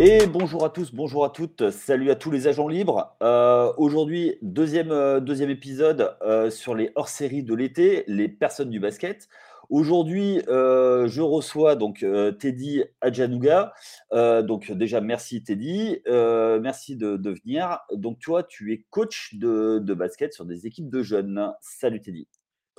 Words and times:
Et 0.00 0.28
bonjour 0.28 0.64
à 0.64 0.70
tous, 0.70 0.94
bonjour 0.94 1.24
à 1.24 1.30
toutes, 1.30 1.70
salut 1.70 2.12
à 2.12 2.14
tous 2.14 2.30
les 2.30 2.46
agents 2.46 2.68
libres. 2.68 3.16
Euh, 3.20 3.72
aujourd'hui, 3.78 4.36
deuxième, 4.42 4.92
euh, 4.92 5.18
deuxième 5.18 5.50
épisode 5.50 6.16
euh, 6.22 6.50
sur 6.50 6.76
les 6.76 6.92
hors-séries 6.94 7.42
de 7.42 7.52
l'été, 7.52 8.04
les 8.06 8.28
personnes 8.28 8.70
du 8.70 8.78
basket. 8.78 9.28
Aujourd'hui, 9.70 10.40
je 10.46 11.20
reçois 11.20 11.74
donc 11.74 12.06
Teddy 12.38 12.84
Adjanouga. 13.00 13.74
donc 14.12 14.70
déjà, 14.70 15.00
merci 15.00 15.42
Teddy, 15.42 16.00
merci 16.06 16.96
de, 16.96 17.18
venir. 17.44 17.80
Donc 17.92 18.20
toi, 18.20 18.44
tu 18.44 18.72
es 18.72 18.86
coach 18.90 19.34
de, 19.34 19.80
de, 19.80 19.94
basket 19.94 20.32
sur 20.32 20.46
des 20.46 20.66
équipes 20.66 20.88
de 20.88 21.02
jeunes. 21.02 21.52
Salut 21.60 22.00
Teddy. 22.00 22.28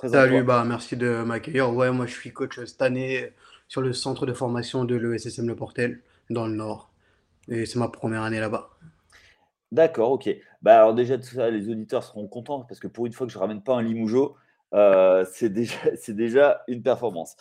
Salut, 0.04 0.42
bah, 0.42 0.64
merci 0.66 0.96
de 0.96 1.22
m'accueillir. 1.22 1.72
Ouais, 1.72 1.92
moi 1.92 2.06
je 2.06 2.14
suis 2.14 2.32
coach 2.32 2.58
cette 2.64 2.82
année 2.82 3.34
sur 3.68 3.82
le 3.82 3.92
centre 3.92 4.24
de 4.26 4.32
formation 4.32 4.84
de 4.84 4.96
l'ESSM 4.96 5.46
Le 5.46 5.54
Portel 5.54 6.00
dans 6.30 6.46
le 6.46 6.54
Nord. 6.54 6.89
Et 7.48 7.66
c'est 7.66 7.78
ma 7.78 7.88
première 7.88 8.22
année 8.22 8.40
là-bas. 8.40 8.70
D'accord, 9.72 10.12
ok. 10.12 10.28
Bah 10.62 10.78
alors 10.78 10.94
déjà, 10.94 11.16
tout 11.16 11.34
ça, 11.34 11.48
les 11.50 11.68
auditeurs 11.68 12.02
seront 12.02 12.26
contents 12.26 12.60
parce 12.62 12.80
que 12.80 12.88
pour 12.88 13.06
une 13.06 13.12
fois 13.12 13.26
que 13.26 13.32
je 13.32 13.38
ne 13.38 13.40
ramène 13.40 13.62
pas 13.62 13.74
un 13.74 13.82
limoujo, 13.82 14.36
euh, 14.74 15.24
c'est 15.32 15.50
déjà, 15.50 15.78
déjà 16.08 16.62
une 16.68 16.82
performance. 16.82 17.36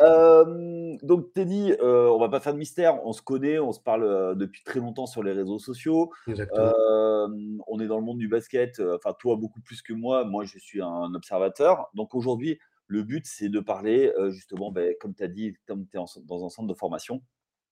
Euh, 0.00 0.96
donc 1.02 1.32
Teddy, 1.32 1.72
euh, 1.80 2.08
on 2.10 2.18
va 2.18 2.28
pas 2.28 2.40
faire 2.40 2.54
de 2.54 2.58
mystère, 2.58 3.04
on 3.06 3.12
se 3.12 3.22
connaît, 3.22 3.58
on 3.58 3.72
se 3.72 3.80
parle 3.80 4.04
euh, 4.04 4.34
depuis 4.34 4.62
très 4.64 4.80
longtemps 4.80 5.06
sur 5.06 5.22
les 5.22 5.32
réseaux 5.32 5.58
sociaux. 5.58 6.10
on 6.28 7.80
est 7.80 7.86
dans 7.86 7.98
le 7.98 8.04
monde 8.04 8.18
du 8.18 8.28
basket, 8.28 8.80
enfin 8.80 9.14
toi 9.18 9.36
beaucoup 9.36 9.60
plus 9.60 9.82
que 9.82 9.92
moi, 9.92 10.24
moi 10.24 10.44
je 10.44 10.58
suis 10.58 10.80
un 10.82 11.14
observateur. 11.14 11.90
Donc 11.94 12.14
aujourd'hui, 12.14 12.58
le 12.86 13.02
but 13.02 13.26
c'est 13.26 13.48
de 13.48 13.60
parler 13.60 14.12
justement, 14.30 14.70
ben, 14.70 14.94
comme 15.00 15.14
tu 15.14 15.22
as 15.22 15.28
dit, 15.28 15.54
comme 15.66 15.86
tu 15.86 15.96
es 15.96 16.00
dans 16.26 16.44
un 16.44 16.48
centre 16.48 16.68
de 16.68 16.74
formation, 16.74 17.22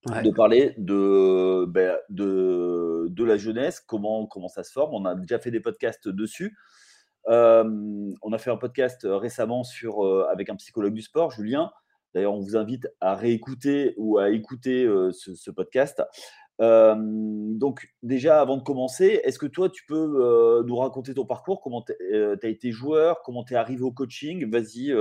de 0.07 0.31
parler 0.31 0.75
de, 0.79 1.67
ben, 1.67 1.97
la 2.09 3.37
jeunesse, 3.37 3.81
comment, 3.81 4.29
ça 4.49 4.63
se 4.63 4.73
forme. 4.73 4.95
On 4.95 5.05
a 5.05 5.15
déjà 5.15 5.39
fait 5.39 5.51
des 5.51 5.61
podcasts 5.61 6.09
dessus. 6.09 6.57
Euh, 7.29 8.13
on 8.23 8.33
a 8.33 8.39
fait 8.39 8.51
un 8.51 8.57
podcast 8.57 9.07
récemment 9.09 9.63
sur, 9.63 10.05
euh, 10.05 10.27
avec 10.31 10.49
un 10.49 10.57
psychologue 10.57 10.95
du 10.95 11.03
sport, 11.03 11.31
Julien. 11.31 11.71
D'ailleurs, 12.15 12.35
on 12.35 12.41
vous 12.41 12.57
invite 12.57 12.89
à 13.01 13.15
réécouter 13.15 13.95
ou 13.99 14.19
à 14.19 14.31
écouter 14.31 14.85
euh, 14.85 15.13
ce, 15.13 15.51
podcast. 15.51 16.03
donc, 16.59 17.89
déjà, 18.03 18.41
avant 18.41 18.57
de 18.57 18.63
commencer, 18.63 19.21
est-ce 19.25 19.39
que 19.39 19.47
toi, 19.47 19.69
tu 19.69 19.85
peux 19.87 20.65
nous 20.67 20.77
raconter 20.77 21.15
ton 21.15 21.27
parcours? 21.27 21.61
Comment 21.61 21.83
tu 21.83 21.93
as 22.13 22.49
été 22.49 22.73
joueur? 22.73 23.23
Comment 23.23 23.45
tu 23.45 23.55
es 23.55 23.57
arrivé 23.57 23.83
au 23.83 23.93
coaching? 23.93 24.51
Vas-y, 24.51 24.93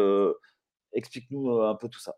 explique-nous 0.94 1.62
un 1.62 1.76
peu 1.76 1.88
tout 1.88 2.00
ça. 2.00 2.16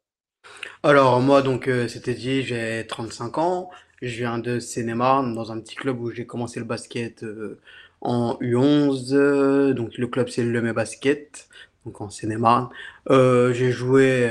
Alors 0.83 1.21
moi 1.21 1.41
donc 1.41 1.67
euh, 1.67 1.87
c'était 1.87 2.13
dit, 2.15 2.43
j'ai 2.43 2.85
35 2.87 3.37
ans, 3.37 3.69
je 4.01 4.17
viens 4.17 4.39
de 4.39 4.59
Seine-et-Marne 4.59 5.35
dans 5.35 5.51
un 5.51 5.59
petit 5.59 5.75
club 5.75 5.99
où 6.01 6.11
j'ai 6.11 6.25
commencé 6.25 6.59
le 6.59 6.65
basket 6.65 7.23
euh, 7.23 7.59
en 8.01 8.35
U11, 8.41 9.13
euh, 9.13 9.73
donc 9.73 9.97
le 9.97 10.07
club 10.07 10.29
c'est 10.29 10.43
le 10.43 10.51
Lemay 10.51 10.73
Basket, 10.73 11.47
donc 11.85 12.01
en 12.01 12.09
Seine-et-Marne. 12.09 12.69
j'ai 13.09 13.71
joué 13.71 14.25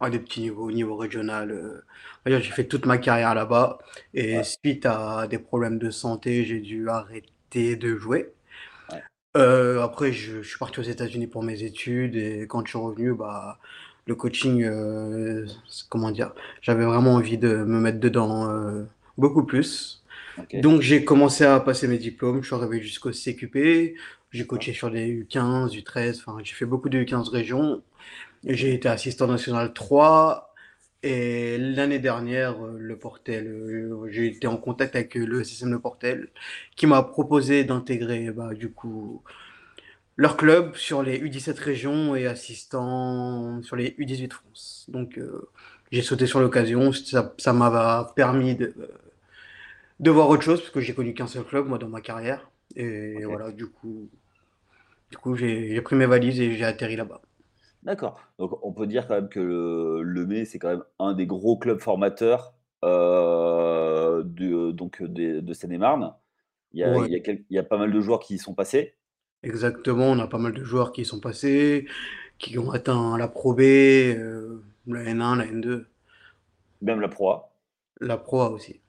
à 0.00 0.10
des 0.10 0.18
petits 0.18 0.40
niveaux, 0.42 0.64
au 0.68 0.72
niveau 0.72 0.96
régional. 0.96 1.82
j'ai 2.26 2.40
fait 2.42 2.64
toute 2.64 2.86
ma 2.86 2.98
carrière 2.98 3.34
là-bas 3.34 3.78
et 4.14 4.42
suite 4.44 4.86
à 4.86 5.26
des 5.26 5.38
problèmes 5.38 5.78
de 5.78 5.90
santé, 5.90 6.44
j'ai 6.44 6.60
dû 6.60 6.88
arrêter 6.90 7.76
de 7.76 7.96
jouer. 7.96 8.32
après 9.34 10.12
je, 10.12 10.42
je 10.42 10.48
suis 10.48 10.58
parti 10.58 10.80
aux 10.80 10.82
États-Unis 10.82 11.26
pour 11.28 11.42
mes 11.42 11.62
études 11.62 12.16
et 12.16 12.46
quand 12.48 12.64
je 12.64 12.70
suis 12.70 12.78
revenu, 12.78 13.14
bah 13.14 13.58
le 14.06 14.14
coaching, 14.14 14.64
euh, 14.64 15.46
comment 15.88 16.10
dire, 16.10 16.32
j'avais 16.62 16.84
vraiment 16.84 17.14
envie 17.14 17.38
de 17.38 17.48
me 17.48 17.80
mettre 17.80 18.00
dedans 18.00 18.50
euh, 18.50 18.84
beaucoup 19.18 19.44
plus. 19.44 20.02
Donc 20.54 20.80
j'ai 20.80 21.04
commencé 21.04 21.44
à 21.44 21.60
passer 21.60 21.86
mes 21.88 21.98
diplômes, 21.98 22.42
je 22.42 22.46
suis 22.46 22.56
arrivé 22.56 22.80
jusqu'au 22.80 23.10
CQP, 23.12 23.94
j'ai 24.30 24.46
coaché 24.46 24.72
sur 24.72 24.90
des 24.90 25.24
U15, 25.24 25.76
U13, 25.76 26.20
enfin 26.20 26.38
j'ai 26.42 26.54
fait 26.54 26.64
beaucoup 26.66 26.88
de 26.88 26.98
U15 26.98 27.28
régions. 27.30 27.82
J'ai 28.46 28.72
été 28.74 28.88
assistant 28.88 29.26
national 29.26 29.74
3 29.74 30.54
et 31.02 31.58
l'année 31.58 31.98
dernière, 31.98 32.64
euh, 32.64 32.76
le 32.78 32.98
Portel, 32.98 33.90
j'ai 34.10 34.26
été 34.28 34.46
en 34.46 34.56
contact 34.56 34.96
avec 34.96 35.14
le 35.14 35.44
système 35.44 35.72
de 35.72 35.76
Portel 35.76 36.28
qui 36.76 36.86
m'a 36.86 37.02
proposé 37.02 37.64
d'intégrer 37.64 38.30
bah, 38.30 38.54
du 38.54 38.70
coup 38.70 39.22
leur 40.20 40.36
club 40.36 40.76
sur 40.76 41.02
les 41.02 41.18
U17 41.18 41.58
régions 41.58 42.14
et 42.14 42.26
assistant 42.26 43.62
sur 43.62 43.74
les 43.74 43.92
U18 43.92 44.30
France. 44.30 44.84
Donc 44.88 45.16
euh, 45.16 45.48
j'ai 45.92 46.02
sauté 46.02 46.26
sur 46.26 46.40
l'occasion, 46.40 46.92
ça 46.92 47.52
m'a 47.54 48.12
permis 48.14 48.54
de, 48.54 48.74
de 49.98 50.10
voir 50.10 50.28
autre 50.28 50.42
chose 50.42 50.60
parce 50.60 50.72
que 50.72 50.80
j'ai 50.80 50.92
connu 50.92 51.14
qu'un 51.14 51.26
seul 51.26 51.44
club 51.44 51.68
moi 51.68 51.78
dans 51.78 51.88
ma 51.88 52.02
carrière 52.02 52.50
et 52.76 53.24
voilà 53.24 53.50
du 53.50 53.66
coup 53.66 54.10
du 55.10 55.16
coup 55.16 55.36
j'ai 55.36 55.80
pris 55.80 55.96
mes 55.96 56.04
valises 56.04 56.38
et 56.38 56.52
j'ai 56.52 56.66
atterri 56.66 56.96
là-bas. 56.96 57.22
D'accord. 57.82 58.20
Donc 58.38 58.62
on 58.62 58.72
peut 58.74 58.86
dire 58.86 59.08
quand 59.08 59.14
même 59.14 59.30
que 59.30 59.40
le, 59.40 60.02
le 60.02 60.44
c'est 60.44 60.58
quand 60.58 60.68
même 60.68 60.84
un 60.98 61.14
des 61.14 61.24
gros 61.24 61.56
clubs 61.56 61.80
formateurs 61.80 62.52
euh, 62.84 64.22
de, 64.26 64.70
donc 64.72 65.02
de, 65.02 65.52
Seine-et-Marne. 65.54 66.12
Il, 66.74 66.84
il, 67.08 67.44
y 67.48 67.58
a 67.58 67.62
pas 67.62 67.78
mal 67.78 67.90
de 67.90 68.00
joueurs 68.02 68.20
qui 68.20 68.34
y 68.34 68.38
sont 68.38 68.52
passés. 68.52 68.96
Exactement, 69.42 70.06
on 70.06 70.18
a 70.18 70.26
pas 70.26 70.38
mal 70.38 70.52
de 70.52 70.64
joueurs 70.64 70.92
qui 70.92 71.04
sont 71.04 71.20
passés, 71.20 71.86
qui 72.38 72.58
ont 72.58 72.70
atteint 72.72 73.16
la 73.16 73.28
Pro 73.28 73.54
B, 73.54 73.60
euh, 73.60 74.62
la 74.86 75.02
N1, 75.04 75.38
la 75.38 75.46
N2. 75.46 75.86
Même 76.82 77.00
la 77.00 77.08
Pro 77.08 77.30
A. 77.30 77.52
La 78.00 78.16
Pro 78.18 78.40
A 78.42 78.50
aussi. 78.50 78.80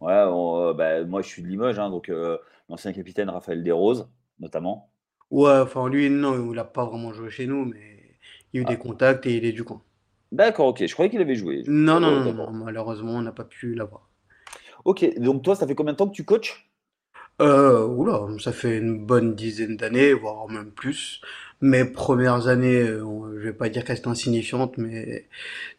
Ouais, 0.00 0.12
euh, 0.12 0.74
bah, 0.74 1.04
moi 1.04 1.22
je 1.22 1.28
suis 1.28 1.42
de 1.42 1.48
Limoges, 1.48 1.78
hein, 1.78 1.90
donc 1.90 2.08
euh, 2.08 2.38
l'ancien 2.68 2.92
capitaine 2.92 3.30
Raphaël 3.30 3.64
Desroses, 3.64 4.08
notamment. 4.38 4.90
Ouais, 5.30 5.58
enfin 5.58 5.88
lui, 5.88 6.08
non, 6.08 6.50
il 6.50 6.54
n'a 6.54 6.64
pas 6.64 6.84
vraiment 6.84 7.12
joué 7.12 7.30
chez 7.30 7.46
nous, 7.46 7.64
mais 7.64 8.18
il 8.52 8.58
y 8.58 8.58
a 8.60 8.62
eu 8.62 8.64
des 8.64 8.74
ah. 8.74 8.76
contacts 8.76 9.26
et 9.26 9.36
il 9.36 9.44
est 9.44 9.52
du 9.52 9.64
coin. 9.64 9.82
D'accord, 10.30 10.66
ok, 10.68 10.86
je 10.86 10.92
croyais 10.92 11.10
qu'il 11.10 11.20
avait 11.20 11.34
joué. 11.34 11.62
Non, 11.66 11.98
non, 11.98 12.20
non, 12.20 12.32
non, 12.32 12.50
malheureusement, 12.50 13.12
on 13.12 13.22
n'a 13.22 13.32
pas 13.32 13.44
pu 13.44 13.74
l'avoir. 13.74 14.08
Ok, 14.84 15.18
donc 15.18 15.42
toi, 15.42 15.56
ça 15.56 15.66
fait 15.66 15.74
combien 15.74 15.92
de 15.92 15.96
temps 15.96 16.08
que 16.08 16.14
tu 16.14 16.24
coaches? 16.24 16.68
Euh, 17.40 17.86
oula, 17.86 18.26
ça 18.40 18.52
fait 18.52 18.78
une 18.78 19.04
bonne 19.04 19.34
dizaine 19.34 19.76
d'années, 19.76 20.12
voire 20.14 20.48
même 20.48 20.70
plus. 20.70 21.20
Mes 21.60 21.84
premières 21.84 22.48
années, 22.48 22.82
euh, 22.82 23.38
je 23.38 23.44
vais 23.46 23.52
pas 23.52 23.68
dire 23.68 23.84
qu'elles 23.84 23.98
étaient 23.98 24.08
insignifiantes, 24.08 24.76
mais 24.78 25.26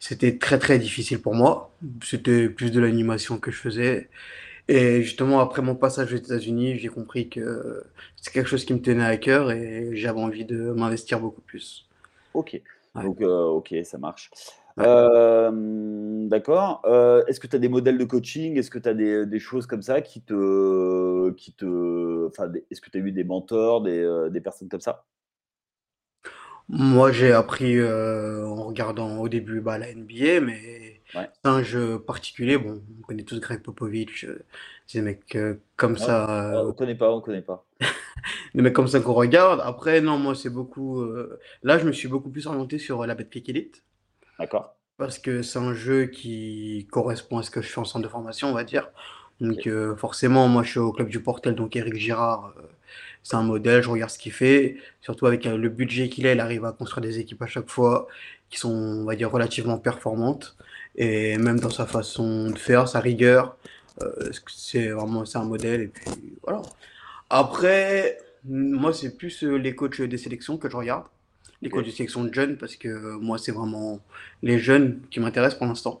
c'était 0.00 0.38
très 0.38 0.58
très 0.58 0.78
difficile 0.78 1.20
pour 1.20 1.34
moi. 1.34 1.72
C'était 2.02 2.48
plus 2.48 2.70
de 2.72 2.80
l'animation 2.80 3.38
que 3.38 3.50
je 3.50 3.58
faisais. 3.58 4.08
Et 4.68 5.02
justement, 5.02 5.40
après 5.40 5.62
mon 5.62 5.74
passage 5.74 6.12
aux 6.12 6.16
États-Unis, 6.16 6.78
j'ai 6.78 6.88
compris 6.88 7.28
que 7.28 7.82
c'est 8.16 8.32
quelque 8.32 8.48
chose 8.48 8.64
qui 8.64 8.74
me 8.74 8.82
tenait 8.82 9.04
à 9.04 9.16
cœur 9.16 9.50
et 9.50 9.90
j'avais 9.94 10.20
envie 10.20 10.44
de 10.44 10.72
m'investir 10.72 11.20
beaucoup 11.20 11.40
plus. 11.40 11.88
Ok, 12.34 12.60
donc 12.94 13.20
euh, 13.20 13.44
ok, 13.46 13.74
ça 13.84 13.98
marche. 13.98 14.30
D'accord. 14.78 16.82
est-ce 17.26 17.40
que 17.40 17.46
tu 17.46 17.56
as 17.56 17.58
des 17.58 17.68
modèles 17.68 17.98
de 17.98 18.04
coaching? 18.04 18.58
Est-ce 18.58 18.70
que 18.70 18.78
tu 18.78 18.88
as 18.88 18.94
des, 18.94 19.38
choses 19.38 19.66
comme 19.66 19.82
ça 19.82 20.00
qui 20.00 20.22
te, 20.22 21.30
qui 21.32 21.52
te, 21.52 22.26
enfin, 22.26 22.50
est-ce 22.70 22.80
que 22.80 22.90
tu 22.90 22.98
as 22.98 23.00
eu 23.00 23.12
des 23.12 23.24
mentors, 23.24 23.82
des, 23.82 24.28
des 24.30 24.40
personnes 24.40 24.68
comme 24.68 24.80
ça? 24.80 25.04
Moi, 26.70 27.12
j'ai 27.12 27.32
appris 27.32 27.82
en 27.82 28.64
regardant 28.64 29.18
au 29.18 29.28
début 29.28 29.60
bah, 29.60 29.78
la 29.78 29.94
NBA, 29.94 30.40
mais 30.40 31.00
c'est 31.14 31.28
un 31.44 31.62
jeu 31.62 31.98
particulier. 31.98 32.58
Bon, 32.58 32.82
on 32.98 33.06
connaît 33.06 33.22
tous 33.22 33.40
Greg 33.40 33.62
Popovich, 33.62 34.26
des 34.92 35.00
mecs 35.00 35.38
comme 35.76 35.96
ça. 35.96 36.62
on 36.66 36.72
connaît 36.72 36.94
pas, 36.94 37.10
on 37.10 37.22
connaît 37.22 37.42
pas. 37.42 37.64
des 38.54 38.60
mecs 38.60 38.74
comme 38.74 38.88
ça 38.88 39.00
qu'on 39.00 39.14
regarde. 39.14 39.62
Après, 39.64 40.02
non, 40.02 40.18
moi, 40.18 40.34
c'est 40.34 40.50
beaucoup. 40.50 41.02
là, 41.62 41.78
je 41.78 41.86
me 41.86 41.92
suis 41.92 42.08
beaucoup 42.08 42.30
plus 42.30 42.46
orienté 42.46 42.78
sur 42.78 43.06
la 43.06 43.14
Betclic 43.14 43.48
Elite. 43.48 43.82
D'accord. 44.38 44.77
Parce 44.98 45.18
que 45.20 45.42
c'est 45.42 45.60
un 45.60 45.74
jeu 45.74 46.06
qui 46.06 46.88
correspond 46.90 47.38
à 47.38 47.42
ce 47.44 47.50
que 47.50 47.62
je 47.62 47.68
fais 47.68 47.78
en 47.78 47.84
centre 47.84 48.02
de 48.04 48.10
formation, 48.10 48.48
on 48.50 48.52
va 48.54 48.64
dire. 48.64 48.90
Donc 49.40 49.66
euh, 49.68 49.94
forcément, 49.96 50.48
moi 50.48 50.64
je 50.64 50.70
suis 50.70 50.80
au 50.80 50.92
club 50.92 51.08
du 51.08 51.20
Portel, 51.20 51.54
donc 51.54 51.76
Eric 51.76 51.94
Girard, 51.94 52.52
euh, 52.58 52.62
c'est 53.22 53.36
un 53.36 53.44
modèle, 53.44 53.82
je 53.82 53.90
regarde 53.90 54.10
ce 54.10 54.18
qu'il 54.18 54.32
fait. 54.32 54.76
Surtout 55.00 55.26
avec 55.26 55.46
euh, 55.46 55.56
le 55.56 55.68
budget 55.68 56.08
qu'il 56.08 56.26
a, 56.26 56.32
il 56.32 56.40
arrive 56.40 56.64
à 56.64 56.72
construire 56.72 57.02
des 57.02 57.20
équipes 57.20 57.42
à 57.42 57.46
chaque 57.46 57.68
fois 57.68 58.08
qui 58.50 58.58
sont, 58.58 58.72
on 58.72 59.04
va 59.04 59.14
dire, 59.16 59.30
relativement 59.30 59.78
performantes. 59.78 60.56
Et 60.96 61.38
même 61.38 61.60
dans 61.60 61.70
sa 61.70 61.86
façon 61.86 62.50
de 62.50 62.58
faire, 62.58 62.88
sa 62.88 63.00
rigueur, 63.00 63.56
c'est 64.48 64.88
vraiment 64.88 65.24
c'est 65.24 65.38
un 65.38 65.44
modèle. 65.44 65.82
Et 65.82 65.88
puis 65.88 66.04
voilà. 66.42 66.62
Après, 67.30 68.18
moi 68.44 68.92
c'est 68.92 69.16
plus 69.16 69.42
les 69.44 69.74
coachs 69.76 70.02
des 70.02 70.18
sélections 70.18 70.58
que 70.58 70.68
je 70.70 70.76
regarde 70.76 71.04
les 71.62 71.70
coachs 71.70 71.84
de 71.84 71.90
sélection 71.90 72.24
de 72.24 72.32
jeunes 72.32 72.56
parce 72.56 72.76
que 72.76 72.88
euh, 72.88 73.18
moi, 73.18 73.38
c'est 73.38 73.52
vraiment 73.52 74.00
les 74.42 74.58
jeunes 74.58 75.00
qui 75.10 75.20
m'intéressent 75.20 75.58
pour 75.58 75.66
l'instant. 75.66 76.00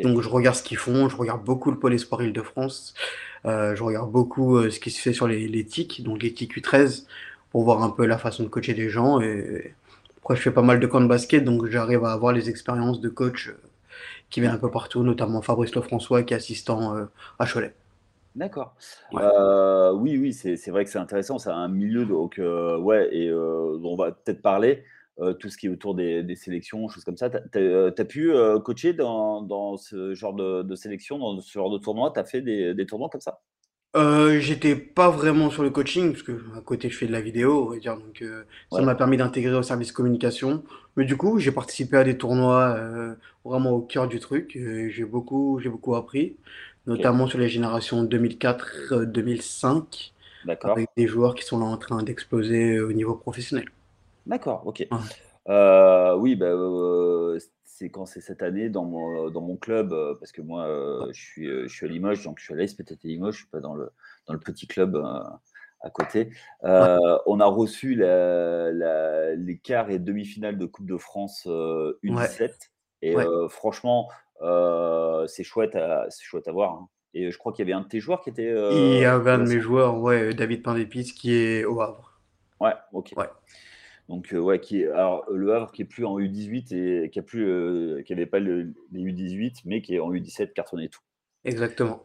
Donc, 0.00 0.20
je 0.20 0.28
regarde 0.28 0.54
ce 0.56 0.62
qu'ils 0.62 0.76
font, 0.76 1.08
je 1.08 1.16
regarde 1.16 1.42
beaucoup 1.44 1.70
le 1.70 1.78
Pôle 1.78 1.94
Espoir 1.94 2.22
Île-de-France, 2.22 2.92
euh, 3.46 3.74
je 3.74 3.82
regarde 3.82 4.12
beaucoup 4.12 4.56
euh, 4.56 4.70
ce 4.70 4.80
qui 4.80 4.90
se 4.90 5.00
fait 5.00 5.14
sur 5.14 5.26
les, 5.26 5.48
les 5.48 5.64
TIC, 5.64 6.02
donc 6.02 6.22
les 6.22 6.34
TIC 6.34 6.58
U13, 6.58 7.06
pour 7.50 7.64
voir 7.64 7.82
un 7.82 7.88
peu 7.88 8.04
la 8.04 8.18
façon 8.18 8.42
de 8.42 8.48
coacher 8.48 8.74
des 8.74 8.90
gens. 8.90 9.22
Et 9.22 9.74
après, 10.18 10.36
je 10.36 10.42
fais 10.42 10.50
pas 10.50 10.60
mal 10.60 10.78
de 10.78 10.86
camps 10.86 11.00
de 11.00 11.06
basket, 11.06 11.42
donc 11.42 11.66
j'arrive 11.68 12.04
à 12.04 12.12
avoir 12.12 12.34
les 12.34 12.50
expériences 12.50 13.00
de 13.00 13.08
coach 13.08 13.50
qui 14.28 14.40
viennent 14.40 14.52
un 14.52 14.58
peu 14.58 14.70
partout, 14.70 15.02
notamment 15.02 15.40
Fabrice 15.40 15.74
Lefrançois 15.74 16.22
qui 16.22 16.34
est 16.34 16.36
assistant 16.36 17.08
à 17.38 17.46
Cholet. 17.46 17.72
D'accord. 18.38 18.76
oui, 19.12 20.16
oui, 20.16 20.32
c'est 20.32 20.70
vrai 20.70 20.84
que 20.84 20.90
c'est 20.90 20.98
intéressant. 20.98 21.38
C'est 21.38 21.50
un 21.50 21.68
milieu, 21.68 22.06
donc 22.06 22.38
ouais, 22.38 23.08
et 23.12 23.32
on 23.32 23.96
va 23.96 24.12
peut-être 24.12 24.42
parler 24.42 24.84
tout 25.40 25.48
ce 25.48 25.58
qui 25.58 25.66
est 25.66 25.70
autour 25.70 25.96
des, 25.96 26.36
sélections, 26.36 26.88
choses 26.88 27.04
comme 27.04 27.16
ça. 27.16 27.30
Tu 27.30 27.58
as, 27.58 28.04
pu 28.04 28.32
coacher 28.64 28.92
dans, 28.92 29.76
ce 29.76 30.14
genre 30.14 30.34
de, 30.34 30.74
sélection, 30.76 31.18
dans 31.18 31.40
ce 31.40 31.52
genre 31.52 31.70
de 31.70 31.78
tournoi? 31.78 32.12
Tu 32.14 32.20
as 32.20 32.24
fait 32.24 32.40
des, 32.40 32.86
tournois 32.86 33.08
comme 33.08 33.20
ça? 33.20 33.40
Euh, 33.96 34.38
j'étais 34.38 34.76
pas 34.76 35.08
vraiment 35.08 35.50
sur 35.50 35.62
le 35.62 35.70
coaching, 35.70 36.12
parce 36.12 36.22
que 36.22 36.44
à 36.56 36.60
côté 36.60 36.90
je 36.90 36.96
fais 36.96 37.06
de 37.06 37.12
la 37.12 37.22
vidéo, 37.22 37.64
on 37.66 37.70
va 37.70 37.78
dire, 37.78 37.96
donc 37.96 38.22
ça 38.70 38.82
m'a 38.82 38.94
permis 38.94 39.16
d'intégrer 39.16 39.56
au 39.56 39.62
service 39.62 39.90
communication. 39.90 40.62
Mais 40.96 41.04
du 41.04 41.16
coup, 41.16 41.40
j'ai 41.40 41.50
participé 41.50 41.96
à 41.96 42.04
des 42.04 42.16
tournois 42.16 42.78
vraiment 43.44 43.70
au 43.70 43.80
cœur 43.80 44.06
du 44.06 44.20
truc. 44.20 44.56
J'ai 44.90 45.04
beaucoup, 45.04 45.58
j'ai 45.60 45.70
beaucoup 45.70 45.96
appris, 45.96 46.36
notamment 46.88 47.28
sur 47.28 47.38
les 47.38 47.48
générations 47.48 48.04
2004-2005, 48.04 50.12
avec 50.62 50.88
des 50.96 51.06
joueurs 51.06 51.34
qui 51.34 51.44
sont 51.44 51.58
là 51.58 51.66
en 51.66 51.76
train 51.76 52.02
d'exploser 52.02 52.80
au 52.80 52.92
niveau 52.92 53.14
professionnel. 53.14 53.66
D'accord, 54.26 54.66
OK. 54.66 54.86
Euh, 55.48 56.16
oui, 56.16 56.34
bah, 56.34 56.46
euh, 56.46 57.38
c'est 57.64 57.90
quand 57.90 58.06
c'est 58.06 58.20
cette 58.20 58.42
année 58.42 58.68
dans 58.68 58.84
mon, 58.84 59.30
dans 59.30 59.40
mon 59.40 59.56
club, 59.56 59.92
euh, 59.92 60.14
parce 60.18 60.32
que 60.32 60.42
moi, 60.42 60.66
je 61.12 61.20
suis, 61.20 61.46
je 61.46 61.68
suis 61.68 61.86
à 61.86 61.88
Limoges, 61.88 62.24
donc 62.24 62.38
je 62.38 62.44
suis 62.44 62.54
à 62.54 62.56
l'ASPTT 62.56 63.04
Limoges, 63.04 63.34
je 63.34 63.40
suis 63.40 63.48
pas 63.48 63.60
dans 63.60 63.74
le, 63.74 63.90
dans 64.26 64.32
le 64.32 64.40
petit 64.40 64.66
club 64.66 64.96
à 65.80 65.90
côté. 65.90 66.30
on 66.62 67.40
a 67.40 67.46
reçu 67.46 67.96
les 67.96 69.60
quarts 69.62 69.90
et 69.90 69.98
demi-finales 69.98 70.58
de 70.58 70.66
Coupe 70.66 70.86
de 70.86 70.96
France 70.96 71.46
U17 71.46 72.50
et 73.02 73.14
franchement, 73.48 74.08
c'est 74.40 75.44
chouette 75.44 75.74
à 75.76 76.06
c'est 76.10 76.24
chouette 76.24 76.48
à 76.48 76.52
voir, 76.52 76.72
hein. 76.72 76.88
et 77.14 77.30
je 77.30 77.38
crois 77.38 77.52
qu'il 77.52 77.66
y 77.66 77.70
avait 77.70 77.78
un 77.78 77.82
de 77.82 77.88
tes 77.88 78.00
joueurs 78.00 78.22
qui 78.22 78.30
était, 78.30 78.54
Il 78.72 78.98
y 78.98 79.04
avait 79.04 79.30
un 79.32 79.38
de 79.38 79.48
mes 79.48 79.60
joueurs, 79.60 79.98
ouais, 79.98 80.34
David 80.34 80.62
Pindépice 80.62 81.12
qui 81.12 81.34
est 81.34 81.64
au 81.64 81.80
Havre. 81.80 82.20
Ouais, 82.60 82.74
OK. 82.92 83.12
Ouais. 83.16 83.26
Donc, 84.08 84.32
euh, 84.32 84.38
ouais, 84.38 84.58
qui 84.58 84.84
alors, 84.86 85.24
le 85.30 85.54
Havre 85.54 85.70
qui 85.70 85.82
est 85.82 85.84
plus 85.84 86.04
en 86.04 86.18
U18 86.18 86.74
et 86.74 87.10
qui 87.10 87.20
euh, 87.36 88.02
n'avait 88.08 88.26
pas 88.26 88.38
les 88.38 88.64
U18, 88.94 89.62
mais 89.66 89.82
qui 89.82 89.96
est 89.96 90.00
en 90.00 90.10
U17, 90.10 90.52
cartonné 90.52 90.88
tout. 90.88 91.00
Exactement. 91.44 92.02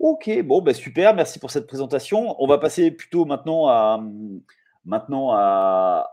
Ok, 0.00 0.30
bon, 0.42 0.60
bah, 0.60 0.74
super, 0.74 1.14
merci 1.14 1.38
pour 1.38 1.50
cette 1.50 1.66
présentation. 1.66 2.34
On 2.42 2.46
va 2.46 2.58
passer 2.58 2.90
plutôt 2.90 3.26
maintenant 3.26 3.68
à 3.68 4.02
maintenant 4.86 5.32
à, 5.32 6.08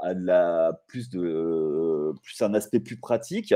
à, 0.00 0.12
la, 0.14 0.78
plus 0.86 1.08
de 1.08 2.12
plus 2.22 2.42
un 2.42 2.54
aspect 2.54 2.78
plus 2.78 2.98
pratique. 2.98 3.54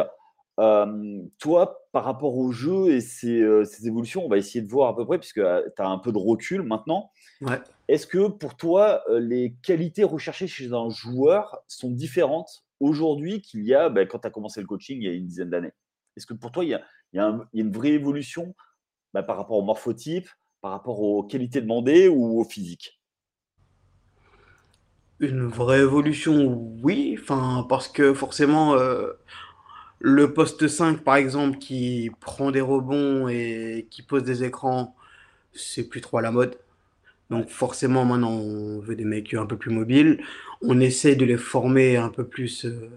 Euh, 0.60 1.22
toi, 1.38 1.86
par 1.90 2.04
rapport 2.04 2.36
au 2.36 2.52
jeu 2.52 2.90
et 2.90 3.00
ses, 3.00 3.42
évolutions, 3.84 4.26
on 4.26 4.28
va 4.28 4.36
essayer 4.36 4.60
de 4.60 4.70
voir 4.70 4.90
à 4.90 4.96
peu 4.96 5.06
près, 5.06 5.18
puisque 5.18 5.40
tu 5.40 5.82
as 5.82 5.88
un 5.88 5.98
peu 5.98 6.12
de 6.12 6.18
recul 6.18 6.62
maintenant. 6.62 7.10
Ouais. 7.40 7.58
Est-ce 7.88 8.06
que 8.06 8.28
pour 8.28 8.56
toi, 8.56 9.02
les 9.18 9.54
qualités 9.62 10.04
recherchées 10.04 10.46
chez 10.46 10.72
un 10.72 10.90
joueur 10.90 11.62
sont 11.66 11.90
différentes 11.90 12.64
aujourd'hui 12.78 13.40
qu'il 13.40 13.64
y 13.64 13.74
a 13.74 13.88
bah, 13.88 14.04
quand 14.04 14.18
tu 14.18 14.26
as 14.26 14.30
commencé 14.30 14.60
le 14.60 14.66
coaching 14.66 14.98
il 15.00 15.04
y 15.04 15.08
a 15.08 15.12
une 15.12 15.26
dizaine 15.26 15.50
d'années? 15.50 15.72
Est-ce 16.16 16.26
que 16.26 16.34
pour 16.34 16.52
toi, 16.52 16.64
il 16.64 16.70
y 16.70 17.18
a, 17.18 17.40
une 17.54 17.72
vraie 17.72 17.92
évolution 17.92 18.54
bah, 19.14 19.22
par 19.22 19.38
rapport 19.38 19.56
au 19.56 19.62
morphotype, 19.62 20.28
par 20.60 20.72
rapport 20.72 21.00
aux 21.00 21.22
qualités 21.22 21.62
demandées 21.62 22.08
ou 22.08 22.38
au 22.38 22.44
physique? 22.44 23.00
Une 25.20 25.46
vraie 25.46 25.80
évolution, 25.80 26.76
oui. 26.82 27.16
Enfin, 27.20 27.66
parce 27.68 27.88
que 27.88 28.14
forcément, 28.14 28.76
le 30.00 30.32
poste 30.32 30.66
5, 30.66 31.02
par 31.02 31.16
exemple, 31.16 31.58
qui 31.58 32.10
prend 32.20 32.50
des 32.50 32.62
rebonds 32.62 33.28
et 33.28 33.86
qui 33.90 34.02
pose 34.02 34.24
des 34.24 34.44
écrans, 34.44 34.96
c'est 35.52 35.84
plus 35.84 36.00
trop 36.00 36.18
à 36.18 36.22
la 36.22 36.30
mode. 36.30 36.56
Donc 37.30 37.48
forcément, 37.50 38.04
maintenant, 38.04 38.32
on 38.32 38.80
veut 38.80 38.96
des 38.96 39.04
mecs 39.04 39.34
un 39.34 39.46
peu 39.46 39.56
plus 39.56 39.70
mobiles. 39.70 40.22
On 40.62 40.80
essaie 40.80 41.16
de 41.16 41.24
les 41.24 41.36
former 41.36 41.96
un 41.96 42.08
peu 42.08 42.24
plus 42.26 42.64
euh, 42.66 42.90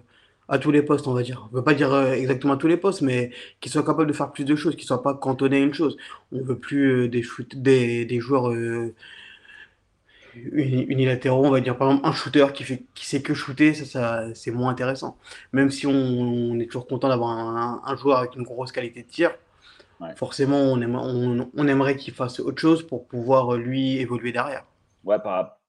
à 0.49 0.57
tous 0.59 0.71
les 0.71 0.81
postes, 0.81 1.07
on 1.07 1.13
va 1.13 1.23
dire. 1.23 1.47
On 1.51 1.55
ne 1.55 1.59
veut 1.59 1.63
pas 1.63 1.73
dire 1.73 1.93
euh, 1.93 2.13
exactement 2.13 2.53
à 2.53 2.57
tous 2.57 2.67
les 2.67 2.77
postes, 2.77 3.01
mais 3.01 3.31
qu'ils 3.61 3.71
soient 3.71 3.83
capables 3.83 4.07
de 4.07 4.13
faire 4.13 4.31
plus 4.31 4.45
de 4.45 4.55
choses, 4.55 4.75
qu'ils 4.75 4.85
ne 4.85 4.87
soient 4.87 5.03
pas 5.03 5.13
cantonnés 5.13 5.57
à 5.57 5.59
une 5.59 5.73
chose. 5.73 5.97
On 6.31 6.37
ne 6.37 6.43
veut 6.43 6.57
plus 6.57 7.05
euh, 7.05 7.09
des, 7.09 7.23
des, 7.55 8.05
des, 8.05 8.19
joueurs 8.19 8.51
unilatéraux, 10.35 11.45
on 11.45 11.51
va 11.51 11.59
dire. 11.59 11.77
Par 11.77 11.89
exemple, 11.89 12.07
un 12.07 12.11
shooter 12.11 12.47
qui, 12.53 12.63
fait, 12.63 12.83
qui 12.93 13.05
sait 13.05 13.21
que 13.21 13.33
shooter, 13.33 13.73
ça, 13.73 13.85
ça 13.85 14.35
c'est 14.35 14.51
moins 14.51 14.71
intéressant. 14.71 15.17
Même 15.51 15.69
si 15.69 15.87
on, 15.87 16.59
est 16.59 16.65
toujours 16.65 16.87
content 16.87 17.09
d'avoir 17.09 17.31
un, 17.31 17.95
joueur 17.95 18.19
avec 18.19 18.35
une 18.35 18.43
grosse 18.43 18.71
qualité 18.71 19.03
de 19.03 19.07
tir, 19.07 19.31
forcément, 20.15 20.57
on, 20.57 21.51
on, 21.55 21.67
aimerait 21.67 21.95
qu'il 21.95 22.13
fasse 22.13 22.39
autre 22.39 22.59
chose 22.59 22.85
pour 22.85 23.07
pouvoir, 23.07 23.55
lui, 23.55 23.97
évoluer 23.99 24.31
derrière. 24.31 24.65
Ouais, 25.03 25.19
par, 25.19 25.59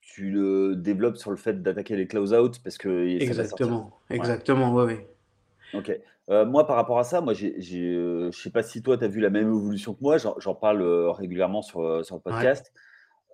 tu 0.00 0.30
le 0.30 0.76
développes 0.76 1.16
sur 1.16 1.30
le 1.30 1.36
fait 1.36 1.62
d'attaquer 1.62 1.96
les 1.96 2.06
close-out 2.06 2.60
parce 2.62 2.78
que. 2.78 3.06
Exactement, 3.20 3.98
exactement, 4.08 4.72
ouais, 4.72 4.84
ouais. 4.84 5.06
Ok. 5.74 5.98
Euh, 6.28 6.44
moi, 6.44 6.66
par 6.66 6.76
rapport 6.76 6.98
à 6.98 7.04
ça, 7.04 7.20
moi, 7.20 7.34
euh, 7.34 8.30
je 8.32 8.40
sais 8.40 8.50
pas 8.50 8.62
si 8.62 8.82
toi, 8.82 8.96
tu 8.96 9.04
as 9.04 9.08
vu 9.08 9.20
la 9.20 9.30
même 9.30 9.48
évolution 9.48 9.94
que 9.94 10.02
moi. 10.02 10.16
J'en, 10.18 10.54
parle 10.54 10.82
euh, 10.82 11.10
régulièrement 11.10 11.62
sur, 11.62 12.04
sur 12.04 12.16
le 12.16 12.20
podcast 12.20 12.72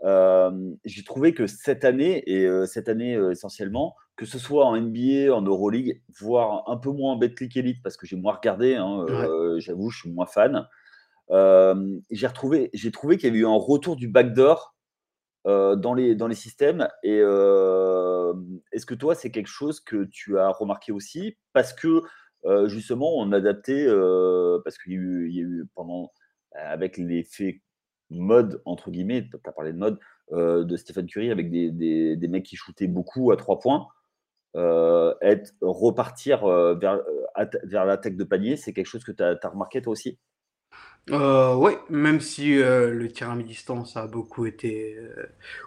j'ai 0.02 1.04
trouvé 1.04 1.34
que 1.34 1.46
cette 1.46 1.84
année, 1.84 2.22
et 2.26 2.66
cette 2.66 2.88
année 2.88 3.12
essentiellement, 3.30 3.94
que 4.16 4.26
ce 4.26 4.38
soit 4.38 4.66
en 4.66 4.76
NBA, 4.76 5.32
en 5.32 5.42
Euroleague, 5.42 6.02
voire 6.20 6.68
un 6.68 6.76
peu 6.76 6.90
moins 6.90 7.12
en 7.12 7.16
Betclic 7.16 7.56
Elite, 7.56 7.82
parce 7.82 7.96
que 7.96 8.06
j'ai 8.06 8.16
moins 8.16 8.34
regardé, 8.34 8.74
hein, 8.76 9.06
j'avoue, 9.58 9.90
je 9.90 10.00
suis 10.00 10.10
moins 10.10 10.26
fan. 10.26 10.66
j'ai 11.30 12.26
retrouvé, 12.26 12.70
j'ai 12.74 12.90
trouvé 12.90 13.16
qu'il 13.16 13.28
y 13.28 13.30
avait 13.30 13.40
eu 13.40 13.46
un 13.46 13.56
retour 13.56 13.96
du 13.96 14.08
backdoor 14.08 14.74
dans, 15.44 15.94
les, 15.94 16.14
dans 16.14 16.26
les 16.26 16.34
systèmes. 16.34 16.88
Et 17.02 17.18
est-ce 17.18 18.86
que 18.86 18.94
toi, 18.94 19.14
c'est 19.14 19.30
quelque 19.30 19.48
chose 19.48 19.80
que 19.80 20.04
tu 20.10 20.38
as 20.38 20.50
remarqué 20.50 20.92
aussi? 20.92 21.36
Parce 21.52 21.72
que 21.72 22.02
justement, 22.66 23.16
on 23.18 23.30
a 23.32 23.36
adapté, 23.36 23.86
parce 24.64 24.78
qu'il 24.78 24.92
y, 24.92 25.36
y, 25.36 25.40
a 25.40 25.44
eu 25.44 25.66
pendant, 25.74 26.12
avec 26.54 26.96
l'effet 26.96 27.62
mode, 28.18 28.62
entre 28.64 28.90
guillemets, 28.90 29.28
tu 29.28 29.36
as 29.44 29.52
parlé 29.52 29.72
de 29.72 29.78
mode, 29.78 29.98
euh, 30.32 30.64
de 30.64 30.76
Stephen 30.78 31.06
Curry 31.06 31.30
avec 31.30 31.50
des, 31.50 31.70
des, 32.16 32.28
mecs 32.28 32.44
qui 32.44 32.56
shootaient 32.56 32.86
beaucoup 32.86 33.32
à 33.32 33.36
trois 33.36 33.58
points. 33.58 33.88
Euh, 34.56 35.14
être, 35.20 35.52
repartir 35.60 36.44
euh, 36.44 36.74
vers, 36.74 37.02
vers 37.64 37.84
l'attaque 37.84 38.16
de 38.16 38.24
panier, 38.24 38.56
c'est 38.56 38.72
quelque 38.72 38.86
chose 38.86 39.04
que 39.04 39.12
tu 39.12 39.22
as, 39.22 39.36
remarqué 39.48 39.82
toi 39.82 39.92
aussi? 39.92 40.18
Oui, 41.10 41.72
même 41.90 42.20
si 42.20 42.54
le 42.54 43.08
tir 43.08 43.28
à 43.28 43.34
mi-distance 43.34 43.96
a 43.96 44.06
beaucoup 44.06 44.46
été 44.46 44.96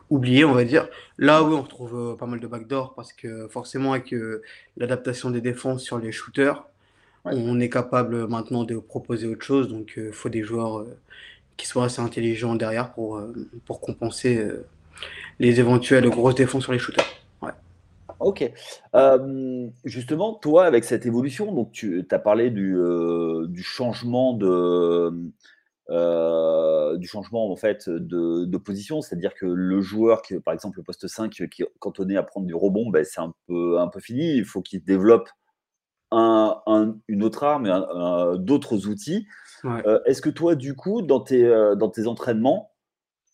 oublié, 0.09 0.45
on 0.45 0.53
va 0.53 0.63
dire. 0.63 0.87
Là, 1.17 1.43
oui, 1.43 1.53
on 1.53 1.61
retrouve 1.61 2.15
pas 2.17 2.25
mal 2.25 2.39
de 2.39 2.47
backdoor 2.47 2.95
parce 2.95 3.11
que 3.11 3.47
forcément, 3.49 3.91
avec 3.91 4.15
l'adaptation 4.77 5.29
des 5.29 5.41
défenses 5.41 5.83
sur 5.83 5.99
les 5.99 6.13
shooters, 6.13 6.65
on 7.25 7.59
est 7.59 7.69
capable 7.69 8.27
maintenant 8.27 8.63
de 8.63 8.77
proposer 8.77 9.27
autre 9.27 9.45
chose. 9.45 9.67
Donc, 9.67 9.95
il 9.97 10.13
faut 10.13 10.29
des 10.29 10.41
joueurs 10.41 10.85
qui 11.57 11.67
soit 11.67 11.85
assez 11.85 12.01
intelligent 12.01 12.55
derrière 12.55 12.93
pour, 12.93 13.17
euh, 13.17 13.33
pour 13.65 13.81
compenser 13.81 14.37
euh, 14.37 14.65
les 15.39 15.59
éventuelles 15.59 16.09
grosses 16.09 16.35
défenses 16.35 16.63
sur 16.63 16.73
les 16.73 16.79
shooters. 16.79 17.05
Ouais. 17.41 17.51
Ok. 18.19 18.51
Euh, 18.95 19.67
justement, 19.83 20.33
toi, 20.33 20.65
avec 20.65 20.83
cette 20.83 21.05
évolution, 21.05 21.53
donc 21.53 21.71
tu 21.71 22.05
as 22.09 22.19
parlé 22.19 22.49
du, 22.49 22.77
du 23.47 23.63
changement 23.63 24.33
de. 24.33 25.11
du 26.97 27.07
changement 27.07 27.51
en 27.51 27.55
fait 27.55 27.89
de, 27.89 28.45
de 28.45 28.57
position, 28.57 29.01
c'est-à-dire 29.01 29.33
que 29.33 29.45
le 29.45 29.81
joueur 29.81 30.21
par 30.43 30.53
exemple, 30.53 30.77
le 30.77 30.83
poste 30.83 31.07
5 31.07 31.31
qui 31.31 31.63
est 31.63 31.67
cantonné 31.79 32.15
à 32.17 32.23
prendre 32.23 32.47
du 32.47 32.55
rebond, 32.55 32.89
ben, 32.89 33.03
c'est 33.03 33.21
un 33.21 33.33
peu, 33.47 33.79
un 33.79 33.87
peu 33.87 33.99
fini. 33.99 34.35
Il 34.37 34.45
faut 34.45 34.61
qu'il 34.61 34.83
développe 34.83 35.29
un, 36.11 36.95
une 37.07 37.23
autre 37.23 37.43
arme 37.43 38.37
d'autres 38.37 38.87
outils. 38.87 39.27
Euh, 39.65 39.99
est-ce 40.05 40.21
que 40.21 40.29
toi, 40.29 40.55
du 40.55 40.75
coup, 40.75 41.01
dans 41.01 41.19
tes, 41.19 41.45
euh, 41.45 41.75
dans 41.75 41.89
tes 41.89 42.07
entraînements, 42.07 42.71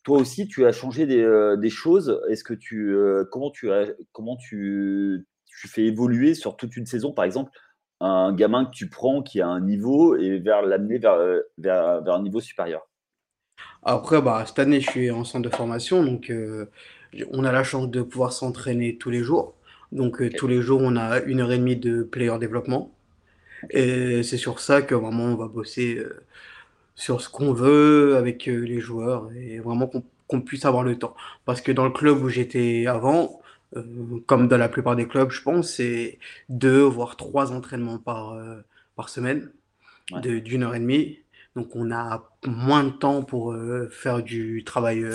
toi 0.04 0.18
aussi, 0.18 0.48
tu 0.48 0.66
as 0.66 0.72
changé 0.72 1.06
des, 1.06 1.22
euh, 1.22 1.58
des 1.58 1.70
choses? 1.70 2.22
Est-ce 2.30 2.44
que 2.44 2.54
tu 2.54 2.96
comment 3.32 3.52
tu 3.52 3.72
as 3.72 3.88
comment 4.12 4.38
tu, 4.38 5.28
tu, 5.46 5.68
fais 5.68 5.86
évoluer 5.86 6.34
sur 6.34 6.58
toute 6.58 6.76
une 6.76 6.86
saison, 6.86 7.12
par 7.12 7.26
exemple, 7.26 7.52
un 8.00 8.34
gamin 8.34 8.66
que 8.66 8.72
tu 8.72 8.90
prends 8.90 9.22
qui 9.22 9.42
a 9.42 9.48
un 9.48 9.62
niveau 9.62 10.16
et 10.16 10.40
vers 10.40 10.64
l'amener 10.64 10.98
vers, 10.98 11.18
vers, 11.58 12.02
vers, 12.02 12.14
un 12.16 12.24
niveau 12.24 12.40
supérieur. 12.40 12.88
Après, 13.84 14.22
bah, 14.22 14.44
cette 14.48 14.60
année, 14.60 14.80
je 14.80 14.90
suis 14.90 15.12
en 15.12 15.24
centre 15.24 15.48
de 15.48 15.56
formation, 15.56 16.04
donc 16.04 16.32
on 17.32 17.44
a 17.44 17.52
la 17.52 17.64
chance 17.64 17.90
de 17.90 18.02
pouvoir 18.02 18.34
s'entraîner 18.34 18.98
tous 18.98 19.12
les 19.12 19.24
jours. 19.24 19.56
Donc 19.92 20.24
tous 20.36 20.48
les 20.48 20.62
jours, 20.62 20.82
on 20.82 20.96
a 20.96 21.20
une 21.22 21.42
heure 21.42 21.52
et 21.52 21.58
demie 21.58 21.76
de 21.76 22.02
player 22.02 22.40
développement. 22.40 22.92
Et 23.70 24.24
c'est 24.24 24.38
sur 24.38 24.60
ça 24.60 24.82
que 24.82 24.96
vraiment 24.96 25.26
on 25.26 25.36
va 25.36 25.48
bosser 25.48 25.98
euh, 25.98 26.24
sur 26.96 27.22
ce 27.22 27.30
qu'on 27.30 27.54
veut 27.54 28.16
avec 28.18 28.48
euh, 28.48 28.60
les 28.60 28.80
joueurs 28.80 29.32
et 29.34 29.60
vraiment 29.60 29.90
qu'on 30.28 30.42
puisse 30.42 30.66
avoir 30.66 30.84
le 30.84 30.98
temps. 30.98 31.16
Parce 31.46 31.62
que 31.62 31.72
dans 31.72 31.86
le 31.86 31.92
club 31.92 32.22
où 32.24 32.30
j'étais 32.30 32.86
avant, 32.88 33.42
euh, 33.76 33.84
comme 34.28 34.48
dans 34.48 34.58
la 34.58 34.70
plupart 34.70 34.96
des 34.96 35.08
clubs, 35.08 35.32
je 35.32 35.42
pense, 35.42 35.74
c'est 35.74 36.20
deux 36.50 36.82
voire 36.82 37.18
trois 37.18 37.52
entraînements 37.54 38.00
par, 38.00 38.38
par 38.96 39.10
semaine 39.10 39.52
d'une 40.22 40.64
heure 40.64 40.76
et 40.76 40.80
demie. 40.80 41.20
Donc 41.56 41.76
on 41.76 41.92
a 41.92 42.30
moins 42.46 42.84
de 42.86 42.92
temps 42.92 43.24
pour 43.24 43.56
faire 43.92 44.24
du 44.24 44.64
travail 44.64 45.06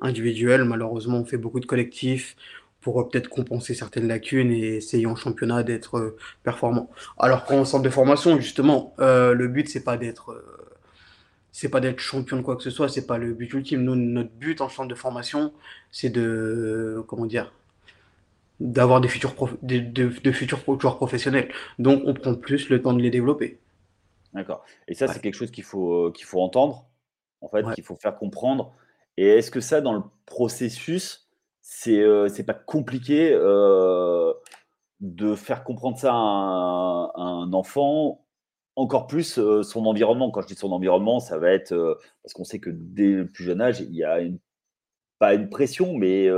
individuel. 0.00 0.64
Malheureusement, 0.64 1.18
on 1.18 1.24
fait 1.24 1.38
beaucoup 1.38 1.60
de 1.60 1.66
collectifs 1.66 2.36
pour 2.80 3.00
euh, 3.00 3.08
peut-être 3.08 3.28
compenser 3.28 3.74
certaines 3.74 4.08
lacunes 4.08 4.52
et 4.52 4.76
essayer 4.76 5.06
en 5.06 5.16
championnat 5.16 5.62
d'être 5.62 6.16
performant. 6.42 6.90
Alors 7.18 7.44
qu'en 7.44 7.64
centre 7.64 7.84
de 7.84 7.90
formation, 7.90 8.38
justement, 8.40 8.94
le 8.98 9.46
but 9.46 9.68
c'est 9.68 9.84
pas 9.84 9.96
d'être 9.96 10.44
c'est 11.52 11.70
pas 11.70 11.80
d'être 11.80 11.98
champion 11.98 12.36
de 12.36 12.42
quoi 12.42 12.56
que 12.56 12.62
ce 12.62 12.70
soit, 12.70 12.88
c'est 12.88 13.06
pas 13.06 13.18
le 13.18 13.34
but 13.34 13.52
ultime. 13.52 13.82
Nous, 13.82 13.96
notre 13.96 14.30
but 14.30 14.60
en 14.60 14.68
centre 14.68 14.88
de 14.88 14.94
formation, 14.94 15.52
c'est 15.90 16.10
de 16.10 17.02
comment 17.08 17.26
dire 17.26 17.52
d'avoir 18.60 19.00
des 19.00 19.08
futurs 19.08 19.34
de, 19.62 19.78
de 19.78 20.32
futurs 20.32 20.60
joueurs 20.80 20.96
professionnels. 20.96 21.48
Donc 21.78 22.02
on 22.04 22.14
prend 22.14 22.34
plus 22.34 22.68
le 22.68 22.82
temps 22.82 22.92
de 22.92 23.00
les 23.00 23.10
développer. 23.10 23.58
D'accord. 24.34 24.64
Et 24.86 24.94
ça, 24.94 25.08
c'est 25.08 25.20
quelque 25.20 25.34
chose 25.34 25.50
qu'il 25.50 25.64
faut, 25.64 26.12
qu'il 26.12 26.26
faut 26.26 26.40
entendre, 26.40 26.86
en 27.40 27.48
fait, 27.48 27.64
qu'il 27.74 27.84
faut 27.84 27.96
faire 27.96 28.16
comprendre. 28.16 28.74
Et 29.16 29.26
est-ce 29.26 29.50
que 29.50 29.60
ça, 29.60 29.80
dans 29.80 29.94
le 29.94 30.02
processus, 30.26 31.27
c'est 31.70 32.02
c'est 32.30 32.44
pas 32.44 32.54
compliqué 32.54 33.30
de 35.00 35.34
faire 35.34 35.64
comprendre 35.64 35.98
ça 35.98 36.12
à 36.12 36.16
un, 36.16 37.52
enfant, 37.52 38.24
encore 38.74 39.06
plus 39.06 39.38
son 39.62 39.86
environnement. 39.86 40.30
Quand 40.30 40.40
je 40.40 40.46
dis 40.46 40.54
son 40.54 40.72
environnement, 40.72 41.20
ça 41.20 41.38
va 41.38 41.50
être 41.50 42.00
parce 42.22 42.32
qu'on 42.32 42.44
sait 42.44 42.58
que 42.58 42.70
dès 42.70 43.12
le 43.12 43.26
plus 43.26 43.44
jeune 43.44 43.60
âge, 43.60 43.80
il 43.80 43.94
y 43.94 44.02
a 44.02 44.18
pas 45.18 45.34
une 45.34 45.50
pression, 45.50 45.94
mais 45.94 46.28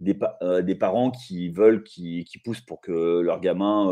des, 0.00 0.74
parents 0.74 1.10
qui 1.10 1.48
veulent, 1.48 1.82
qui, 1.82 2.24
qui 2.24 2.38
poussent 2.38 2.60
pour 2.60 2.82
que 2.82 3.20
leur 3.20 3.40
gamin 3.40 3.90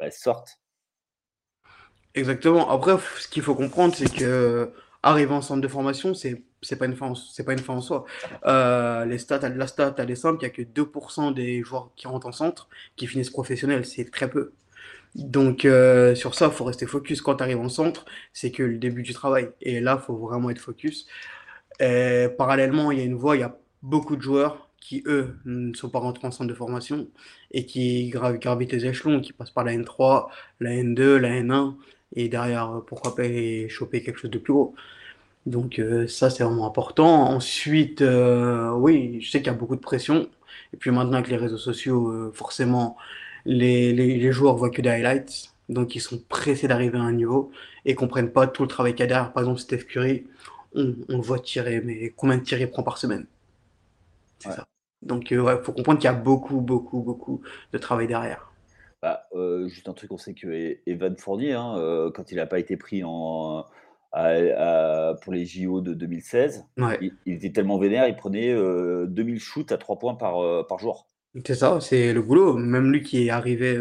bah, 0.00 0.10
sorte 0.10 0.58
Exactement. 2.14 2.70
Après, 2.70 2.96
ce 3.18 3.28
qu'il 3.28 3.42
faut 3.42 3.54
comprendre, 3.54 3.94
c'est 3.94 4.12
que 4.12 4.72
arriver 5.02 5.32
en 5.32 5.42
centre 5.42 5.60
de 5.60 5.68
formation, 5.68 6.14
c'est 6.14 6.42
c'est 6.62 6.76
pas 6.76 6.86
une 6.86 6.96
fin, 6.96 7.12
c'est 7.14 7.44
pas 7.44 7.52
une 7.52 7.58
fin 7.58 7.74
en 7.74 7.80
soi. 7.80 8.04
Euh, 8.46 9.04
les 9.04 9.18
stats, 9.18 9.48
la 9.48 9.66
stat, 9.66 9.94
elle 9.98 10.10
est 10.10 10.16
simple, 10.16 10.38
il 10.42 10.46
n'y 10.46 10.46
a 10.46 10.50
que 10.50 10.62
2% 10.62 11.34
des 11.34 11.62
joueurs 11.62 11.90
qui 11.96 12.06
rentrent 12.06 12.26
en 12.26 12.32
centre 12.32 12.68
qui 12.96 13.06
finissent 13.06 13.30
professionnels, 13.30 13.86
c'est 13.86 14.10
très 14.10 14.28
peu. 14.30 14.52
Donc 15.14 15.64
euh, 15.64 16.14
sur 16.14 16.34
ça, 16.34 16.46
il 16.46 16.52
faut 16.52 16.64
rester 16.64 16.86
focus. 16.86 17.22
Quand 17.22 17.36
tu 17.36 17.42
arrives 17.42 17.60
en 17.60 17.68
centre, 17.68 18.04
c'est 18.32 18.50
que 18.50 18.62
le 18.62 18.78
début 18.78 19.02
du 19.02 19.14
travail. 19.14 19.50
Et 19.60 19.80
là, 19.80 19.98
il 20.00 20.04
faut 20.04 20.16
vraiment 20.16 20.50
être 20.50 20.60
focus. 20.60 21.06
Parallèlement, 21.78 22.90
il 22.92 22.98
y 22.98 23.02
a 23.02 23.04
une 23.04 23.14
voie, 23.14 23.36
il 23.36 23.40
y 23.40 23.42
a 23.42 23.56
beaucoup 23.82 24.16
de 24.16 24.22
joueurs 24.22 24.68
qui, 24.80 25.02
eux, 25.06 25.36
ne 25.44 25.74
sont 25.74 25.90
pas 25.90 25.98
rentrés 25.98 26.26
en 26.26 26.30
centre 26.30 26.48
de 26.48 26.54
formation 26.54 27.08
et 27.52 27.66
qui 27.66 28.10
gravitent 28.10 28.72
les 28.72 28.86
échelons, 28.86 29.20
qui 29.20 29.32
passent 29.32 29.50
par 29.50 29.64
la 29.64 29.72
N3, 29.72 30.28
la 30.60 30.70
N2, 30.70 31.16
la 31.16 31.30
N1 31.42 31.74
et 32.14 32.28
derrière, 32.28 32.82
pourquoi 32.86 33.14
pas 33.14 33.24
choper 33.68 34.02
quelque 34.02 34.18
chose 34.18 34.30
de 34.30 34.38
plus 34.38 34.52
gros. 34.52 34.74
Donc 35.48 35.78
euh, 35.78 36.06
ça, 36.06 36.28
c'est 36.28 36.44
vraiment 36.44 36.66
important. 36.66 37.30
Ensuite, 37.30 38.02
euh, 38.02 38.70
oui, 38.72 39.18
je 39.22 39.30
sais 39.30 39.38
qu'il 39.38 39.46
y 39.46 39.54
a 39.54 39.58
beaucoup 39.58 39.76
de 39.76 39.80
pression. 39.80 40.28
Et 40.74 40.76
puis 40.76 40.90
maintenant, 40.90 41.14
avec 41.14 41.28
les 41.28 41.36
réseaux 41.36 41.58
sociaux, 41.58 42.30
forcément, 42.34 42.98
les, 43.46 43.94
les, 43.94 44.32
joueurs 44.32 44.56
voient 44.56 44.68
que 44.68 44.82
des 44.82 44.90
highlights. 44.90 45.54
Donc 45.70 45.94
ils 45.94 46.00
sont 46.00 46.18
pressés 46.28 46.68
d'arriver 46.68 46.98
à 46.98 47.02
un 47.02 47.12
niveau 47.12 47.50
et 47.86 47.94
comprennent 47.94 48.30
pas 48.30 48.46
tout 48.46 48.62
le 48.62 48.68
travail 48.68 48.92
qu'il 48.92 49.00
y 49.00 49.04
a 49.04 49.06
derrière. 49.06 49.32
Par 49.32 49.42
exemple, 49.42 49.60
Steph 49.60 49.84
Curry, 49.84 50.26
on, 50.74 50.94
on 51.08 51.16
le 51.16 51.22
voit 51.22 51.38
tirer, 51.38 51.80
mais 51.80 52.12
combien 52.14 52.36
de 52.36 52.42
tirs 52.42 52.60
il 52.60 52.68
prend 52.68 52.82
par 52.82 52.98
semaine? 52.98 53.26
C'est 54.40 54.52
ça. 54.52 54.66
Donc 55.00 55.30
il 55.30 55.38
faut 55.62 55.72
comprendre 55.72 55.98
qu'il 55.98 56.10
y 56.10 56.12
a 56.12 56.16
beaucoup, 56.16 56.60
beaucoup, 56.60 57.00
beaucoup 57.00 57.40
de 57.72 57.78
travail 57.78 58.06
derrière. 58.06 58.52
Bah, 59.00 59.22
juste 59.68 59.88
un 59.88 59.94
truc, 59.94 60.12
on 60.12 60.18
sait 60.18 60.34
que 60.34 60.78
Evan 60.86 61.16
Fournier, 61.16 61.54
hein, 61.54 62.10
quand 62.14 62.30
il 62.30 62.36
n'a 62.36 62.46
pas 62.46 62.58
été 62.58 62.76
pris 62.76 63.02
en, 63.04 63.64
pour 64.12 65.32
les 65.32 65.46
JO 65.46 65.80
de 65.80 65.94
2016, 65.94 66.64
il, 67.00 67.12
était 67.26 67.50
tellement 67.50 67.78
vénère, 67.78 68.08
il 68.08 68.16
prenait 68.16 68.54
2000 68.54 69.40
shoots 69.40 69.72
à 69.72 69.78
3 69.78 69.98
points 69.98 70.14
par, 70.14 70.66
par 70.66 70.78
jour. 70.78 71.08
C'est 71.46 71.54
ça, 71.54 71.78
c'est 71.80 72.12
le 72.12 72.22
boulot. 72.22 72.54
Même 72.54 72.90
lui 72.90 73.02
qui 73.02 73.26
est 73.26 73.30
arrivé 73.30 73.78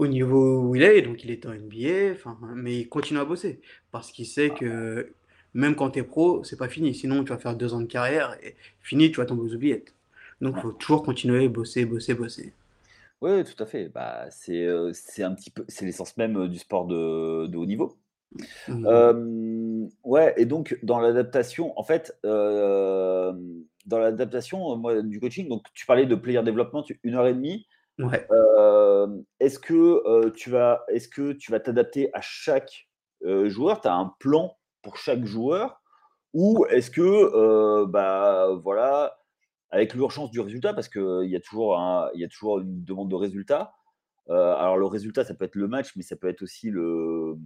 au 0.00 0.06
niveau 0.06 0.62
où 0.62 0.74
il 0.74 0.82
est, 0.82 1.02
donc 1.02 1.22
il 1.24 1.30
est 1.30 1.44
en 1.44 1.52
NBA, 1.52 2.18
mais 2.54 2.80
il 2.80 2.88
continue 2.88 3.20
à 3.20 3.24
bosser 3.26 3.60
parce 3.92 4.10
qu'il 4.10 4.26
sait 4.26 4.48
que 4.50 5.12
même 5.52 5.74
quand 5.74 5.90
tu 5.90 5.98
es 5.98 6.02
pro, 6.02 6.42
c'est 6.42 6.56
pas 6.56 6.68
fini. 6.68 6.94
Sinon, 6.94 7.22
tu 7.22 7.30
vas 7.30 7.38
faire 7.38 7.54
deux 7.54 7.74
ans 7.74 7.80
de 7.80 7.86
carrière 7.86 8.36
et 8.42 8.56
fini, 8.80 9.10
tu 9.10 9.18
vas 9.18 9.26
tomber 9.26 9.42
aux 9.42 9.54
oubliettes. 9.54 9.94
Donc, 10.40 10.54
il 10.56 10.62
faut 10.62 10.72
toujours 10.72 11.02
continuer, 11.02 11.48
bosser, 11.48 11.84
bosser, 11.84 12.14
bosser. 12.14 12.54
Oui, 13.20 13.44
tout 13.44 13.62
à 13.62 13.66
fait. 13.66 13.90
Bah, 13.90 14.26
c'est, 14.30 14.66
c'est 14.94 15.22
un 15.22 15.34
petit 15.34 15.50
peu 15.50 15.66
c'est 15.68 15.84
l'essence 15.84 16.16
même, 16.16 16.48
du 16.48 16.58
sport 16.58 16.86
de 16.86 17.46
de 17.46 17.56
haut 17.58 17.66
niveau. 17.66 17.98
Mmh. 18.68 19.88
ouais 20.04 20.34
et 20.36 20.44
donc 20.44 20.78
dans 20.84 21.00
l'adaptation, 21.00 21.78
en 21.78 21.82
fait, 21.82 22.16
dans 22.22 23.34
l'adaptation, 23.98 24.76
moi, 24.76 25.02
du 25.02 25.18
coaching, 25.18 25.48
donc 25.48 25.64
tu 25.74 25.86
parlais 25.86 26.06
de 26.06 26.14
player 26.14 26.42
development, 26.42 26.84
une 27.02 27.14
heure 27.14 27.26
et 27.26 27.34
demie. 27.34 27.66
Ouais. 27.98 28.26
est-ce 29.40 29.58
que, 29.58 30.28
tu 30.30 30.50
vas 30.50 30.84
est-ce 30.88 31.08
que 31.08 31.32
tu 31.32 31.50
vas 31.50 31.60
t'adapter 31.60 32.10
à 32.14 32.20
chaque, 32.20 32.88
joueur? 33.22 33.80
Tu 33.80 33.88
as 33.88 33.94
un 33.94 34.14
plan 34.20 34.56
pour 34.82 34.96
chaque 34.96 35.24
joueur? 35.24 35.82
Ou 36.32 36.64
est-ce 36.70 36.90
que, 36.90 37.84
bah, 37.86 38.48
voilà 38.62 39.16
avec 39.70 39.94
l'urgence 39.94 40.30
du 40.30 40.40
résultat, 40.40 40.74
parce 40.74 40.88
qu'il 40.88 41.28
y, 41.28 41.36
a 41.36 41.40
toujours 41.40 41.78
il 42.14 42.20
y 42.20 42.24
a 42.24 42.28
toujours 42.28 42.60
une 42.60 42.84
demande 42.84 43.08
de 43.10 43.14
résultat. 43.14 43.72
Euh, 44.28 44.54
alors 44.54 44.76
le 44.76 44.86
résultat, 44.86 45.24
ça 45.24 45.34
peut 45.34 45.44
être 45.44 45.54
le 45.54 45.68
match, 45.68 45.92
mais 45.96 46.02
ça 46.02 46.16
peut 46.16 46.28
être 46.28 46.42
aussi 46.42 46.70
le, 46.70 47.36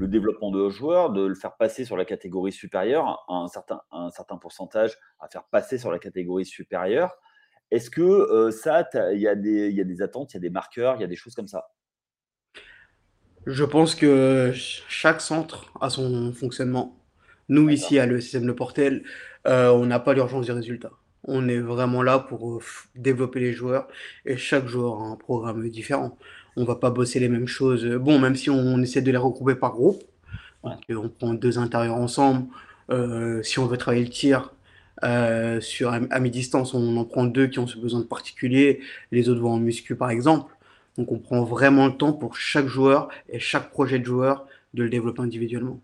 le 0.00 0.08
développement 0.08 0.50
de 0.50 0.70
joueurs, 0.70 1.10
de 1.10 1.26
le 1.26 1.34
faire 1.34 1.56
passer 1.56 1.84
sur 1.84 1.94
la 1.94 2.06
catégorie 2.06 2.52
supérieure, 2.52 3.22
un 3.28 3.48
certain, 3.48 3.82
un 3.92 4.08
certain 4.08 4.38
pourcentage 4.38 4.96
à 5.20 5.28
faire 5.28 5.44
passer 5.44 5.76
sur 5.76 5.92
la 5.92 5.98
catégorie 5.98 6.46
supérieure. 6.46 7.18
Est-ce 7.70 7.90
que 7.90 8.00
euh, 8.00 8.50
ça, 8.50 8.88
il 9.12 9.20
y, 9.20 9.28
a 9.28 9.34
des, 9.34 9.70
y 9.70 9.80
a 9.80 9.84
des 9.84 10.00
attentes, 10.00 10.32
il 10.32 10.36
y 10.36 10.38
a 10.38 10.40
des 10.40 10.48
marqueurs, 10.48 10.96
il 10.96 11.02
y 11.02 11.04
a 11.04 11.06
des 11.06 11.16
choses 11.16 11.34
comme 11.34 11.48
ça? 11.48 11.68
Je 13.44 13.62
pense 13.62 13.94
que 13.94 14.52
chaque 14.54 15.20
centre 15.20 15.70
a 15.82 15.90
son 15.90 16.32
fonctionnement. 16.32 16.96
Nous, 17.50 17.68
ici, 17.68 17.98
à 17.98 18.06
l'ESSM 18.06 18.46
Le 18.46 18.56
Portel, 18.56 19.04
euh, 19.46 19.68
on 19.68 19.84
n'a 19.84 20.00
pas 20.00 20.14
l'urgence 20.14 20.46
du 20.46 20.52
résultat. 20.52 20.92
On 21.24 21.46
est 21.46 21.58
vraiment 21.58 22.02
là 22.02 22.18
pour 22.18 22.54
euh, 22.54 22.60
développer 22.94 23.40
les 23.40 23.52
joueurs 23.52 23.86
et 24.24 24.38
chaque 24.38 24.66
joueur 24.66 25.02
a 25.02 25.04
un 25.04 25.16
programme 25.16 25.68
différent. 25.68 26.16
On 26.56 26.64
va 26.64 26.76
pas 26.76 26.90
bosser 26.90 27.20
les 27.20 27.28
mêmes 27.28 27.46
choses. 27.46 27.86
Bon, 27.86 28.18
même 28.18 28.36
si 28.36 28.50
on 28.50 28.80
essaie 28.82 29.02
de 29.02 29.10
les 29.10 29.16
regrouper 29.16 29.54
par 29.54 29.72
groupe, 29.72 30.02
on 30.62 31.08
prend 31.08 31.34
deux 31.34 31.58
intérieurs 31.58 31.96
ensemble. 31.96 32.46
Euh, 32.90 33.42
si 33.42 33.58
on 33.58 33.66
veut 33.66 33.76
travailler 33.76 34.04
le 34.04 34.10
tir 34.10 34.52
euh, 35.04 35.60
sur 35.60 35.92
à, 35.92 36.20
mi-distance, 36.20 36.74
on 36.74 36.96
en 36.96 37.04
prend 37.04 37.24
deux 37.24 37.46
qui 37.46 37.58
ont 37.58 37.66
ce 37.66 37.78
besoin 37.78 38.00
de 38.00 38.06
particulier. 38.06 38.80
Les 39.12 39.28
autres 39.28 39.40
vont 39.40 39.52
en 39.52 39.58
muscu, 39.58 39.96
par 39.96 40.10
exemple. 40.10 40.54
Donc, 40.98 41.12
on 41.12 41.18
prend 41.18 41.44
vraiment 41.44 41.86
le 41.86 41.96
temps 41.96 42.12
pour 42.12 42.36
chaque 42.36 42.66
joueur 42.66 43.08
et 43.28 43.38
chaque 43.38 43.70
projet 43.70 43.98
de 43.98 44.04
joueur 44.04 44.46
de 44.74 44.82
le 44.82 44.90
développer 44.90 45.22
individuellement 45.22 45.80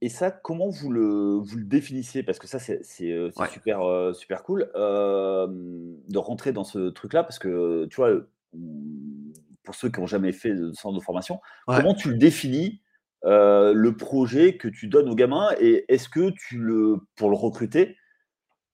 et 0.00 0.08
ça, 0.08 0.32
comment 0.32 0.68
vous 0.68 0.90
le, 0.90 1.36
vous 1.36 1.56
le 1.56 1.62
définissez? 1.62 2.24
Parce 2.24 2.40
que 2.40 2.48
ça, 2.48 2.58
c'est 2.58 2.82
super, 2.82 4.10
super 4.12 4.42
cool 4.42 4.68
de 4.74 6.18
rentrer 6.18 6.50
dans 6.50 6.64
ce 6.64 6.88
truc-là, 6.88 7.22
parce 7.22 7.38
que 7.38 7.86
tu 7.86 7.94
vois, 7.94 8.10
pour 9.62 9.74
ceux 9.74 9.90
qui 9.90 10.00
n'ont 10.00 10.06
jamais 10.06 10.32
fait 10.32 10.54
de 10.54 10.72
centre 10.72 10.98
de 10.98 11.02
formation, 11.02 11.40
comment 11.66 11.94
tu 11.94 12.10
le 12.10 12.16
définis 12.16 12.80
le 13.24 13.90
projet 13.90 14.56
que 14.56 14.68
tu 14.68 14.88
donnes 14.88 15.08
au 15.08 15.14
gamin 15.14 15.50
et 15.60 15.84
est-ce 15.88 16.08
que 16.08 16.30
tu 16.30 16.58
le, 16.58 16.98
pour 17.16 17.30
le 17.30 17.36
recruter, 17.36 17.96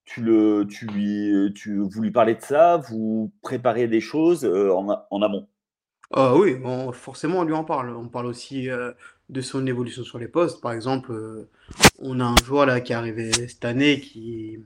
tu 0.04 0.22
le, 0.22 0.66
tu 0.68 0.86
lui, 0.86 1.52
tu, 1.54 1.78
vous 1.78 2.02
lui 2.02 2.10
parlez 2.10 2.34
de 2.34 2.42
ça, 2.42 2.76
vous 2.76 3.32
préparez 3.42 3.88
des 3.88 4.00
choses 4.00 4.44
en, 4.44 4.88
en 5.10 5.22
amont? 5.22 5.48
Ah 6.14 6.36
oui, 6.36 6.58
forcément, 6.92 7.38
on 7.38 7.44
lui 7.44 7.54
en 7.54 7.64
parle. 7.64 7.96
On 7.96 8.08
parle 8.08 8.26
aussi 8.26 8.68
de 9.30 9.40
son 9.40 9.66
évolution 9.66 10.02
sur 10.02 10.18
les 10.18 10.28
postes. 10.28 10.60
Par 10.60 10.72
exemple, 10.72 11.10
euh, 11.12 11.48
on 11.98 12.20
a 12.20 12.24
un 12.24 12.36
joueur 12.44 12.66
là 12.66 12.82
qui 12.82 12.92
est 12.92 12.96
arrivé 12.96 13.32
cette 13.32 13.64
année 13.64 13.98
qui, 13.98 14.58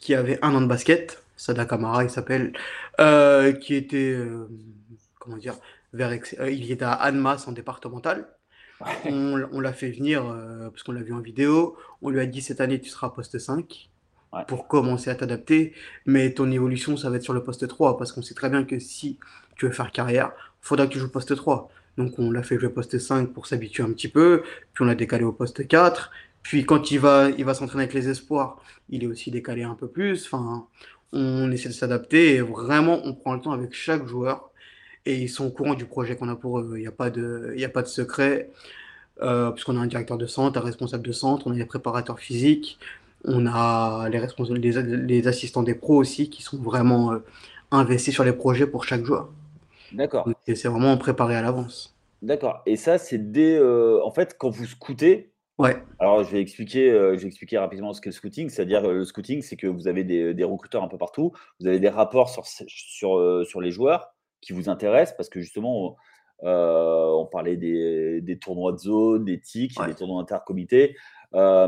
qui 0.00 0.14
avait 0.14 0.38
un 0.42 0.54
an 0.54 0.60
de 0.60 0.66
basket, 0.66 1.24
Sada 1.38 1.64
Kamara 1.64 2.04
il 2.04 2.10
s'appelle, 2.10 2.52
euh, 3.00 3.52
qui 3.52 3.74
était, 3.74 4.12
euh, 4.12 4.46
comment 5.18 5.38
dire, 5.38 5.54
vers, 5.94 6.12
il 6.46 6.70
était 6.70 6.84
à 6.84 6.92
Annemasse 6.92 7.48
en 7.48 7.52
départemental. 7.52 8.28
On, 9.06 9.60
l'a 9.60 9.72
fait 9.72 9.90
venir 9.90 10.22
parce 10.70 10.84
qu'on 10.84 10.92
l'a 10.92 11.02
vu 11.02 11.12
en 11.12 11.18
vidéo. 11.18 11.76
On 12.02 12.10
lui 12.10 12.20
a 12.20 12.26
dit 12.26 12.42
cette 12.42 12.60
année 12.60 12.80
tu 12.80 12.88
seras 12.90 13.08
poste 13.08 13.36
5 13.36 13.90
pour 14.46 14.68
commencer 14.68 15.10
à 15.10 15.16
t'adapter. 15.16 15.72
Mais 16.06 16.32
ton 16.32 16.50
évolution, 16.52 16.96
ça 16.96 17.10
va 17.10 17.16
être 17.16 17.24
sur 17.24 17.32
le 17.32 17.42
poste 17.42 17.66
3 17.66 17.98
parce 17.98 18.12
qu'on 18.12 18.22
sait 18.22 18.34
très 18.34 18.50
bien 18.50 18.62
que 18.62 18.78
si 18.78 19.18
tu 19.56 19.66
veux 19.66 19.72
faire 19.72 19.90
carrière, 19.90 20.30
il 20.62 20.66
faudra 20.66 20.86
que 20.86 20.92
tu 20.92 21.00
joues 21.00 21.10
poste 21.10 21.34
3. 21.34 21.70
Donc 21.96 22.18
on 22.18 22.30
l'a 22.30 22.44
fait 22.44 22.58
jouer 22.58 22.68
poste 22.68 22.98
5 22.98 23.32
pour 23.32 23.46
s'habituer 23.48 23.82
un 23.82 23.92
petit 23.92 24.08
peu, 24.08 24.42
puis 24.72 24.84
on 24.84 24.86
l'a 24.86 24.94
décalé 24.94 25.24
au 25.24 25.32
poste 25.32 25.66
4. 25.66 26.12
Puis 26.42 26.64
quand 26.64 26.90
il 26.92 27.00
va, 27.00 27.28
il 27.30 27.44
va 27.44 27.54
s'entraîner 27.54 27.84
avec 27.84 27.94
les 27.94 28.08
espoirs, 28.08 28.62
il 28.88 29.02
est 29.02 29.06
aussi 29.06 29.30
décalé 29.30 29.64
un 29.64 29.74
peu 29.74 29.88
plus. 29.88 30.24
Enfin, 30.26 30.66
on 31.12 31.50
essaie 31.50 31.68
de 31.68 31.74
s'adapter 31.74 32.34
et 32.36 32.40
vraiment 32.42 33.00
on 33.04 33.14
prend 33.14 33.34
le 33.34 33.40
temps 33.40 33.52
avec 33.52 33.72
chaque 33.72 34.06
joueur. 34.06 34.50
et 35.06 35.16
ils 35.16 35.28
sont 35.28 35.46
au 35.46 35.50
courant 35.50 35.74
du 35.74 35.86
projet 35.86 36.16
qu'on 36.16 36.28
a 36.28 36.36
pour 36.36 36.60
eux. 36.60 36.74
Il 36.76 36.80
n'y 36.80 36.86
a 36.86 36.92
pas 36.92 37.10
de, 37.10 37.52
il 37.54 37.60
y 37.60 37.64
a 37.64 37.68
pas 37.68 37.82
de 37.82 37.88
secret, 37.88 38.50
euh, 39.22 39.50
puisqu'on 39.52 39.76
a 39.76 39.80
un 39.80 39.86
directeur 39.86 40.18
de 40.18 40.26
centre, 40.26 40.58
un 40.58 40.62
responsable 40.62 41.04
de 41.06 41.12
centre, 41.12 41.46
on 41.46 41.52
a 41.52 41.54
les 41.56 41.64
préparateurs 41.64 42.20
physiques, 42.20 42.78
on 43.24 43.46
a 43.46 44.08
les 44.10 44.18
responsables, 44.18 44.58
les, 44.58 44.72
les 44.82 45.28
assistants 45.28 45.62
des 45.62 45.74
pros 45.74 45.96
aussi 45.96 46.30
qui 46.30 46.42
sont 46.42 46.58
vraiment 46.58 47.12
euh, 47.12 47.18
investis 47.70 48.14
sur 48.14 48.24
les 48.24 48.32
projets 48.32 48.66
pour 48.66 48.84
chaque 48.84 49.04
joueur. 49.04 49.30
D'accord. 49.92 50.28
Et 50.46 50.54
c'est 50.54 50.68
vraiment 50.68 50.96
préparé 50.98 51.36
à 51.36 51.42
l'avance. 51.42 51.94
D'accord. 52.22 52.62
Et 52.66 52.76
ça, 52.76 52.98
c'est 52.98 53.32
dès, 53.32 53.56
euh, 53.56 54.00
en 54.04 54.10
fait, 54.10 54.36
quand 54.38 54.50
vous 54.50 54.66
scoutez, 54.66 55.30
Ouais, 55.58 55.76
alors 55.98 56.22
je 56.22 56.30
vais 56.30 56.40
expliquer, 56.40 56.90
euh, 56.90 57.16
je 57.16 57.22
vais 57.22 57.26
expliquer 57.26 57.58
rapidement 57.58 57.92
ce 57.92 58.00
qu'est 58.00 58.10
le 58.10 58.14
scouting. 58.14 58.48
C'est-à-dire, 58.48 58.84
euh, 58.84 58.94
le 58.94 59.04
scouting, 59.04 59.42
c'est 59.42 59.56
que 59.56 59.66
vous 59.66 59.88
avez 59.88 60.04
des, 60.04 60.32
des 60.32 60.44
recruteurs 60.44 60.84
un 60.84 60.88
peu 60.88 60.98
partout. 60.98 61.32
Vous 61.58 61.66
avez 61.66 61.80
des 61.80 61.88
rapports 61.88 62.30
sur, 62.30 62.46
sur, 62.46 63.18
euh, 63.18 63.44
sur 63.44 63.60
les 63.60 63.72
joueurs 63.72 64.14
qui 64.40 64.52
vous 64.52 64.68
intéressent 64.68 65.16
parce 65.16 65.28
que 65.28 65.40
justement, 65.40 65.96
euh, 66.44 67.06
on 67.06 67.26
parlait 67.26 67.56
des, 67.56 68.20
des 68.20 68.38
tournois 68.38 68.70
de 68.70 68.78
zone, 68.78 69.24
des 69.24 69.40
TIC, 69.40 69.80
ouais. 69.80 69.88
des 69.88 69.94
tournois 69.96 70.20
intercomités. 70.20 70.96
Euh, 71.34 71.66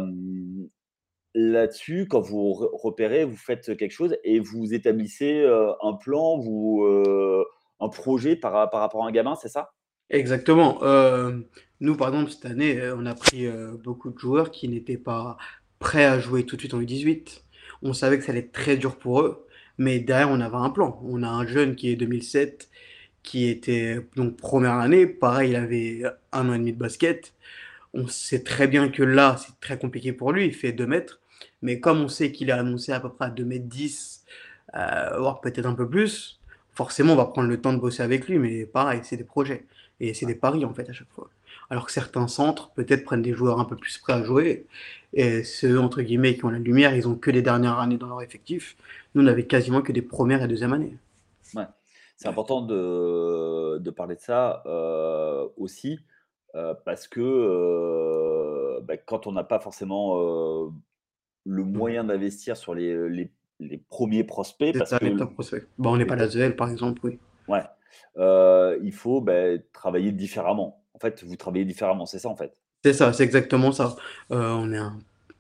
là-dessus, 1.35 2.07
quand 2.09 2.21
vous 2.21 2.53
re- 2.53 2.71
repérez, 2.73 3.25
vous 3.25 3.37
faites 3.37 3.77
quelque 3.77 3.91
chose 3.91 4.17
et 4.23 4.39
vous 4.39 4.73
établissez 4.73 5.41
euh, 5.41 5.73
un 5.83 5.95
plan, 5.95 6.39
vous, 6.39 6.85
euh, 6.85 7.45
un 7.81 7.89
projet 7.89 8.37
par, 8.37 8.71
par 8.71 8.81
rapport 8.81 9.05
à 9.05 9.09
un 9.09 9.13
gamin, 9.13 9.35
c'est 9.35 9.49
ça? 9.49 9.71
Exactement. 10.11 10.83
Euh, 10.83 11.39
nous, 11.81 11.97
par 11.97 12.09
exemple, 12.09 12.31
cette 12.33 12.47
année, 12.47 12.81
euh, 12.81 12.97
on 12.97 13.07
a 13.07 13.15
pris 13.15 13.47
euh, 13.47 13.73
beaucoup 13.83 14.11
de 14.11 14.19
joueurs 14.19 14.51
qui 14.51 14.69
n'étaient 14.69 14.99
pas 14.99 15.37
prêts 15.79 16.05
à 16.05 16.19
jouer 16.19 16.45
tout 16.45 16.57
de 16.57 16.61
suite 16.63 16.75
en 16.75 16.81
U18. 16.81 17.43
On 17.83 17.93
savait 17.93 18.19
que 18.19 18.25
ça 18.25 18.33
allait 18.33 18.41
être 18.41 18.53
très 18.53 18.77
dur 18.77 18.97
pour 18.99 19.23
eux, 19.23 19.47
mais 19.79 20.01
derrière, 20.01 20.31
on 20.31 20.41
avait 20.41 20.57
un 20.57 20.71
plan. 20.71 21.01
On 21.05 21.23
a 21.23 21.29
un 21.29 21.47
jeune 21.47 21.77
qui 21.77 21.91
est 21.91 21.97
2007, 21.97 22.69
qui 23.23 23.49
était 23.49 24.07
donc 24.17 24.37
première 24.37 24.75
année. 24.75 25.07
Pareil, 25.07 25.51
il 25.51 25.57
avait 25.57 26.03
un 26.33 26.49
an 26.49 26.55
et 26.55 26.59
demi 26.59 26.73
de 26.73 26.79
basket. 26.79 27.33
On 27.95 28.07
sait 28.09 28.43
très 28.45 28.69
bien 28.69 28.89
que 28.89 29.03
là, 29.03 29.37
c'est 29.39 29.59
très 29.61 29.79
compliqué 29.79 30.13
pour 30.13 30.33
lui. 30.33 30.47
Il 30.47 30.55
fait 30.55 30.73
2 30.73 30.87
mètres. 30.87 31.21
Mais 31.63 31.81
comme 31.81 32.01
on 32.03 32.09
sait 32.09 32.33
qu'il 32.33 32.51
est 32.51 32.53
annoncé 32.53 32.93
à 32.93 33.01
peu 33.01 33.11
près 33.11 33.27
à 33.27 33.31
2 33.31 33.45
mètres 33.45 33.67
10, 33.67 34.25
euh, 34.77 35.19
voire 35.19 35.41
peut-être 35.41 35.67
un 35.67 35.75
peu 35.75 35.89
plus, 35.89 36.41
forcément, 36.75 37.15
on 37.15 37.17
va 37.17 37.27
prendre 37.27 37.49
le 37.49 37.61
temps 37.61 37.73
de 37.73 37.79
bosser 37.79 38.03
avec 38.03 38.29
lui. 38.29 38.39
Mais 38.39 38.67
pareil, 38.67 39.01
c'est 39.05 39.17
des 39.17 39.25
projets. 39.25 39.67
Et 40.01 40.15
c'est 40.15 40.27
des 40.27 40.35
paris, 40.35 40.65
en 40.65 40.73
fait, 40.75 40.89
à 40.89 40.93
chaque 40.93 41.11
fois. 41.11 41.29
Alors 41.69 41.87
que 41.87 41.93
certains 41.93 42.27
centres, 42.29 42.71
peut-être, 42.75 43.05
prennent 43.05 43.23
des 43.23 43.33
joueurs 43.35 43.61
un 43.61 43.65
peu 43.65 43.77
plus 43.77 43.99
prêts 43.99 44.15
à 44.15 44.23
jouer. 44.25 44.67
Et 45.13 45.45
ceux, 45.45 45.79
entre 45.79 46.03
guillemets, 46.03 46.37
qui 46.37 46.45
ont 46.45 46.51
la 46.51 46.59
lumière, 46.59 46.95
ils 46.97 47.07
ont 47.09 47.17
que 47.17 47.31
les 47.31 47.43
dernières 47.43 47.79
années 47.79 47.97
dans 47.99 48.07
leur 48.09 48.23
effectif. 48.23 48.77
Nous, 49.15 49.23
on 49.23 49.27
avait 49.27 49.47
quasiment 49.47 49.83
que 49.83 49.93
des 49.93 50.03
premières 50.03 50.43
et 50.43 50.49
deuxième 50.49 50.73
années. 50.73 50.97
Ouais. 51.55 51.65
C'est 52.17 52.29
Ouais, 52.29 52.29
important 52.29 52.61
de, 52.63 53.79
de 53.79 53.91
parler 53.91 54.15
de 54.17 54.21
ça 54.21 54.63
euh, 54.67 55.49
aussi, 55.57 56.01
euh, 56.55 56.75
parce 56.85 57.09
que 57.09 57.21
euh, 57.21 58.81
bah, 58.83 58.97
quand 58.99 59.27
on 59.27 59.33
n'a 59.33 59.45
pas 59.45 59.59
forcément 59.61 60.17
le 61.47 61.63
ouais. 61.63 61.65
moyen 61.65 62.05
d'investir 62.05 62.57
sur 62.57 62.75
les, 62.75 63.09
les, 63.09 63.33
les 63.59 63.79
premiers 63.79 64.25
prospects, 64.25 64.77
parce 64.77 64.91
ça, 64.91 64.99
les 65.01 65.13
que 65.13 65.19
top 65.19 65.33
prospects. 65.35 65.67
Bon, 65.79 65.93
on 65.95 65.97
n'est 65.97 66.05
pas 66.07 66.17
la 66.17 66.29
ZL, 66.29 66.57
par 66.57 66.71
exemple, 66.71 67.01
oui. 67.05 67.19
ouais, 67.49 67.63
il 68.17 68.93
faut 68.93 69.21
bah, 69.21 69.59
travailler 69.73 70.13
différemment. 70.13 70.83
En 70.95 70.99
fait, 70.99 71.25
vous 71.25 71.37
travaillez 71.37 71.65
différemment, 71.65 72.07
c'est 72.07 72.19
ça 72.19 72.29
en 72.29 72.37
fait? 72.37 72.53
C'est 72.85 72.93
ça, 72.95 73.13
c'est 73.13 73.25
exactement 73.25 73.73
ça. 73.73 73.97
Euh, 74.33 74.53
on 74.53 74.73
est 74.73 74.81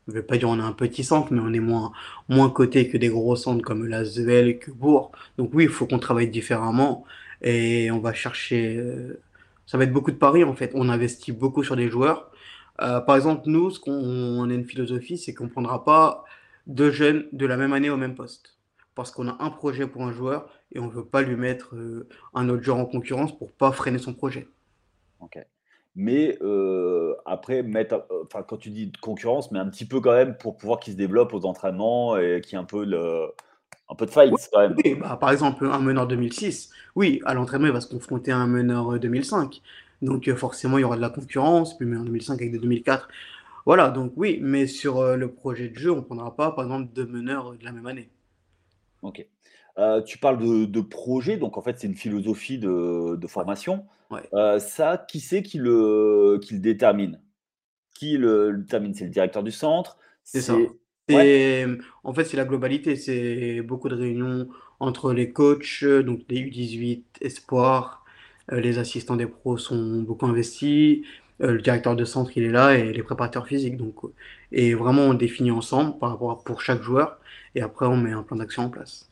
je 0.09 0.14
vais 0.14 0.23
pas 0.23 0.37
dire 0.38 0.49
on 0.49 0.59
est 0.59 0.62
un 0.62 0.73
petit 0.73 1.04
centre, 1.04 1.33
mais 1.33 1.40
on 1.40 1.52
est 1.52 1.61
moins, 1.61 1.92
moins 2.28 2.50
coté 2.50 2.88
que 2.88 2.97
des 2.97 3.09
gros 3.09 3.37
centres 3.37 3.64
comme 3.64 3.86
la 3.86 4.04
ZL 4.04 4.49
et 4.49 4.58
que 4.58 4.71
Bourg. 4.73 5.13
Donc 5.39 5.50
oui, 5.54 5.65
il 5.65 5.71
faut 5.71 5.86
qu'on 5.86 6.00
travaille 6.00 6.28
différemment 6.28 7.04
et 7.43 7.91
on 7.93 8.00
va 8.00 8.13
chercher. 8.13 8.82
ça 9.67 9.78
va 9.78 9.84
être 9.84 9.93
beaucoup 9.93 10.10
de 10.10 10.17
paris 10.17 10.43
en 10.45 10.54
fait. 10.54 10.73
On 10.75 10.89
investit 10.89 11.32
beaucoup 11.32 11.63
sur 11.65 11.76
des 11.76 11.89
joueurs. 11.89 12.30
Par 12.78 13.15
exemple, 13.15 13.43
nous, 13.47 13.71
ce 13.71 13.78
qu'on 13.78 13.93
on 13.93 14.50
a 14.50 14.54
une 14.54 14.65
philosophie, 14.65 15.19
c'est 15.19 15.34
qu'on 15.34 15.49
prendra 15.49 15.84
pas 15.84 16.25
deux 16.67 16.91
jeunes 16.91 17.26
de 17.32 17.47
la 17.47 17.56
même 17.56 17.73
année 17.73 17.91
au 17.91 17.97
même 17.97 18.15
poste. 18.15 18.60
Parce 19.00 19.13
qu'on 19.13 19.28
a 19.28 19.36
un 19.43 19.50
projet 19.50 19.86
pour 19.86 20.02
un 20.04 20.13
joueur 20.13 20.50
et 20.73 20.78
on 20.80 20.89
veut 20.89 21.04
pas 21.06 21.23
lui 21.23 21.36
mettre 21.36 21.75
euh, 21.76 22.08
un 22.34 22.49
autre 22.49 22.63
joueur 22.63 22.78
en 22.78 22.86
concurrence 22.86 23.36
pour 23.36 23.52
pas 23.52 23.73
freiner 23.73 23.99
son 23.99 24.15
projet. 24.15 24.49
Ok. 25.19 25.39
Mais 25.97 26.39
euh, 26.43 27.15
après, 27.26 27.63
mettre, 27.63 28.06
euh, 28.10 28.25
enfin, 28.25 28.43
quand 28.43 28.56
tu 28.58 28.71
dis 28.71 28.93
concurrence, 29.00 29.50
mais 29.50 29.58
un 29.58 29.69
petit 29.69 29.86
peu 29.86 30.00
quand 30.00 30.13
même 30.13 30.36
pour 30.36 30.56
pouvoir 30.56 30.78
qu'il 30.80 30.93
se 30.93 30.99
développe 30.99 31.34
aux 31.34 31.45
entraînements 31.45 32.17
et 32.17 32.41
qu'il 32.41 32.52
y 32.52 32.56
ait 32.56 32.63
un 32.63 32.65
peu, 32.65 32.84
le, 32.84 33.26
un 33.91 33.95
peu 33.97 34.06
de 34.06 34.10
Oui, 34.30 34.39
fight 34.39 34.50
quand 34.52 34.60
même. 34.60 34.80
oui, 34.84 34.95
bah, 34.95 35.17
par 35.21 35.30
exemple, 35.30 35.67
un 35.67 35.78
meneur 35.80 36.06
2006, 36.06 36.71
oui, 36.97 37.21
à 37.25 37.34
l'entraînement, 37.34 37.67
il 37.69 37.73
va 37.73 37.80
se 37.80 37.89
confronter 37.89 38.32
à 38.32 38.39
un 38.39 38.47
meneur 38.47 38.95
euh, 38.95 38.99
2005. 38.99 39.63
Donc, 40.02 40.30
forcément, 40.34 40.78
il 40.78 40.82
y 40.82 40.84
aura 40.84 40.97
de 40.97 41.00
la 41.02 41.10
concurrence, 41.10 41.76
puis 41.76 41.86
meneur 41.86 42.04
2005 42.04 42.34
avec 42.41 42.52
des 42.52 42.58
2004. 42.58 43.08
Voilà, 43.67 43.91
donc 43.91 44.13
oui, 44.17 44.39
mais 44.43 44.67
sur 44.67 45.17
le 45.17 45.32
projet 45.32 45.69
de 45.69 45.76
jeu, 45.78 45.93
on 45.93 45.97
ne 45.97 46.00
prendra 46.00 46.34
pas, 46.36 46.52
par 46.52 46.65
exemple, 46.65 46.91
deux 46.95 47.06
meneurs 47.06 47.52
de 47.56 47.65
la 47.65 47.73
même 47.73 47.86
année. 47.86 48.08
OK. 49.02 49.26
Heu, 49.78 50.02
tu 50.04 50.19
parles 50.19 50.39
de 50.39 50.65
de 50.67 50.80
projet, 50.80 51.36
donc 51.36 51.56
en 51.56 51.63
fait, 51.63 51.78
c'est 51.78 51.86
une 51.86 51.97
philosophie 51.97 52.58
de 52.58 53.26
formation. 53.26 53.86
ouais, 54.10 54.30
Heu, 54.34 54.58
ça, 54.60 54.99
qui 55.08 55.21
c'est 55.21 55.43
qui 55.43 55.58
le 55.58 56.39
qui 56.43 56.54
le 56.54 56.60
détermine? 56.60 57.21
Qui 57.95 58.17
le 58.19 58.50
le 58.52 58.58
détermine? 58.58 58.95
C'est 58.95 59.04
le 59.04 59.10
directeur 59.10 59.43
du 59.45 59.52
centre? 59.52 59.99
c'est 60.25 60.43
ça. 60.43 60.76
Ouais? 61.10 61.34
En 62.04 62.15
fait, 62.15 62.25
c'est 62.25 62.36
la 62.36 62.45
globalité. 62.45 62.97
C'est 62.97 63.63
beaucoup 63.63 63.89
de 63.89 63.95
réunions 63.95 64.49
entre 64.80 65.13
les 65.13 65.32
coachs, 65.32 65.82
euh, 65.82 66.02
donc 66.02 66.21
les 66.28 66.39
U18, 66.41 67.04
Espoir, 67.21 68.04
euh, 68.52 68.60
les 68.60 68.78
assistants 68.78 69.17
des 69.17 69.26
pros 69.26 69.58
sont 69.58 70.02
beaucoup 70.02 70.26
investis, 70.26 71.00
euh, 71.43 71.52
le 71.52 71.60
directeur 71.63 71.97
de 71.97 72.04
centre, 72.04 72.32
il 72.36 72.45
est 72.45 72.50
là, 72.50 72.75
et 72.78 72.93
les 72.93 73.02
préparateurs 73.02 73.47
physiques. 73.47 73.76
Donc, 73.76 74.04
euh, 74.04 74.13
et 74.52 74.75
vraiment, 74.75 75.02
on 75.02 75.15
définit 75.15 75.50
ensemble 75.50 75.99
par 75.99 76.10
rapport 76.10 76.30
à, 76.32 76.39
pour 76.45 76.63
chaque 76.63 76.82
joueur, 76.82 77.20
et 77.54 77.63
après, 77.63 77.86
on 77.86 77.97
met 77.97 78.13
un 78.13 78.23
plan 78.23 78.36
d'action 78.36 78.65
en 78.65 78.71
place. 78.71 79.10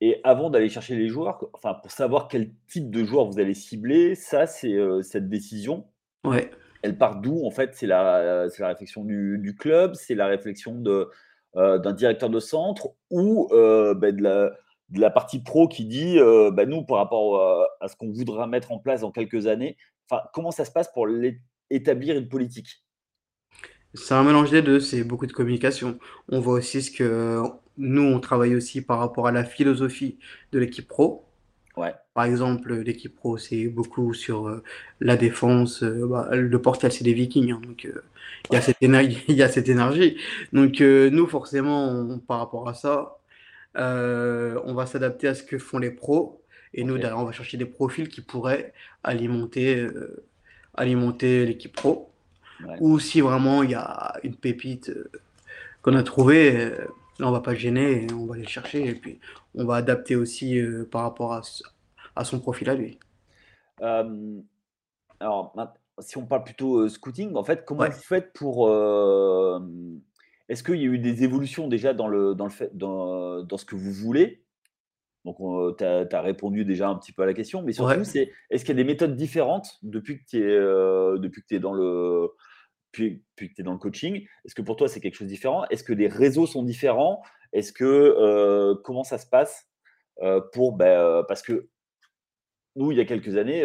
Et 0.00 0.20
avant 0.24 0.50
d'aller 0.50 0.68
chercher 0.68 0.96
les 0.96 1.08
joueurs, 1.08 1.48
enfin, 1.52 1.74
pour 1.74 1.90
savoir 1.90 2.28
quel 2.28 2.52
type 2.68 2.90
de 2.90 3.04
joueur 3.04 3.26
vous 3.26 3.38
allez 3.38 3.54
cibler, 3.54 4.14
ça, 4.14 4.46
c'est, 4.46 4.72
heu, 4.72 5.02
cette 5.02 5.28
décision, 5.28 5.88
Ouais, 6.24 6.50
elle 6.82 6.98
part 6.98 7.20
d'où 7.20 7.44
en 7.46 7.50
fait? 7.50 7.74
C'est 7.74 7.86
la 7.86 8.46
la 8.58 8.68
réflexion 8.68 9.04
du 9.04 9.38
du 9.38 9.56
club? 9.56 9.94
C'est 9.94 10.14
la 10.14 10.26
réflexion 10.26 10.76
de, 10.80 11.10
heu, 11.56 11.78
d'un 11.80 11.92
directeur 11.92 12.30
de 12.30 12.40
centre? 12.40 12.90
Ou, 13.10 13.48
heu, 13.52 13.94
beh, 13.94 14.12
de 14.12 14.22
la 14.22 14.52
de 14.90 15.00
la 15.00 15.10
partie 15.10 15.42
pro 15.42 15.68
qui 15.68 15.86
dit, 15.86 16.18
«Bah, 16.52 16.66
nous, 16.66 16.84
par 16.84 16.98
rapport, 16.98 17.36
heu, 17.38 17.66
à 17.80 17.88
ce 17.88 17.96
qu'on 17.96 18.10
voudra 18.12 18.46
mettre 18.48 18.72
en 18.72 18.78
place 18.80 19.02
dans 19.02 19.12
quelques 19.12 19.46
années», 19.46 19.76
enfin, 20.10 20.22
comment 20.34 20.50
ça 20.52 20.64
se 20.64 20.72
passe 20.72 20.90
pour 20.92 21.06
établir 21.70 22.16
une 22.16 22.28
politique? 22.28 22.84
C'est 23.94 24.14
un 24.14 24.22
mélange 24.24 24.50
des 24.50 24.62
deux, 24.62 24.80
c'est 24.80 25.04
beaucoup 25.04 25.26
de 25.26 25.32
communication. 25.32 25.98
On 26.28 26.40
voit 26.40 26.54
aussi 26.54 26.82
ce 26.82 26.90
que 26.90 27.42
nous, 27.78 28.02
on 28.02 28.20
travaille 28.20 28.54
aussi 28.54 28.82
par 28.82 28.98
rapport 28.98 29.26
à 29.26 29.32
la 29.32 29.44
philosophie 29.44 30.18
de 30.52 30.58
l'équipe 30.58 30.86
pro. 30.88 31.24
Ouais, 31.76 31.94
Par 32.14 32.24
exemple, 32.24 32.74
l'équipe 32.74 33.14
pro, 33.16 33.38
c'est 33.38 33.68
beaucoup 33.68 34.14
sur 34.14 34.48
euh, 34.48 34.62
la 35.00 35.16
défense. 35.16 35.82
euh, 35.84 36.06
bah, 36.08 36.30
le 36.34 36.62
Portugal, 36.62 36.92
c'est 36.92 37.04
des 37.04 37.14
Vikings, 37.14 37.52
hein, 37.52 37.60
donc 37.66 37.86
euh, 37.86 38.02
il 38.50 38.54
y 38.56 38.58
a 38.58 38.60
ouais, 38.60 38.62
cette 38.62 38.82
énergie, 38.82 39.22
il 39.28 39.36
y 39.36 39.42
a 39.42 39.48
cette 39.48 39.68
énergie. 39.68 40.18
Donc 40.52 40.80
nous, 40.80 41.26
forcément, 41.28 41.88
on- 41.90 42.18
par 42.20 42.38
rapport 42.40 42.68
à 42.68 42.74
ça, 42.74 43.18
on 43.76 44.74
va 44.74 44.86
s'adapter 44.86 45.28
à 45.28 45.34
ce 45.34 45.42
que 45.44 45.58
font 45.58 45.78
les 45.78 45.90
pros. 45.90 46.42
Et 46.74 46.84
nous, 46.84 46.98
derrière, 46.98 47.18
on 47.18 47.24
va 47.24 47.32
chercher 47.32 47.56
des 47.58 47.66
profils 47.66 48.08
qui 48.08 48.20
pourraient 48.22 48.72
alimenter, 49.04 49.86
alimenter 50.74 51.46
l'équipe 51.46 51.74
pro. 51.74 52.09
Ouais. 52.62 52.80
Ou 52.80 52.98
si 52.98 53.20
vraiment 53.20 53.62
il 53.62 53.70
y 53.70 53.74
a 53.74 54.14
une 54.22 54.36
pépite 54.36 54.90
euh, 54.90 55.10
qu'on 55.82 55.94
a 55.96 56.02
trouvée, 56.02 56.56
euh, 56.56 56.86
là, 57.18 57.28
on 57.28 57.32
va 57.32 57.40
pas 57.40 57.54
gêner, 57.54 58.06
on 58.12 58.26
va 58.26 58.34
aller 58.34 58.44
le 58.44 58.48
chercher. 58.48 58.86
Et 58.88 58.94
puis, 58.94 59.20
on 59.54 59.64
va 59.64 59.76
adapter 59.76 60.16
aussi 60.16 60.58
euh, 60.58 60.88
par 60.90 61.02
rapport 61.02 61.32
à, 61.34 61.42
à 62.16 62.24
son 62.24 62.40
profil 62.40 62.70
à 62.70 62.74
lui. 62.74 62.98
Alors 65.20 65.54
si 66.00 66.16
on 66.16 66.26
parle 66.26 66.44
plutôt, 66.44 66.88
scouting, 66.88 67.34
en 67.36 67.44
fait, 67.44 67.64
comment 67.66 67.82
Ouais. 67.82 67.90
vous 67.90 68.00
faites 68.00 68.32
pour, 68.32 68.68
est-ce 70.48 70.62
qu'il 70.62 70.76
y 70.76 70.82
a 70.82 70.86
eu 70.86 70.98
des 70.98 71.24
évolutions 71.24 71.68
déjà 71.68 71.94
dans 71.94 72.08
le 72.08 72.34
dans 72.34 72.44
le 72.44 72.50
fait 72.50 72.76
dans 72.76 73.42
dans 73.42 73.56
ce 73.56 73.64
que 73.64 73.76
vous 73.76 73.92
voulez? 73.92 74.42
Donc, 75.26 75.36
tu 75.76 75.84
as 75.84 76.20
répondu 76.22 76.64
déjà 76.64 76.88
un 76.88 76.96
petit 76.96 77.12
peu 77.12 77.22
à 77.22 77.26
la 77.26 77.34
question, 77.34 77.62
mais 77.62 77.72
Ouais, 77.78 77.94
surtout, 77.94 78.04
c'est 78.04 78.32
est-ce 78.48 78.64
qu'il 78.64 78.74
y 78.74 78.80
a 78.80 78.82
des 78.82 78.88
méthodes 78.90 79.16
différentes 79.16 79.78
depuis 79.82 80.18
que 80.18 80.24
tu 80.26 80.38
es, 80.38 80.58
depuis 81.18 81.42
que 81.42 81.46
tu 81.48 81.56
es 81.56 81.58
dans 81.58 81.74
le 81.74 82.30
puis 82.92 83.24
que 83.36 83.44
tu 83.54 83.60
es 83.60 83.64
dans 83.64 83.72
le 83.72 83.78
coaching? 83.78 84.26
Est-ce 84.44 84.54
que 84.54 84.62
pour 84.62 84.76
toi, 84.76 84.88
c'est 84.88 85.00
quelque 85.00 85.14
chose 85.16 85.28
de 85.28 85.32
différent? 85.32 85.64
Est-ce 85.70 85.84
que 85.84 85.92
les 85.92 86.08
réseaux 86.08 86.46
sont 86.46 86.62
différents? 86.62 87.22
Est-ce 87.52 87.72
que, 87.72 87.84
heu, 87.84 88.80
comment 88.84 89.04
ça 89.04 89.18
se 89.18 89.26
passe, 89.26 89.68
heu, 90.22 90.42
pour, 90.52 90.72
bah, 90.76 91.20
heu, 91.20 91.24
parce 91.28 91.42
que 91.42 91.68
nous, 92.76 92.92
il 92.92 92.98
y 92.98 93.00
a 93.00 93.04
quelques 93.04 93.36
années, 93.36 93.64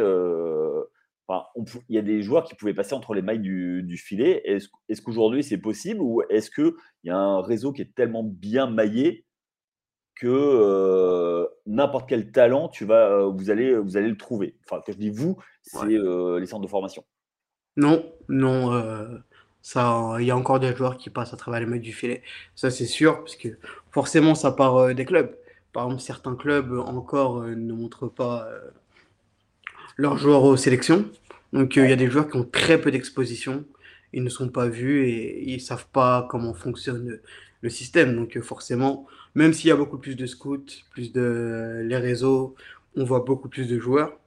enfin, 1.27 1.45
on 1.55 1.63
il 1.89 1.95
y 1.95 1.97
a 1.97 2.01
des 2.01 2.21
joueurs 2.21 2.43
qui 2.43 2.55
pouvaient 2.55 2.73
passer 2.73 2.93
entre 2.93 3.13
les 3.13 3.21
mailles 3.21 3.39
du 3.39 3.83
du 3.83 3.97
filet. 3.97 4.41
Est-ce 4.45 4.69
est-ce 4.89 5.01
qu'aujourd'hui, 5.01 5.43
c'est 5.43 5.57
possible 5.59 6.01
ou 6.01 6.21
est-ce 6.29 6.51
qu'il 6.51 6.73
y 7.03 7.09
a 7.09 7.17
un 7.17 7.41
réseau 7.41 7.71
qui 7.73 7.81
est 7.81 7.93
tellement 7.95 8.23
bien 8.23 8.67
maillé 8.67 9.25
que 10.15 11.47
n'importe 11.65 12.09
quel 12.09 12.31
talent, 12.31 12.69
tu 12.69 12.85
vas, 12.85 13.25
vous, 13.27 13.49
allez, 13.51 13.77
vous 13.77 13.97
allez 13.97 14.09
le 14.09 14.17
trouver? 14.17 14.57
Enfin, 14.65 14.81
quand 14.85 14.93
je 14.93 14.97
dis 14.97 15.09
vous, 15.09 15.37
c'est 15.61 15.85
les 15.87 16.45
centres 16.45 16.63
de 16.63 16.67
formation. 16.69 17.05
Non, 17.77 18.05
non, 18.29 19.19
ça, 19.61 20.15
il 20.19 20.25
y 20.25 20.31
a 20.31 20.37
encore 20.37 20.59
des 20.59 20.75
joueurs 20.75 20.97
qui 20.97 21.09
passent 21.09 21.33
à 21.33 21.37
travers 21.37 21.59
les 21.59 21.65
mailles 21.65 21.79
du 21.79 21.93
filet. 21.93 22.21
Ça, 22.55 22.69
c'est 22.69 22.85
sûr, 22.85 23.19
parce 23.19 23.35
que 23.35 23.49
forcément, 23.91 24.35
ça 24.35 24.51
part 24.51 24.93
des 24.93 25.05
clubs. 25.05 25.35
Par 25.73 25.85
exemple, 25.85 26.01
certains 26.01 26.35
clubs 26.35 26.71
encore 26.73 27.43
ne 27.43 27.73
montrent 27.73 28.07
pas 28.07 28.47
leurs 29.97 30.17
joueurs 30.17 30.43
aux 30.43 30.57
sélections. 30.57 31.05
Donc, 31.53 31.75
il 31.75 31.89
y 31.89 31.91
a 31.91 31.95
des 31.95 32.09
joueurs 32.09 32.29
qui 32.29 32.37
ont 32.37 32.45
très 32.45 32.79
peu 32.79 32.91
d'exposition. 32.91 33.65
Ils 34.13 34.23
ne 34.23 34.29
sont 34.29 34.49
pas 34.49 34.67
vus 34.67 35.07
et 35.07 35.49
ils 35.51 35.59
savent 35.59 35.87
pas 35.91 36.27
comment 36.29 36.53
fonctionne 36.53 37.19
le 37.61 37.69
système. 37.69 38.15
Donc, 38.15 38.39
forcément, 38.39 39.07
même 39.35 39.51
s'il 39.51 39.67
y 39.69 39.71
a 39.71 39.75
beaucoup 39.75 39.97
plus 39.97 40.15
de 40.15 40.25
scouts, 40.25 40.65
plus 40.91 41.11
de 41.11 41.81
les 41.83 41.97
réseaux, 41.97 42.55
on 42.95 43.03
voit 43.03 43.21
beaucoup 43.21 43.49
plus 43.49 43.67
de 43.67 43.77
joueurs. 43.79 44.17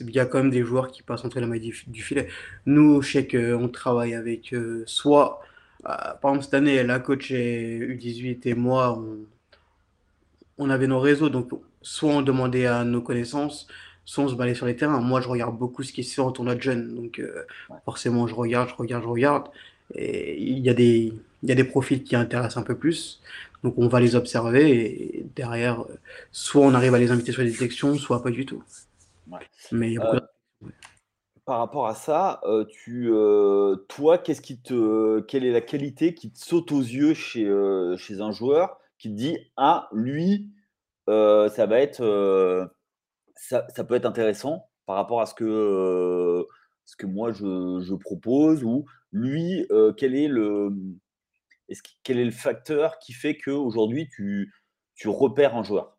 Il 0.00 0.10
y 0.10 0.18
a 0.18 0.26
quand 0.26 0.38
même 0.38 0.50
des 0.50 0.62
joueurs 0.62 0.90
qui 0.90 1.02
passent 1.02 1.24
entre 1.24 1.38
les 1.40 1.46
mailles 1.46 1.60
du, 1.60 2.02
filet. 2.02 2.28
Nous, 2.64 3.02
je 3.02 3.12
sais 3.12 3.26
qu'on 3.26 3.68
travaille 3.68 4.14
avec 4.14 4.54
euh, 4.54 4.82
soit, 4.86 5.40
euh, 5.86 6.14
par 6.20 6.30
exemple, 6.30 6.44
cette 6.44 6.54
année, 6.54 6.82
la 6.82 6.98
coach 6.98 7.30
U18 7.30 8.40
et 8.48 8.54
moi, 8.54 9.02
on, 10.58 10.70
avait 10.70 10.86
nos 10.86 11.00
réseaux. 11.00 11.28
Donc, 11.28 11.50
soit 11.82 12.10
on 12.10 12.22
demandait 12.22 12.66
à 12.66 12.84
nos 12.84 13.02
connaissances, 13.02 13.66
soit 14.04 14.24
on 14.24 14.28
se 14.28 14.34
balayait 14.34 14.54
sur 14.54 14.66
les 14.66 14.76
terrains. 14.76 15.00
Moi, 15.00 15.20
je 15.20 15.28
regarde 15.28 15.58
beaucoup 15.58 15.82
ce 15.82 15.92
qui 15.92 16.04
se 16.04 16.14
fait 16.14 16.22
en 16.22 16.32
tournoi 16.32 16.54
de 16.54 16.62
jeunes. 16.62 16.94
Donc, 16.94 17.18
euh, 17.18 17.44
forcément, 17.84 18.26
je 18.26 18.34
regarde, 18.34 18.70
je 18.70 18.74
regarde, 18.74 19.02
je 19.02 19.08
regarde. 19.08 19.48
Et 19.94 20.40
il 20.42 20.58
y 20.60 20.70
a 20.70 20.74
des, 20.74 21.12
il 21.42 21.48
y 21.48 21.52
a 21.52 21.54
des 21.54 21.64
profils 21.64 22.02
qui 22.02 22.16
intéressent 22.16 22.56
un 22.58 22.62
peu 22.62 22.76
plus. 22.76 23.20
Donc 23.62 23.74
on 23.78 23.88
va 23.88 24.00
les 24.00 24.14
observer 24.16 24.70
et 24.70 25.26
derrière, 25.34 25.84
soit 26.32 26.62
on 26.62 26.74
arrive 26.74 26.94
à 26.94 26.98
les 26.98 27.10
inviter 27.10 27.32
sur 27.32 27.42
les 27.42 27.50
détections, 27.50 27.96
soit 27.96 28.22
pas 28.22 28.30
du 28.30 28.46
tout. 28.46 28.62
Mais 29.72 29.98
euh, 29.98 30.20
Par 31.44 31.58
rapport 31.58 31.86
à 31.86 31.94
ça, 31.94 32.40
euh, 32.44 32.64
tu, 32.64 33.10
euh, 33.12 33.76
toi, 33.88 34.18
qu'est-ce 34.18 34.40
qui 34.40 34.60
te, 34.60 35.20
quelle 35.20 35.44
est 35.44 35.52
la 35.52 35.60
qualité 35.60 36.14
qui 36.14 36.32
te 36.32 36.38
saute 36.38 36.72
aux 36.72 36.80
yeux 36.80 37.14
chez, 37.14 37.44
chez 37.96 38.20
un 38.20 38.32
joueur 38.32 38.78
qui 38.98 39.10
te 39.10 39.14
dit 39.14 39.38
ah 39.56 39.88
lui, 39.92 40.50
ça 41.06 41.66
va 41.66 41.80
être, 41.80 42.70
ça, 43.34 43.66
ça, 43.68 43.84
peut 43.84 43.94
être 43.94 44.06
intéressant 44.06 44.68
par 44.86 44.96
rapport 44.96 45.20
à 45.20 45.26
ce 45.26 45.34
que, 45.34 46.46
ce 46.84 46.96
que 46.96 47.06
moi 47.06 47.32
je, 47.32 47.80
je 47.80 47.94
propose 47.94 48.64
ou 48.64 48.86
lui, 49.12 49.66
quel 49.96 50.14
est 50.14 50.28
le 50.28 50.70
quel 52.04 52.18
est 52.18 52.24
le 52.24 52.30
facteur 52.30 52.98
qui 53.00 53.12
fait 53.12 53.36
qu'aujourd'hui, 53.36 54.08
tu, 54.08 54.54
tu 54.94 55.08
repères 55.08 55.56
un 55.56 55.64
joueur? 55.64 55.95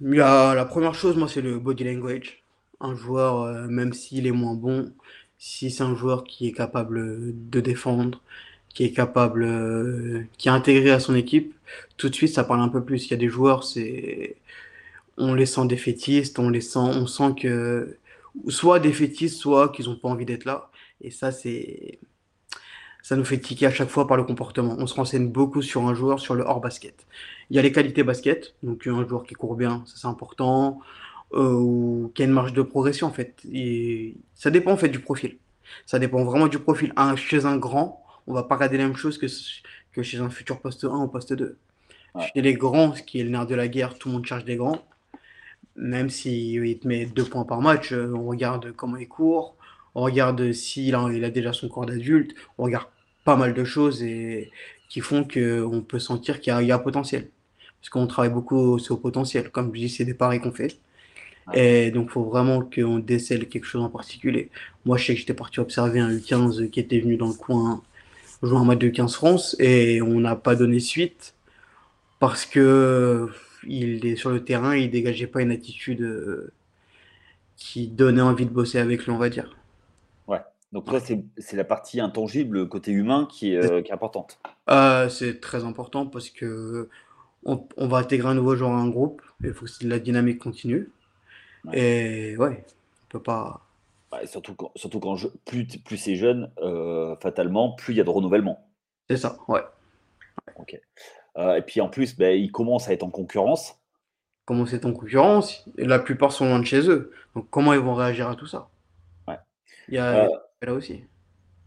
Il 0.00 0.14
y 0.14 0.20
a, 0.20 0.54
La 0.54 0.64
première 0.64 0.94
chose, 0.94 1.16
moi, 1.16 1.28
c'est 1.28 1.42
le 1.42 1.58
body 1.58 1.84
language. 1.84 2.42
Un 2.80 2.94
joueur, 2.94 3.42
euh, 3.42 3.66
même 3.68 3.92
s'il 3.92 4.26
est 4.26 4.32
moins 4.32 4.54
bon, 4.54 4.92
si 5.38 5.70
c'est 5.70 5.82
un 5.82 5.94
joueur 5.94 6.24
qui 6.24 6.48
est 6.48 6.52
capable 6.52 7.32
de 7.50 7.60
défendre, 7.60 8.22
qui 8.70 8.84
est 8.84 8.92
capable, 8.92 9.44
euh, 9.44 10.24
qui 10.38 10.48
est 10.48 10.52
intégré 10.52 10.90
à 10.90 11.00
son 11.00 11.14
équipe, 11.14 11.54
tout 11.98 12.08
de 12.08 12.14
suite, 12.14 12.34
ça 12.34 12.44
parle 12.44 12.60
un 12.62 12.68
peu 12.68 12.84
plus. 12.84 13.06
Il 13.06 13.10
y 13.12 13.14
a 13.14 13.16
des 13.18 13.28
joueurs, 13.28 13.64
c'est, 13.64 14.36
on 15.18 15.34
les 15.34 15.46
sent 15.46 15.66
défaitistes, 15.66 16.38
on 16.38 16.50
les 16.50 16.60
sent, 16.62 16.78
on 16.80 17.06
sent 17.06 17.34
que, 17.40 17.98
soit 18.48 18.80
défaitistes, 18.80 19.38
soit 19.38 19.70
qu'ils 19.70 19.86
n'ont 19.86 19.96
pas 19.96 20.08
envie 20.08 20.26
d'être 20.26 20.44
là. 20.46 20.70
Et 21.02 21.10
ça, 21.10 21.32
c'est, 21.32 21.98
ça 23.02 23.16
nous 23.16 23.24
fait 23.24 23.38
tiquer 23.38 23.66
à 23.66 23.70
chaque 23.70 23.88
fois 23.88 24.06
par 24.06 24.16
le 24.16 24.24
comportement. 24.24 24.76
On 24.78 24.86
se 24.86 24.94
renseigne 24.94 25.28
beaucoup 25.28 25.62
sur 25.62 25.86
un 25.86 25.94
joueur, 25.94 26.20
sur 26.20 26.34
le 26.34 26.42
hors 26.44 26.60
basket. 26.60 27.06
Il 27.50 27.56
y 27.56 27.58
a 27.58 27.62
les 27.62 27.72
qualités 27.72 28.02
basket, 28.02 28.54
donc 28.62 28.86
un 28.86 29.06
joueur 29.06 29.24
qui 29.24 29.34
court 29.34 29.56
bien, 29.56 29.82
ça 29.86 29.94
c'est 29.96 30.06
important, 30.06 30.80
euh, 31.32 31.52
ou 31.52 32.12
qui 32.14 32.22
a 32.22 32.24
une 32.24 32.32
marge 32.32 32.52
de 32.52 32.62
progression 32.62 33.06
en 33.06 33.12
fait. 33.12 33.40
Et 33.52 34.16
ça 34.34 34.50
dépend 34.50 34.72
en 34.72 34.76
fait 34.76 34.88
du 34.88 35.00
profil. 35.00 35.38
Ça 35.86 35.98
dépend 35.98 36.24
vraiment 36.24 36.48
du 36.48 36.58
profil. 36.58 36.92
Un, 36.96 37.16
chez 37.16 37.46
un 37.46 37.56
grand, 37.56 38.04
on 38.26 38.34
va 38.34 38.42
pas 38.42 38.56
regarder 38.56 38.78
la 38.78 38.84
même 38.84 38.96
chose 38.96 39.18
que, 39.18 39.26
que 39.92 40.02
chez 40.02 40.18
un 40.18 40.30
futur 40.30 40.60
poste 40.60 40.84
1 40.84 40.88
ou 40.88 41.08
poste 41.08 41.32
2. 41.32 41.58
Chez 42.18 42.42
les 42.42 42.54
grands, 42.54 42.94
ce 42.94 43.02
qui 43.02 43.20
est 43.20 43.24
le 43.24 43.30
nerf 43.30 43.46
de 43.46 43.54
la 43.54 43.68
guerre, 43.68 43.96
tout 43.96 44.08
le 44.08 44.14
monde 44.14 44.26
cherche 44.26 44.44
des 44.44 44.56
grands. 44.56 44.82
Même 45.76 46.10
s'il 46.10 46.66
il 46.66 46.78
te 46.78 46.88
met 46.88 47.06
deux 47.06 47.24
points 47.24 47.44
par 47.44 47.60
match, 47.60 47.92
euh, 47.92 48.12
on 48.14 48.26
regarde 48.26 48.72
comment 48.72 48.96
il 48.96 49.08
court, 49.08 49.56
on 49.94 50.02
regarde 50.02 50.52
s'il 50.52 50.94
a, 50.94 51.08
il 51.12 51.24
a 51.24 51.30
déjà 51.30 51.52
son 51.52 51.68
corps 51.68 51.86
d'adulte, 51.86 52.34
on 52.58 52.64
regarde 52.64 52.86
pas 53.24 53.36
mal 53.36 53.54
de 53.54 53.64
choses 53.64 54.02
et 54.02 54.50
qui 54.88 55.00
font 55.00 55.24
qu'on 55.24 55.82
peut 55.86 55.98
sentir 55.98 56.40
qu'il 56.40 56.52
y, 56.60 56.66
y, 56.66 56.72
a 56.72 56.76
un 56.76 56.78
potentiel. 56.78 57.30
Parce 57.80 57.90
qu'on 57.90 58.06
travaille 58.06 58.32
beaucoup 58.32 58.78
au 58.78 58.96
potentiel. 58.96 59.50
Comme 59.50 59.74
je 59.74 59.80
dis, 59.80 59.88
c'est 59.88 60.04
des 60.04 60.14
paris 60.14 60.40
qu'on 60.40 60.52
fait. 60.52 60.78
Et 61.54 61.90
donc, 61.90 62.08
il 62.10 62.12
faut 62.12 62.24
vraiment 62.24 62.62
qu'on 62.62 62.98
décèle 62.98 63.48
quelque 63.48 63.64
chose 63.64 63.82
en 63.82 63.88
particulier. 63.88 64.50
Moi, 64.84 64.96
je 64.98 65.06
sais 65.06 65.14
que 65.14 65.20
j'étais 65.20 65.34
parti 65.34 65.60
observer 65.60 66.00
un 66.00 66.10
U15 66.10 66.70
qui 66.70 66.80
était 66.80 67.00
venu 67.00 67.16
dans 67.16 67.28
le 67.28 67.34
coin 67.34 67.82
jouer 68.42 68.58
un 68.58 68.64
match 68.64 68.78
de 68.78 68.88
15 68.88 69.14
France 69.14 69.56
et 69.58 70.00
on 70.02 70.20
n'a 70.20 70.36
pas 70.36 70.54
donné 70.54 70.80
suite 70.80 71.34
parce 72.20 72.46
que 72.46 73.28
il 73.66 74.06
est 74.06 74.16
sur 74.16 74.30
le 74.30 74.42
terrain, 74.44 74.76
il 74.76 74.90
dégageait 74.90 75.26
pas 75.26 75.42
une 75.42 75.50
attitude 75.50 76.00
euh, 76.02 76.52
qui 77.56 77.88
donnait 77.88 78.22
envie 78.22 78.46
de 78.46 78.50
bosser 78.50 78.78
avec 78.78 79.04
lui, 79.04 79.12
on 79.12 79.18
va 79.18 79.28
dire. 79.28 79.54
Donc 80.72 80.84
toi, 80.84 81.00
c'est 81.00 81.56
la 81.56 81.64
partie 81.64 82.00
intangible, 82.00 82.68
côté 82.68 82.92
humain, 82.92 83.26
qui 83.28 83.54
est, 83.54 83.56
euh, 83.56 83.82
qui 83.82 83.90
est 83.90 83.94
importante. 83.94 84.38
Euh, 84.68 85.08
c'est 85.08 85.40
très 85.40 85.64
important 85.64 86.06
parce 86.06 86.30
que 86.30 86.88
on, 87.44 87.66
on, 87.76 87.88
va 87.88 87.98
intégrer 87.98 88.28
un 88.28 88.34
nouveau 88.34 88.54
joueur 88.54 88.70
à 88.70 88.76
un 88.76 88.88
groupe. 88.88 89.20
Il 89.42 89.52
faut 89.52 89.66
que 89.66 89.86
la 89.86 89.98
dynamique 89.98 90.38
continue. 90.38 90.92
Et 91.72 92.36
ouais, 92.36 92.64
on 93.04 93.06
peut 93.08 93.22
pas. 93.22 93.66
surtout 94.26 94.54
quand, 94.54 94.70
surtout 94.76 95.00
quand 95.00 95.16
plus, 95.44 95.66
plus 95.66 95.96
c'est 95.96 96.14
jeune, 96.14 96.52
euh, 96.58 97.16
fatalement, 97.16 97.72
plus 97.72 97.94
il 97.94 97.96
y 97.96 98.00
a 98.00 98.04
de 98.04 98.10
renouvellement. 98.10 98.64
C'est 99.08 99.16
ça, 99.16 99.38
ouais. 99.48 99.62
Ok. 100.54 100.80
et 101.36 101.62
puis 101.66 101.80
en 101.80 101.88
plus, 101.88 102.16
ben, 102.16 102.38
ils 102.38 102.52
commencent 102.52 102.88
à 102.88 102.92
être 102.92 103.02
en 103.02 103.10
concurrence. 103.10 103.76
Comment 104.44 104.66
c'est 104.66 104.84
en 104.84 104.92
concurrence? 104.92 105.68
Et 105.78 105.84
La 105.84 105.98
plupart 105.98 106.30
sont 106.30 106.46
loin 106.46 106.60
de 106.60 106.64
chez 106.64 106.88
eux. 106.88 107.12
Donc 107.34 107.48
comment 107.50 107.72
ils 107.72 107.80
vont 107.80 107.94
réagir 107.94 108.28
à 108.28 108.36
tout 108.36 108.46
ça? 108.46 108.68
Ouais. 109.26 109.38
Il 109.88 109.94
y 109.94 109.98
a, 109.98 110.28
là 110.62 110.74
aussi. 110.74 111.04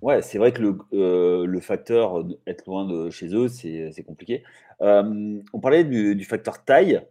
Ouais, 0.02 0.22
c'est 0.22 0.38
vrai 0.38 0.52
que 0.52 0.62
le, 0.62 0.78
euh, 0.94 1.46
le 1.46 1.60
facteur 1.62 2.26
être 2.46 2.66
loin 2.66 2.86
de 2.86 3.10
chez 3.10 3.34
eux, 3.34 3.48
c'est 3.48 4.04
compliqué. 4.06 4.44
on 4.80 5.60
parlait 5.62 5.84
du, 5.84 6.24
facteur 6.26 6.66
taille. 6.66 7.02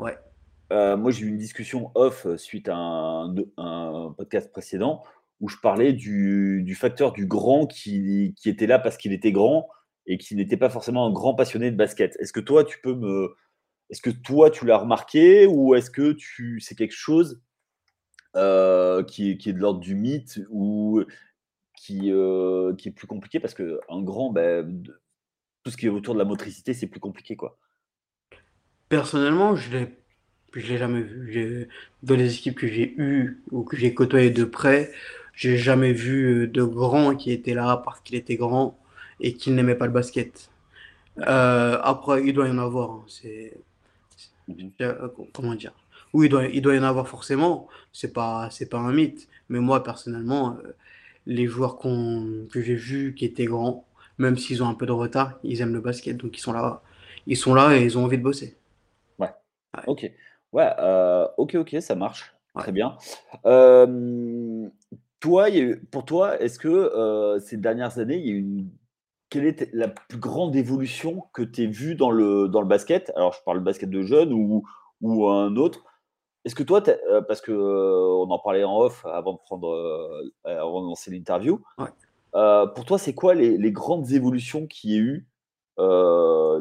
Ouais. 0.00 0.18
Euh, 0.72 0.96
moi, 0.96 1.10
j'ai 1.10 1.24
eu 1.24 1.28
une 1.28 1.38
discussion 1.38 1.90
off 1.94 2.26
suite 2.36 2.68
à 2.68 2.76
un, 2.76 3.34
un 3.56 4.14
podcast 4.16 4.50
précédent 4.50 5.04
où 5.40 5.48
je 5.48 5.56
parlais 5.62 5.92
du, 5.92 6.62
du 6.64 6.74
facteur 6.74 7.12
du 7.12 7.26
grand 7.26 7.66
qui, 7.66 8.34
qui 8.36 8.48
était 8.48 8.66
là 8.66 8.78
parce 8.78 8.96
qu'il 8.96 9.12
était 9.12 9.32
grand 9.32 9.68
et 10.06 10.18
qui 10.18 10.36
n'était 10.36 10.56
pas 10.56 10.68
forcément 10.68 11.06
un 11.06 11.12
grand 11.12 11.34
passionné 11.34 11.70
de 11.70 11.76
basket. 11.76 12.16
Est-ce 12.20 12.32
que 12.32 12.40
toi, 12.40 12.64
tu 12.64 12.80
peux 12.82 12.94
me. 12.94 13.34
Est-ce 13.88 14.02
que 14.02 14.10
toi, 14.10 14.50
tu 14.50 14.66
l'as 14.66 14.78
remarqué 14.78 15.46
ou 15.46 15.74
est-ce 15.74 15.90
que 15.90 16.12
tu 16.12 16.60
c'est 16.60 16.74
quelque 16.74 16.94
chose 16.94 17.42
euh, 18.36 19.02
qui, 19.02 19.36
qui, 19.38 19.50
est 19.50 19.52
de 19.52 19.58
l'ordre 19.58 19.80
du 19.80 19.94
mythe 19.94 20.40
ou 20.50 21.02
qui, 21.80 22.12
euh, 22.12 22.74
qui 22.74 22.88
est 22.88 22.92
plus 22.92 23.06
compliqué 23.06 23.40
parce 23.40 23.54
qu'un 23.54 24.02
grand, 24.02 24.30
bah, 24.30 24.62
tout 25.64 25.70
ce 25.70 25.78
qui 25.78 25.86
est 25.86 25.88
autour 25.88 26.12
de 26.12 26.18
la 26.18 26.26
motricité, 26.26 26.74
c'est 26.74 26.86
plus 26.86 27.00
compliqué. 27.00 27.36
quoi. 27.36 27.58
Personnellement, 28.90 29.56
je 29.56 29.78
ne 29.78 29.86
l'ai 30.56 30.76
jamais 30.76 31.00
vu. 31.00 31.68
Dans 32.02 32.16
les 32.16 32.34
équipes 32.34 32.58
que 32.58 32.66
j'ai 32.66 32.94
eues 32.98 33.42
ou 33.50 33.62
que 33.64 33.78
j'ai 33.78 33.94
côtoyées 33.94 34.30
de 34.30 34.44
près, 34.44 34.92
j'ai 35.34 35.56
jamais 35.56 35.94
vu 35.94 36.48
de 36.48 36.64
grand 36.64 37.16
qui 37.16 37.32
était 37.32 37.54
là 37.54 37.78
parce 37.78 38.00
qu'il 38.02 38.16
était 38.16 38.36
grand 38.36 38.78
et 39.20 39.32
qu'il 39.32 39.54
n'aimait 39.54 39.74
pas 39.74 39.86
le 39.86 39.92
basket. 39.92 40.50
Euh, 41.20 41.80
après, 41.82 42.22
il 42.26 42.34
doit 42.34 42.46
y 42.46 42.50
en 42.50 42.58
avoir. 42.58 42.90
Hein, 42.90 43.04
c'est 43.08 43.54
mmh 44.48 44.68
euh, 44.82 45.08
comment 45.32 45.54
dire? 45.54 45.72
Oui, 46.12 46.26
il 46.26 46.30
doit, 46.30 46.44
il 46.46 46.60
doit 46.60 46.74
y 46.74 46.78
en 46.78 46.82
avoir 46.82 47.08
forcément. 47.08 47.68
C'est 47.92 48.12
pas, 48.12 48.50
c'est 48.50 48.68
pas 48.68 48.78
un 48.78 48.92
mythe. 48.92 49.28
Mais 49.48 49.60
moi, 49.60 49.82
personnellement, 49.82 50.58
les 51.26 51.46
joueurs 51.46 51.78
que 51.78 52.60
j'ai 52.60 52.74
vus 52.74 53.14
qui 53.14 53.24
étaient 53.24 53.44
grands, 53.44 53.86
même 54.18 54.36
s'ils 54.36 54.62
ont 54.62 54.68
un 54.68 54.74
peu 54.74 54.86
de 54.86 54.92
retard, 54.92 55.38
ils 55.42 55.60
aiment 55.60 55.74
le 55.74 55.80
basket, 55.80 56.16
donc 56.16 56.36
ils 56.36 56.40
sont 56.40 56.52
là, 56.52 56.82
ils 57.26 57.36
sont 57.36 57.54
là 57.54 57.76
et 57.76 57.84
ils 57.84 57.98
ont 57.98 58.04
envie 58.04 58.18
de 58.18 58.22
bosser. 58.22 58.56
Ouais. 59.18 59.30
Ok. 59.86 60.10
Ouais. 60.52 60.70
Euh, 60.78 61.26
ok. 61.36 61.54
Ok. 61.56 61.76
Ça 61.80 61.94
marche. 61.94 62.34
Très 62.56 62.72
bien. 62.72 62.96
Euh, 63.46 64.68
toi, 65.20 65.46
pour 65.90 66.04
toi, 66.04 66.40
est-ce 66.40 66.58
que 66.58 66.68
euh, 66.68 67.38
ces 67.38 67.56
dernières 67.56 67.98
années, 67.98 68.18
il 68.18 68.26
y 68.26 68.32
a 68.32 68.34
une 68.34 68.68
quelle 69.30 69.46
est 69.46 69.70
la 69.72 69.86
plus 69.86 70.18
grande 70.18 70.56
évolution 70.56 71.22
que 71.32 71.42
tu 71.42 71.62
as 71.62 71.70
vue 71.70 71.94
dans 71.94 72.10
le, 72.10 72.48
dans 72.48 72.60
le 72.60 72.66
basket? 72.66 73.12
Alors, 73.14 73.32
je 73.32 73.38
parle 73.44 73.60
de 73.60 73.64
basket 73.64 73.88
de 73.88 74.02
jeunes 74.02 74.32
ou, 74.32 74.64
ou 75.00 75.28
un 75.28 75.54
autre. 75.54 75.84
Est-ce 76.44 76.54
que 76.54 76.62
toi, 76.62 76.82
euh, 76.88 77.20
parce 77.20 77.40
que 77.40 77.52
euh, 77.52 78.24
on 78.24 78.30
en 78.30 78.38
parlait 78.38 78.64
en 78.64 78.78
off 78.78 79.04
avant 79.04 79.34
de 79.34 79.38
prendre, 79.38 79.68
euh, 79.68 80.32
avant 80.44 80.80
de 80.82 80.86
lancer 80.86 81.10
l'interview, 81.10 81.60
pour 82.32 82.84
toi, 82.86 82.98
c'est 82.98 83.14
quoi 83.14 83.34
les, 83.34 83.72
grandes 83.72 84.12
évolutions 84.12 84.66
qu'il 84.66 84.90
y 84.90 84.94
a 84.94 84.98
eu 84.98 85.26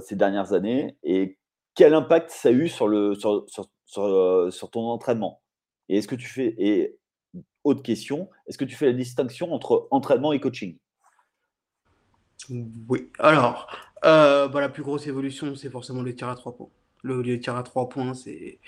ces 0.01 0.15
dernières 0.15 0.53
années 0.53 0.97
et 1.03 1.37
quel 1.75 1.93
impact 1.93 2.31
ça 2.31 2.49
a 2.49 2.51
eu 2.51 2.67
sur, 2.67 2.87
le, 2.87 3.15
sur, 3.15 3.45
sur, 3.85 4.69
ton 4.71 4.89
entraînement? 4.89 5.41
Et 5.87 5.97
est-ce 5.97 6.07
que 6.07 6.15
tu 6.15 6.27
fais, 6.27 6.55
et 6.57 6.97
autre 7.63 7.81
question, 7.81 8.29
est-ce 8.47 8.57
que 8.57 8.65
tu 8.65 8.75
fais 8.75 8.87
la 8.87 8.93
distinction 8.93 9.53
entre 9.53 9.87
entraînement 9.91 10.33
et 10.33 10.39
coaching? 10.39 10.77
Oui, 12.49 13.11
alors, 13.19 13.67
bah, 14.03 14.49
la 14.55 14.69
plus 14.69 14.83
grosse 14.83 15.07
évolution, 15.07 15.55
c'est 15.55 15.69
forcément 15.69 16.01
le 16.01 16.13
tir 16.15 16.27
à 16.27 16.35
trois 16.35 16.55
points. 16.55 16.69
Le, 17.03 17.39
tir 17.39 17.55
à 17.55 17.63
trois 17.63 17.87
points, 17.87 18.13
c'est 18.13 18.59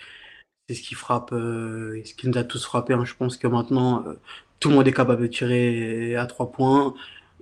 ce 0.75 0.81
qui 0.81 0.95
frappe, 0.95 1.29
ce 1.31 2.13
qui 2.13 2.27
nous 2.27 2.37
a 2.37 2.43
tous 2.43 2.63
frappé. 2.65 2.93
Hein. 2.93 3.05
Je 3.05 3.15
pense 3.15 3.37
que 3.37 3.47
maintenant, 3.47 4.03
tout 4.59 4.69
le 4.69 4.75
monde 4.75 4.87
est 4.87 4.93
capable 4.93 5.23
de 5.23 5.27
tirer 5.27 6.15
à 6.15 6.25
trois 6.25 6.51
points. 6.51 6.93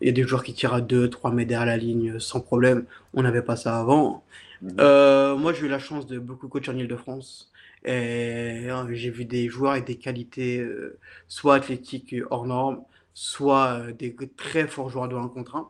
Il 0.02 0.08
y 0.08 0.10
a 0.10 0.14
des 0.14 0.24
joueurs 0.24 0.44
qui 0.44 0.54
tirent 0.54 0.74
à 0.74 0.82
2, 0.82 1.10
3 1.10 1.32
mètres 1.32 1.50
derrière 1.50 1.66
la 1.66 1.78
ligne 1.78 2.20
sans 2.20 2.40
problème. 2.40 2.86
On 3.14 3.22
n'avait 3.24 3.42
pas 3.42 3.56
ça 3.56 3.78
avant. 3.80 4.24
Mhm. 4.62 4.76
Euh, 4.80 5.36
moi, 5.36 5.54
j'ai 5.54 5.66
eu 5.66 5.70
la 5.70 5.80
chance 5.80 6.08
de 6.08 6.20
beaucoup 6.20 6.48
coacher 6.48 6.72
en 6.72 6.78
Ile-de-France. 6.78 7.52
Et 7.86 8.70
hein, 8.70 8.88
j'ai 8.92 9.10
vu 9.10 9.26
des 9.26 9.48
joueurs 9.50 9.74
avec 9.74 9.86
des 9.86 9.96
qualités 9.96 10.60
euh, 10.60 10.98
soit 11.28 11.56
athlétiques 11.56 12.16
hors 12.30 12.46
normes, 12.46 12.82
soit 13.14 13.80
euh, 13.80 13.94
des 13.94 14.16
très 14.38 14.68
forts 14.68 14.90
joueurs 14.90 15.08
de 15.08 15.16
1 15.16 15.30
contre 15.30 15.56
1. 15.56 15.70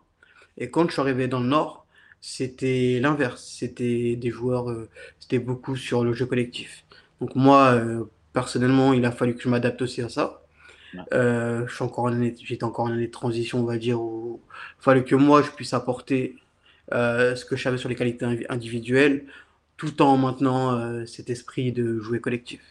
Et 0.58 0.70
quand 0.70 0.88
je 0.88 0.94
suis 0.94 1.02
arrivé 1.02 1.28
dans 1.28 1.40
le 1.40 1.48
Nord, 1.48 1.86
c'était 2.22 3.00
l'inverse. 3.02 3.44
C'était 3.44 4.16
des 4.16 4.30
joueurs, 4.30 4.68
c'était 5.20 5.40
beaucoup 5.40 5.76
sur 5.76 6.04
le 6.04 6.14
jeu 6.14 6.26
collectif. 6.26 6.84
Donc 7.22 7.36
moi, 7.36 7.82
personnellement, 8.34 8.94
il 8.94 9.06
a 9.06 9.12
fallu 9.12 9.36
que 9.36 9.42
je 9.42 9.50
m'adapte 9.50 9.82
aussi 9.82 10.02
à 10.02 10.10
ça. 10.10 10.42
Euh, 11.14 11.68
je 11.68 11.76
suis 11.76 11.84
encore 11.84 12.12
j'étais 12.44 12.64
encore 12.64 12.86
en 12.86 12.92
année 12.92 13.08
de 13.08 13.12
transition, 13.12 13.60
on 13.60 13.66
va 13.66 13.78
dire, 13.78 14.02
où 14.02 14.42
il 14.80 14.84
fallait 14.84 15.04
que 15.04 15.16
moi 15.16 15.42
je 15.42 15.52
puisse 15.52 15.74
apporter 15.74 16.36
euh, 16.94 17.36
ce 17.36 17.46
que 17.46 17.56
je 17.56 17.64
savais 17.64 17.78
sur 17.78 17.90
les 17.90 17.96
qualités 17.96 18.26
individuelles, 18.50 19.26
tout 19.78 20.02
en 20.02 20.18
maintenant 20.18 20.74
euh, 20.74 21.06
cet 21.06 21.30
esprit 21.30 21.72
de 21.72 22.00
jouer 22.00 22.20
collectif. 22.20 22.62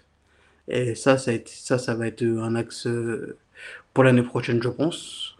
Et 0.68 0.94
ça, 0.94 1.16
ça, 1.16 1.32
été, 1.32 1.50
ça, 1.54 1.78
ça 1.78 1.94
va 1.94 2.06
être 2.06 2.22
un 2.24 2.54
axe 2.54 2.86
pour 3.94 4.04
l'année 4.04 4.22
prochaine, 4.22 4.62
je 4.62 4.68
pense. 4.68 5.36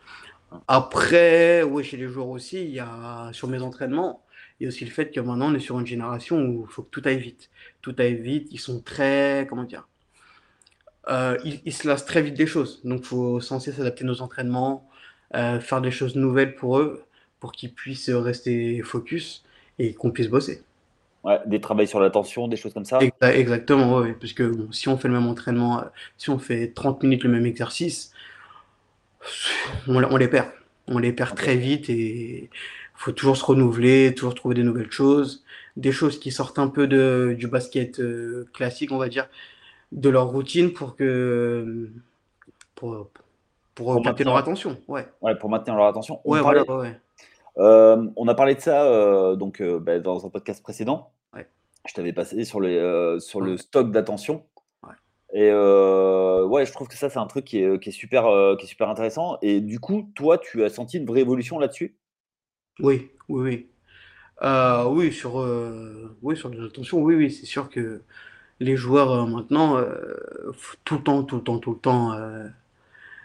Après, 0.66 1.62
oui, 1.62 1.84
chez 1.84 1.98
les 1.98 2.08
joueurs 2.08 2.28
aussi, 2.28 2.64
il 2.64 2.70
y 2.70 2.80
a 2.80 3.30
sur 3.32 3.48
mes 3.48 3.60
entraînements, 3.60 4.22
il 4.60 4.64
y 4.64 4.66
a 4.66 4.68
aussi 4.68 4.84
le 4.84 4.90
fait 4.90 5.10
que 5.10 5.20
maintenant 5.20 5.50
on 5.50 5.54
est 5.54 5.60
sur 5.60 5.78
une 5.78 5.86
génération 5.86 6.40
où 6.40 6.66
il 6.68 6.72
faut 6.72 6.82
que 6.82 6.90
tout 6.90 7.02
aille 7.04 7.18
vite. 7.18 7.50
Tout 7.82 7.94
aille 7.98 8.16
vite, 8.16 8.48
ils 8.50 8.58
sont 8.58 8.80
très, 8.80 9.46
comment 9.48 9.64
dire, 9.64 9.86
euh, 11.08 11.38
ils, 11.44 11.72
se 11.72 11.88
lassent 11.88 12.04
très 12.04 12.22
vite 12.22 12.34
des 12.34 12.46
choses. 12.46 12.80
Donc, 12.84 13.00
il 13.00 13.06
faut 13.06 13.40
censé 13.40 13.72
s'adapter 13.72 14.04
nos 14.04 14.20
entraînements, 14.20 14.88
euh, 15.34 15.58
faire 15.60 15.80
des 15.80 15.90
choses 15.90 16.16
nouvelles 16.16 16.54
pour 16.54 16.78
eux, 16.78 17.04
pour 17.40 17.52
qu'ils 17.52 17.72
puissent 17.72 18.10
rester 18.10 18.82
focus 18.82 19.44
et 19.78 19.94
qu'on 19.94 20.10
puisse 20.10 20.28
bosser. 20.28 20.62
Ouais, 21.24 21.38
des 21.46 21.60
travails 21.60 21.88
sur 21.88 22.00
l'attention, 22.00 22.46
des 22.46 22.56
choses 22.56 22.74
comme 22.74 22.84
ça. 22.84 22.98
Exactement, 23.22 23.98
oui. 23.98 24.12
Parce 24.20 24.32
que 24.32 24.68
si 24.70 24.88
on 24.88 24.98
fait 24.98 25.08
le 25.08 25.14
même 25.14 25.26
entraînement, 25.26 25.84
si 26.16 26.30
on 26.30 26.38
fait 26.38 26.72
30 26.74 27.02
minutes 27.02 27.24
le 27.24 27.30
même 27.30 27.46
exercice, 27.46 28.12
on, 29.86 30.16
les 30.16 30.28
perd. 30.28 30.48
On 30.86 30.98
les 30.98 31.12
perd 31.12 31.36
très 31.36 31.56
vite 31.56 31.88
et 31.90 32.50
faut 32.98 33.12
toujours 33.12 33.36
se 33.36 33.44
renouveler, 33.44 34.14
toujours 34.14 34.34
trouver 34.34 34.54
des 34.54 34.62
nouvelles 34.62 34.90
choses, 34.90 35.44
des 35.76 35.92
choses 35.92 36.18
qui 36.20 36.30
sortent 36.30 36.58
un 36.58 36.68
peu 36.68 36.86
de, 36.86 37.34
du 37.38 37.46
basket 37.46 38.00
classique, 38.52 38.92
on 38.92 38.98
va 38.98 39.08
dire 39.08 39.28
de 39.92 40.08
leur 40.08 40.28
routine 40.28 40.72
pour 40.72 40.96
que 40.96 41.88
pour, 42.74 43.08
pour, 43.74 44.02
maintenir 44.02 44.28
leur 44.28 44.36
attention. 44.36 44.76
Ouais. 44.86 45.06
ouais. 45.22 45.34
pour 45.36 45.50
maintenir 45.50 45.76
leur 45.76 45.86
attention. 45.86 46.20
On, 46.24 46.32
ouais, 46.32 46.40
voilà, 46.40 46.64
ouais, 46.70 47.00
euh, 47.58 48.06
on 48.16 48.28
a 48.28 48.34
parlé 48.34 48.54
de 48.54 48.60
ça 48.60 48.84
euh, 48.84 49.34
donc, 49.34 49.60
euh, 49.60 49.80
bah, 49.80 49.98
dans 49.98 50.24
un 50.24 50.30
podcast 50.30 50.62
précédent. 50.62 51.10
Je 51.86 51.94
t'avais 51.94 52.12
passé 52.12 52.44
sur, 52.44 52.60
les, 52.60 53.16
sur 53.18 53.40
le 53.40 53.56
stock 53.56 53.90
d'attention. 53.90 54.44
Et 55.32 55.50
ouais, 55.50 56.66
je 56.66 56.72
trouve 56.72 56.86
que 56.86 56.96
ça, 56.96 57.08
c'est 57.08 57.18
un 57.18 57.26
truc 57.26 57.46
qui 57.46 57.62
est, 57.62 57.82
qui 57.82 57.88
est, 57.88 57.92
super, 57.92 58.24
qui 58.58 58.66
est 58.66 58.68
super 58.68 58.90
intéressant. 58.90 59.38
Et 59.40 59.62
du 59.62 59.80
coup, 59.80 60.10
toi, 60.14 60.36
tu 60.36 60.64
as 60.64 60.68
senti 60.68 60.98
une 60.98 61.06
vraie 61.06 61.20
évolution 61.20 61.58
là-dessus? 61.58 61.96
Oui, 62.80 63.08
oui, 63.28 63.42
oui. 63.42 63.66
oui, 64.86 65.12
sur, 65.12 65.36
oui, 66.22 66.36
sur 66.36 66.48
l'attention, 66.48 67.00
oui, 67.00 67.14
oui, 67.14 67.30
c'est 67.30 67.46
sûr 67.46 67.68
que 67.68 68.02
les 68.60 68.76
joueurs 68.76 69.12
euh, 69.12 69.26
maintenant, 69.26 69.78
euh, 69.78 70.52
tout 70.84 70.96
le 70.96 71.02
temps, 71.02 71.22
tout 71.22 71.36
le 71.36 71.42
temps, 71.42 71.58
tout 71.58 71.72
le 71.72 71.78
temps, 71.78 72.12
euh, 72.12 72.46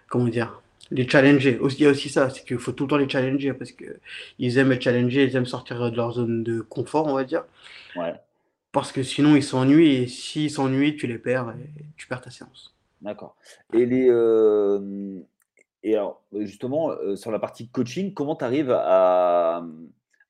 comment 0.08 0.28
dire, 0.28 0.62
les 0.92 1.08
challenger. 1.08 1.60
Il 1.62 1.82
y 1.82 1.86
a 1.86 1.90
aussi 1.90 2.10
ça, 2.10 2.30
c'est 2.30 2.46
qu'il 2.46 2.60
faut 2.60 2.72
tout 2.72 2.84
le 2.84 2.90
temps 2.90 2.98
les 2.98 3.10
challenger 3.10 3.54
parce 3.54 3.72
qu'ils 3.72 4.58
aiment 4.58 4.72
être 4.72 4.82
challengés, 4.82 5.24
ils 5.24 5.36
aiment 5.36 5.46
sortir 5.46 5.92
de 5.92 5.96
leur 5.96 6.14
zone 6.14 6.44
de 6.44 6.62
confort, 6.62 7.08
on 7.08 7.14
va 7.14 7.24
dire. 7.24 7.46
Ouais. 7.96 8.14
Parce 8.72 8.92
que 8.92 9.04
sinon, 9.04 9.36
ils 9.36 9.44
s'ennuient 9.44 9.96
et 9.96 10.08
s'ils 10.08 10.52
s'ennuient, 10.52 10.96
tu 10.96 11.08
les 11.08 11.18
perds 11.18 11.54
et 11.60 11.84
tu 11.96 12.08
perds 12.08 12.22
ta 12.22 12.32
séance. 12.32 12.74
D'accord. 13.02 13.36
Et 13.74 13.86
les. 13.86 14.10
Et 15.84 15.96
alors, 15.96 16.24
justement, 16.34 16.92
sur 17.16 17.32
la 17.32 17.40
partie 17.40 17.70
coaching, 17.70 18.14
comment 18.14 18.36
tu 18.36 18.46
arrives 18.46 18.72
à, 18.72 19.64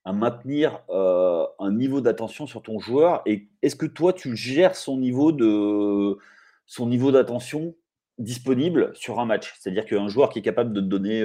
à 0.03 0.13
maintenir 0.13 0.81
un 0.89 1.71
niveau 1.71 2.01
d'attention 2.01 2.47
sur 2.47 2.61
ton 2.63 2.79
joueur 2.79 3.21
Et 3.25 3.49
est-ce 3.61 3.75
que 3.75 3.85
toi, 3.85 4.13
tu 4.13 4.35
gères 4.35 4.75
son 4.75 4.97
niveau 4.97 5.31
de 5.31 6.17
son 6.65 6.87
niveau 6.87 7.11
d'attention 7.11 7.75
disponible 8.17 8.91
sur 8.95 9.19
un 9.19 9.25
match? 9.25 9.53
C'est-à-dire 9.59 9.85
qu'un 9.85 10.07
joueur 10.07 10.29
qui 10.29 10.39
est 10.39 10.43
capable 10.43 10.73
de 10.73 10.81
te 10.81 10.85
donner, 10.85 11.23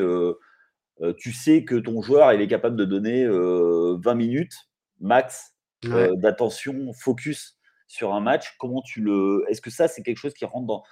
tu 1.17 1.33
sais 1.33 1.65
que 1.65 1.77
ton 1.77 2.03
joueur, 2.03 2.33
il 2.33 2.41
est 2.41 2.49
capable 2.49 2.77
de 2.77 2.85
donner 2.85 3.27
20 3.27 4.15
minutes 4.15 4.69
max 5.01 5.55
d'attention, 5.83 6.93
focus 6.93 7.59
sur 7.87 8.15
un 8.15 8.21
match. 8.21 8.57
Comment 8.59 8.83
tu 8.83 9.01
le 9.01 9.45
Est-ce 9.49 9.61
que 9.61 9.71
ça, 9.71 9.89
c'est 9.89 10.03
quelque 10.03 10.19
chose 10.19 10.35
qui 10.35 10.45
rentre 10.45 10.67
dans, 10.67 10.83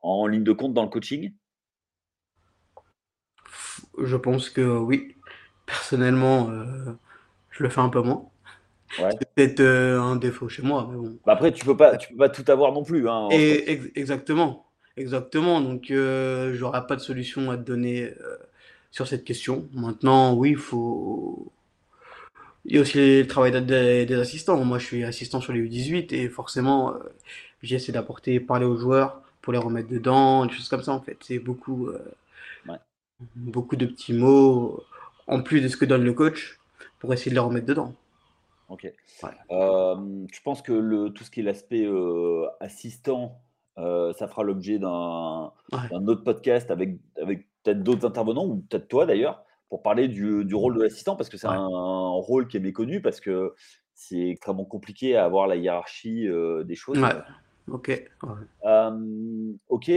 en 0.00 0.26
ligne 0.26 0.44
de 0.44 0.52
compte 0.52 0.74
dans 0.74 0.82
le 0.82 0.88
coaching? 0.88 1.32
Je 4.02 4.16
pense 4.16 4.50
que 4.50 4.62
oui. 4.62 5.16
Personnellement, 5.66 6.50
je 7.50 7.62
le 7.62 7.68
fais 7.68 7.80
un 7.80 7.88
peu 7.88 8.00
moins. 8.00 8.28
C'est 8.96 9.34
peut-être 9.34 9.60
euh, 9.60 10.00
un 10.00 10.16
défaut 10.16 10.48
chez 10.48 10.62
moi, 10.62 10.88
mais 10.90 10.96
bon. 10.96 11.18
Bah, 11.24 11.32
après, 11.32 11.52
tu 11.52 11.64
peux 11.64 11.76
pas, 11.76 11.96
tu 11.96 12.08
peux 12.10 12.16
pas 12.16 12.28
tout 12.28 12.44
avoir 12.50 12.72
non 12.72 12.84
plus. 12.84 13.08
Hein, 13.08 13.28
Et 13.30 13.80
exactement, 13.94 14.66
exactement. 14.96 15.60
Donc, 15.60 15.90
euh, 15.90 16.54
j'aurai 16.54 16.86
pas 16.86 16.96
de 16.96 17.00
solution 17.00 17.50
à 17.50 17.56
te 17.56 17.62
donner 17.62 18.04
euh, 18.04 18.36
sur 18.90 19.06
cette 19.06 19.24
question. 19.24 19.68
Maintenant, 19.72 20.34
oui, 20.34 20.50
il 20.50 20.56
faut. 20.56 21.52
Il 22.64 22.76
y 22.76 22.78
a 22.78 22.82
aussi 22.82 22.98
le 22.98 23.26
travail 23.26 23.50
des, 23.64 24.14
assistants. 24.14 24.62
Moi, 24.64 24.78
je 24.78 24.86
suis 24.86 25.04
assistant 25.04 25.40
sur 25.40 25.52
les 25.52 25.62
U18 25.62 26.14
et 26.14 26.28
forcément, 26.28 26.94
j'essaie 27.62 27.90
d'apporter, 27.90 28.38
parler 28.38 28.66
aux 28.66 28.76
joueurs 28.76 29.20
pour 29.40 29.52
les 29.52 29.58
remettre 29.58 29.88
dedans, 29.88 30.46
des 30.46 30.52
choses 30.52 30.68
comme 30.68 30.82
ça 30.82 30.92
en 30.92 31.00
fait. 31.00 31.16
C'est 31.22 31.40
beaucoup, 31.40 31.90
beaucoup 33.36 33.76
de 33.76 33.86
petits 33.86 34.12
mots 34.12 34.82
en 35.26 35.42
plus 35.42 35.60
de 35.60 35.68
ce 35.68 35.76
que 35.76 35.84
donne 35.84 36.04
le 36.04 36.12
coach 36.12 36.58
pour 36.98 37.12
essayer 37.12 37.30
de 37.30 37.34
les 37.34 37.40
remettre 37.40 37.66
dedans. 37.66 37.94
Ok. 38.68 38.90
Euh, 39.50 39.96
je 40.32 40.40
pense 40.42 40.62
que 40.62 40.72
le, 40.72 41.10
tout 41.10 41.24
ce 41.24 41.30
qui 41.30 41.40
est 41.40 41.42
l'aspect 41.42 41.84
euh, 41.84 42.46
assistant, 42.60 43.40
euh, 43.78 44.12
ça 44.14 44.28
fera 44.28 44.42
l'objet 44.42 44.78
d'un 44.78 45.50
autre 46.06 46.24
podcast 46.24 46.70
avec, 46.70 46.98
avec 47.20 47.46
peut-être 47.62 47.82
d'autres 47.82 48.06
intervenants, 48.06 48.46
ou 48.46 48.64
peut-être 48.68 48.88
toi 48.88 49.04
d'ailleurs, 49.04 49.44
pour 49.68 49.82
parler 49.82 50.08
du, 50.08 50.44
du 50.44 50.54
rôle 50.54 50.76
de 50.76 50.82
l'assistant, 50.82 51.16
parce 51.16 51.28
que 51.28 51.36
c'est 51.36 51.48
un, 51.48 51.66
rôle 51.66 52.48
qui 52.48 52.56
est 52.56 52.60
méconnu, 52.60 53.02
parce 53.02 53.20
que 53.20 53.54
c'est 53.94 54.30
extrêmement 54.30 54.64
compliqué 54.64 55.16
à 55.16 55.24
avoir 55.24 55.46
la 55.46 55.56
hiérarchie 55.56 56.26
des 56.64 56.74
choses. 56.74 56.98
Ouais. 57.68 57.74
Ok. 57.74 58.10
ok. 59.68 59.90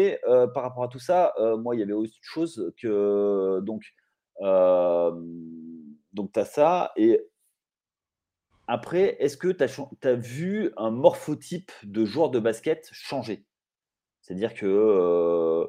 par 0.53 0.63
rapport 0.63 0.83
à 0.83 0.87
tout 0.87 0.99
ça, 0.99 1.33
moi, 1.59 1.75
il 1.75 1.79
y 1.79 1.83
avait 1.83 1.93
autre 1.93 2.13
chose 2.21 2.73
que 2.77 3.59
donc 3.61 3.83
donc, 4.41 6.31
tu 6.33 6.39
as 6.39 6.45
ça. 6.45 6.91
Et 6.95 7.21
après, 8.67 9.17
est-ce 9.19 9.37
que 9.37 9.49
tu 9.49 10.07
as, 10.07 10.13
vu 10.13 10.71
un 10.77 10.91
morphotype 10.91 11.71
de 11.83 12.05
joueur 12.05 12.31
de 12.31 12.39
basket 12.39 12.89
changer? 12.91 13.45
C'est-à-dire 14.21 14.53
que 14.53 15.67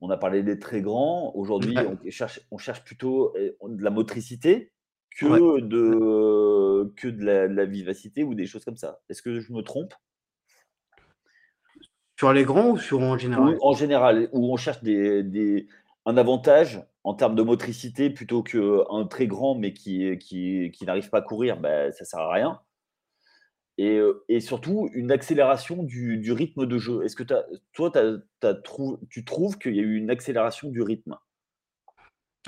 on 0.00 0.10
a 0.10 0.16
parlé 0.16 0.42
des 0.42 0.58
très 0.58 0.82
grands. 0.82 1.32
Aujourd'hui, 1.36 1.76
on, 1.78 2.10
cherche, 2.10 2.40
on 2.50 2.58
cherche 2.58 2.82
plutôt 2.82 3.32
eh, 3.36 3.54
de 3.62 3.82
la 3.84 3.90
motricité 3.90 4.72
que, 5.16 5.60
de, 5.60 6.92
que 6.96 7.06
de 7.06 7.24
la, 7.24 7.64
vivacité 7.66 8.24
ou 8.24 8.34
des 8.34 8.46
choses 8.46 8.64
comme 8.64 8.76
ça. 8.76 9.00
Est-ce 9.08 9.22
que 9.22 9.38
je 9.38 9.52
me 9.52 9.62
trompe? 9.62 9.94
Sur 12.22 12.32
les 12.32 12.44
grands 12.44 12.70
ou 12.70 12.78
sur 12.78 13.00
en 13.00 13.18
général? 13.18 13.58
En 13.62 13.72
général, 13.72 14.28
où 14.30 14.52
on 14.52 14.56
cherche 14.56 14.80
des, 14.80 15.66
un 16.06 16.16
avantage 16.16 16.80
en 17.02 17.14
termes 17.14 17.34
de 17.34 17.42
motricité 17.42 18.10
plutôt 18.10 18.44
qu'un 18.44 19.06
très 19.10 19.26
grand 19.26 19.56
mais 19.56 19.72
qui, 19.72 20.70
n'arrive 20.82 21.10
pas 21.10 21.18
à 21.18 21.22
courir, 21.22 21.58
ben, 21.58 21.90
ça 21.90 22.04
ne 22.04 22.06
sert 22.06 22.20
à 22.20 22.32
rien. 22.32 22.60
Et, 23.76 23.96
euh, 23.98 24.22
surtout 24.38 24.88
une 24.92 25.10
accélération 25.10 25.82
du, 25.82 26.18
du 26.18 26.30
rythme 26.30 26.64
de 26.64 26.78
jeu. 26.78 27.04
Est-ce 27.04 27.16
que 27.16 27.24
toi, 27.72 27.90
tu 29.10 29.24
trouves 29.24 29.58
qu'il 29.58 29.74
y 29.74 29.80
a 29.80 29.82
eu 29.82 29.96
une 29.96 30.10
accélération 30.10 30.70
du 30.70 30.80
rythme? 30.80 31.16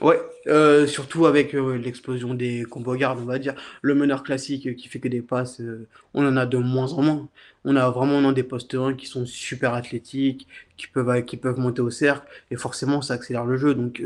Ouais, 0.02 0.20
heu, 0.48 0.88
surtout 0.88 1.24
avec, 1.26 1.54
heu, 1.54 1.76
l'explosion 1.76 2.34
des 2.34 2.64
combo 2.64 2.96
guard, 2.96 3.16
on 3.16 3.24
va 3.26 3.38
dire. 3.38 3.54
Le 3.80 3.94
meneur 3.94 4.24
classique, 4.24 4.66
heu, 4.66 4.72
qui 4.72 4.88
fait 4.88 4.98
que 4.98 5.06
des 5.06 5.22
passes, 5.22 5.60
heu, 5.60 5.86
on 6.14 6.26
en 6.26 6.36
a 6.36 6.46
de 6.46 6.56
moins 6.58 6.92
en 6.94 7.02
moins. 7.02 7.28
On 7.64 7.76
a 7.76 7.88
vraiment 7.90 8.32
des 8.32 8.42
postes 8.42 8.74
1 8.74 8.94
qui 8.94 9.06
sont 9.06 9.24
super 9.24 9.72
athlétiques, 9.72 10.48
qui 10.76 10.88
peuvent 10.88 11.24
qui 11.24 11.36
peuvent 11.36 11.60
monter 11.60 11.80
au 11.80 11.90
cercle 11.90 12.26
et 12.50 12.56
forcément 12.56 13.02
ça 13.02 13.14
accélère 13.14 13.44
le 13.46 13.56
jeu 13.56 13.74
donc 13.74 14.02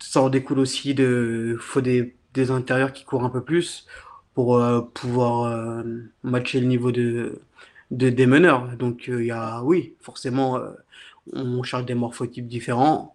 ça 0.00 0.22
en 0.22 0.28
découle 0.30 0.58
aussi 0.60 0.94
de 0.94 1.56
faut 1.60 1.80
des 1.82 2.14
des 2.34 2.50
intérieurs 2.50 2.92
qui 2.92 3.04
courent 3.04 3.24
un 3.24 3.30
peu 3.30 3.42
plus 3.44 3.86
pour, 4.34 4.62
pouvoir, 4.94 5.84
matcher 6.24 6.60
le 6.60 6.66
niveau 6.66 6.92
de 6.92 7.40
de 7.92 8.10
des 8.10 8.26
meneurs 8.26 8.76
donc 8.78 9.04
il 9.08 9.24
y 9.26 9.30
a 9.32 9.62
oui, 9.64 9.94
forcément, 10.02 10.60
on 11.32 11.62
cherche 11.64 11.86
des 11.86 11.94
morphotypes 11.94 12.48
différents 12.48 13.13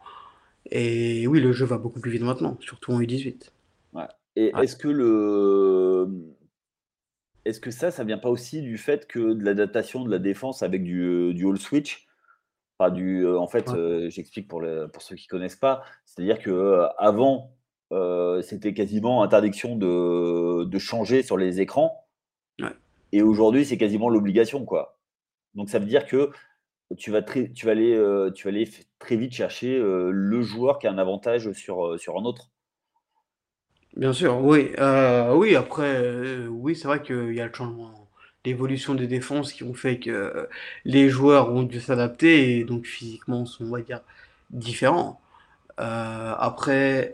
et 0.72 1.28
oui, 1.28 1.40
le 1.42 1.52
jeu 1.52 1.66
va 1.66 1.78
beaucoup 1.78 2.00
plus 2.00 2.12
vite 2.12 2.22
maintenant, 2.24 2.58
surtout 2.62 2.94
en 2.94 3.02
U18. 3.02 3.54
Ouais 3.94 4.08
et 4.36 4.54
Ouais. 4.54 4.64
est-ce 4.64 4.76
que 4.76 4.88
le, 4.88 6.36
est-ce 7.46 7.60
que 7.60 7.72
ça, 7.72 7.92
ça 7.92 8.04
vient 8.04 8.18
pas 8.18 8.30
aussi 8.30 8.62
du 8.62 8.78
fait 8.78 9.08
que 9.08 9.34
de 9.34 9.44
l'adaptation 9.44 10.04
de 10.04 10.12
la 10.12 10.20
défense 10.20 10.62
avec 10.64 10.84
du, 10.84 11.02
heu, 11.04 11.34
du 11.34 11.48
all 11.48 11.58
switch? 11.58 12.08
Enfin 12.80 12.92
du, 12.92 13.22
heu, 13.24 13.38
en 13.40 13.48
fait, 13.48 13.74
Ouais. 13.74 13.76
heu, 13.76 14.10
j'explique 14.10 14.48
pour 14.50 14.62
le 14.62 14.90
pour 14.92 15.04
ceux 15.04 15.16
qui 15.16 15.28
connaissent 15.28 15.56
pas. 15.58 15.84
C'est-à-dire 16.06 16.40
que, 16.42 16.86
avant, 17.00 17.58
c'était 18.44 18.74
quasiment 18.74 19.24
interdiction 19.24 19.76
de 19.78 20.66
de 20.66 20.80
changer 20.80 21.24
sur 21.24 21.38
les 21.38 21.62
écrans 21.62 22.08
Ouais. 22.60 22.76
et 23.12 23.22
aujourd'hui, 23.22 23.66
c'est 23.66 23.78
quasiment 23.78 24.10
l'obligation, 24.10 24.66
quoi. 24.66 25.00
Donc 25.56 25.70
ça 25.70 25.80
veut 25.80 25.86
dire 25.88 26.08
que 26.08 26.32
tu 26.98 27.12
vas 27.12 27.22
très 27.22 27.52
tu 27.52 27.66
vas 27.66 27.72
aller, 27.74 27.94
heu, 27.96 28.32
tu 28.36 28.46
vas 28.46 28.50
aller 28.50 28.70
très 29.00 29.16
vite 29.16 29.34
chercher, 29.34 29.78
heu, 29.78 30.12
le 30.12 30.42
joueur 30.42 30.80
qui 30.80 30.88
a 30.88 30.92
un 30.92 30.98
avantage 30.98 31.52
sur, 31.54 31.86
heu, 31.86 31.98
sur 31.98 32.18
un 32.20 32.24
autre. 32.26 32.50
Bien 33.96 34.14
sûr, 34.14 34.38
oui, 34.44 34.72
oui 35.34 35.56
après, 35.56 36.46
oui, 36.48 36.76
c'est 36.76 36.88
vrai 36.88 37.02
qu'il 37.02 37.34
y 37.34 37.42
a 37.42 37.48
le 37.48 37.54
changement, 37.54 38.08
l'évolution 38.46 38.94
des 38.96 39.08
défenses 39.08 39.52
qui 39.52 39.64
ont 39.64 39.74
fait 39.74 40.00
que 40.00 40.48
les 40.86 41.10
joueurs 41.10 41.52
ont 41.52 41.64
dû 41.64 41.80
s'adapter 41.82 42.60
et 42.60 42.64
donc 42.64 42.86
physiquement 42.86 43.46
sont, 43.46 43.66
on 43.66 43.72
va 43.72 43.82
dire, 43.82 44.02
différents. 44.52 45.20
Après, 45.78 47.14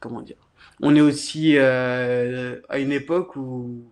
comment 0.00 0.22
dire? 0.22 0.36
On 0.82 0.94
est 0.96 1.00
aussi, 1.00 1.58
à 1.58 2.78
une 2.78 2.92
époque 2.92 3.36
où 3.36 3.84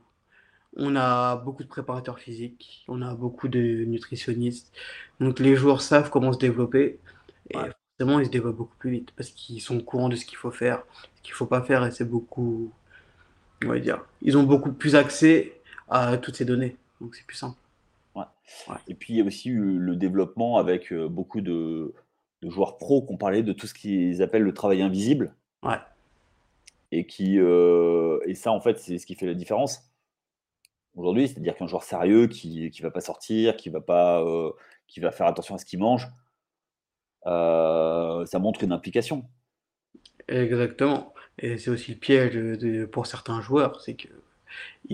on 0.77 0.97
a 0.97 1.37
beaucoup 1.37 1.63
de 1.65 1.69
préparateurs 1.69 2.19
physiques, 2.19 2.85
on 2.89 3.03
a 3.03 3.15
beaucoup 3.15 3.49
de 3.49 3.85
nutritionnistes, 3.87 4.73
donc 5.21 5.39
les 5.41 5.57
joueurs 5.57 5.81
savent 5.83 6.11
comment 6.11 6.33
se 6.33 6.39
développer 6.39 7.01
et 7.51 7.59
Ouais. 7.59 7.71
forcément 7.99 8.21
ils 8.21 8.27
se 8.27 8.31
développent 8.31 8.57
beaucoup 8.57 8.77
plus 8.79 8.91
vite 8.91 9.13
parce 9.17 9.31
qu'ils 9.31 9.61
sont 9.63 9.79
au 9.79 9.83
courant 9.83 10.09
de 10.09 10.17
ce 10.17 10.25
qu'il 10.27 10.39
faut 10.39 10.51
faire, 10.51 10.85
ce 11.17 11.23
qu'il 11.23 11.35
faut 11.35 11.47
pas 11.47 11.63
faire 11.63 11.85
et 11.87 11.91
c'est 11.93 12.05
beaucoup 12.09 12.73
on 13.65 13.69
va 13.69 13.79
dire, 13.81 14.05
ils 14.23 14.37
ont 14.39 14.43
beaucoup 14.45 14.73
plus 14.73 14.97
accès 14.97 15.61
à 15.89 16.19
toutes 16.19 16.37
ces 16.37 16.45
données, 16.45 16.77
donc 17.01 17.15
c'est 17.15 17.27
plus 17.27 17.37
simple. 17.37 17.59
Ouais 18.17 18.25
Ouais. 18.69 18.77
et 18.89 18.95
puis 18.95 19.15
il 19.15 19.17
y 19.19 19.23
a 19.23 19.25
aussi 19.25 19.51
eu 19.51 19.79
le 19.79 19.97
développement 19.97 20.59
avec, 20.59 20.93
heu, 20.93 21.09
beaucoup 21.09 21.41
de 21.43 21.95
de 22.43 22.51
joueurs 22.51 22.79
pros 22.79 23.05
qui 23.07 23.13
ont 23.15 23.17
parlé 23.19 23.43
de 23.43 23.53
tout 23.53 23.67
ce 23.69 23.75
qu'ils 23.75 24.23
appellent 24.23 24.43
le 24.45 24.55
travail 24.55 24.83
invisible 24.83 25.35
Ouais. 25.63 25.81
et 26.93 27.07
qui, 27.07 27.39
heu 27.39 28.21
et 28.27 28.35
ça, 28.35 28.53
en 28.53 28.61
fait, 28.61 28.79
c'est 28.79 28.99
ce 28.99 29.07
qui 29.07 29.15
fait 29.15 29.27
la 29.27 29.35
différence 29.35 29.86
aujourd'hui. 30.97 31.29
C'est-à-dire 31.29 31.57
qu'un 31.57 31.67
joueur 31.69 31.85
sérieux 31.85 32.27
qui 32.29 32.71
qui 32.71 32.83
va 32.83 32.91
pas 32.91 33.01
sortir, 33.01 33.57
qui 33.57 33.71
va 33.71 33.81
pas, 33.83 34.23
heu, 34.23 34.53
qui 34.89 35.01
va 35.01 35.11
faire 35.13 35.27
attention 35.29 35.55
à 35.57 35.59
ce 35.59 35.67
qu'il 35.67 35.79
mange 35.81 36.09
heu, 37.25 38.25
ça 38.27 38.39
montre 38.39 38.65
une 38.65 38.73
implication. 38.73 39.29
Exactement 40.29 41.13
et 41.39 41.59
c'est 41.59 41.71
aussi 41.71 41.93
le 41.93 41.99
piège, 41.99 42.35
de 42.35 42.87
pour 42.87 43.07
certains 43.07 43.43
joueurs, 43.43 43.83
c'est 43.83 43.95
qu'ils 43.95 44.43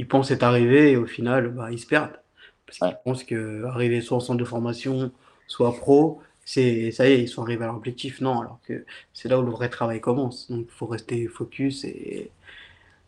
pensent 0.08 0.30
être 0.32 0.42
arrivés 0.44 0.92
et 0.92 0.96
au 0.96 1.06
final, 1.06 1.48
bah, 1.50 1.70
ils 1.72 1.78
se 1.80 1.86
perdent. 1.86 2.18
Parce 2.66 2.78
qu'ils 2.80 2.88
Ouais. 2.88 2.98
pensent 3.04 3.24
qu'arriver 3.24 4.00
soit 4.02 4.18
en 4.18 4.20
centre 4.20 4.38
de 4.40 4.44
formation, 4.44 5.12
soit 5.48 5.76
pro, 5.76 6.22
c'est 6.44 6.90
ça 6.92 7.08
y 7.08 7.12
est, 7.12 7.22
ils 7.22 7.28
sont 7.28 7.42
arrivés 7.42 7.64
à 7.64 7.68
leur 7.68 7.76
objectif. 7.76 8.20
Non, 8.22 8.40
alors 8.40 8.60
que 8.66 8.84
c'est 9.14 9.28
là 9.28 9.38
où 9.40 9.42
le 9.44 9.50
vrai 9.52 9.68
travail 9.70 10.00
commence, 10.00 10.50
donc 10.50 10.66
il 10.68 10.72
faut 10.72 10.86
rester 10.86 11.26
focus 11.28 11.84
et 11.84 12.30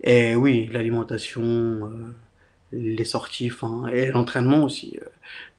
et 0.03 0.37
oui, 0.37 0.69
l'alimentation, 0.73 1.43
heu, 1.45 2.15
les 2.75 3.05
sorties, 3.05 3.51
enfin 3.53 3.87
et 3.89 4.07
l'entraînement 4.11 4.65
aussi, 4.65 4.99
heu. 5.01 5.09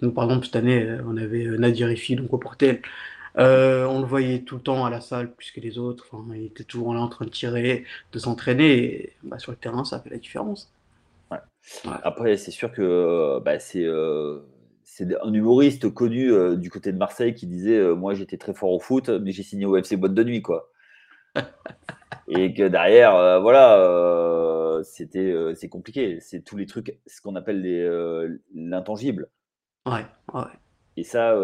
Nous, 0.01 0.11
par 0.11 0.25
exemple, 0.25 0.45
cette 0.45 0.55
année, 0.55 0.83
heu, 0.83 1.03
on 1.07 1.17
avait, 1.17 1.45
heu, 1.45 1.57
Nadir 1.57 1.91
Hifhi, 1.91 2.15
donc 2.15 2.33
au 2.33 2.37
Portel. 2.37 2.81
On 3.37 3.99
le 3.99 4.05
voyait 4.05 4.41
tout 4.41 4.55
le 4.55 4.61
temps 4.61 4.85
à 4.85 4.89
la 4.89 5.01
salle 5.01 5.31
plus 5.33 5.51
que 5.51 5.59
les 5.59 5.77
autres, 5.77 6.07
enfin, 6.11 6.23
il 6.35 6.45
était 6.45 6.63
toujours 6.63 6.93
là 6.93 7.01
en 7.01 7.09
train 7.09 7.25
de 7.25 7.31
tirer, 7.31 7.83
de 8.13 8.19
s'entraîner 8.19 8.73
et 8.73 9.13
bah, 9.23 9.39
sur 9.39 9.51
le 9.51 9.57
terrain, 9.57 9.83
ça 9.83 9.99
fait 9.99 10.09
la 10.09 10.17
différence. 10.17 10.71
Ouais. 11.31 11.39
Ouais. 11.85 11.97
Après, 12.03 12.37
c'est 12.37 12.51
sûr 12.51 12.71
que, 12.71 13.39
bah, 13.43 13.59
c'est, 13.59 13.85
un 13.85 15.33
humoriste 15.33 15.93
connu, 15.93 16.31
du 16.57 16.69
côté 16.69 16.91
de 16.93 16.97
Marseille 16.97 17.33
qui 17.33 17.47
disait, 17.47 17.81
«Moi, 17.95 18.13
j'étais 18.13 18.37
très 18.37 18.53
fort 18.53 18.71
au 18.71 18.79
foot, 18.79 19.09
mais 19.09 19.31
j'ai 19.31 19.43
signé 19.43 19.65
au 19.65 19.75
FC 19.75 19.97
Boîte 19.97 20.13
de 20.13 20.23
Nuit, 20.23 20.41
quoi» 20.41 20.69
et 22.29 22.53
que 22.53 22.67
derrière, 22.67 23.41
voilà, 23.41 23.77
heu, 24.79 24.83
c'était, 24.83 25.31
heu, 25.31 25.55
c'est 25.55 25.69
compliqué. 25.69 26.19
C'est 26.19 26.41
tous 26.43 26.57
les 26.57 26.65
trucs, 26.65 26.99
ce 27.07 27.21
qu'on 27.21 27.35
appelle 27.35 27.61
les, 27.61 27.81
heu, 27.81 28.41
l'intangible 28.53 29.29
Ouais, 29.85 30.05
ouais. 30.33 30.59
et 30.97 31.03
ça, 31.03 31.35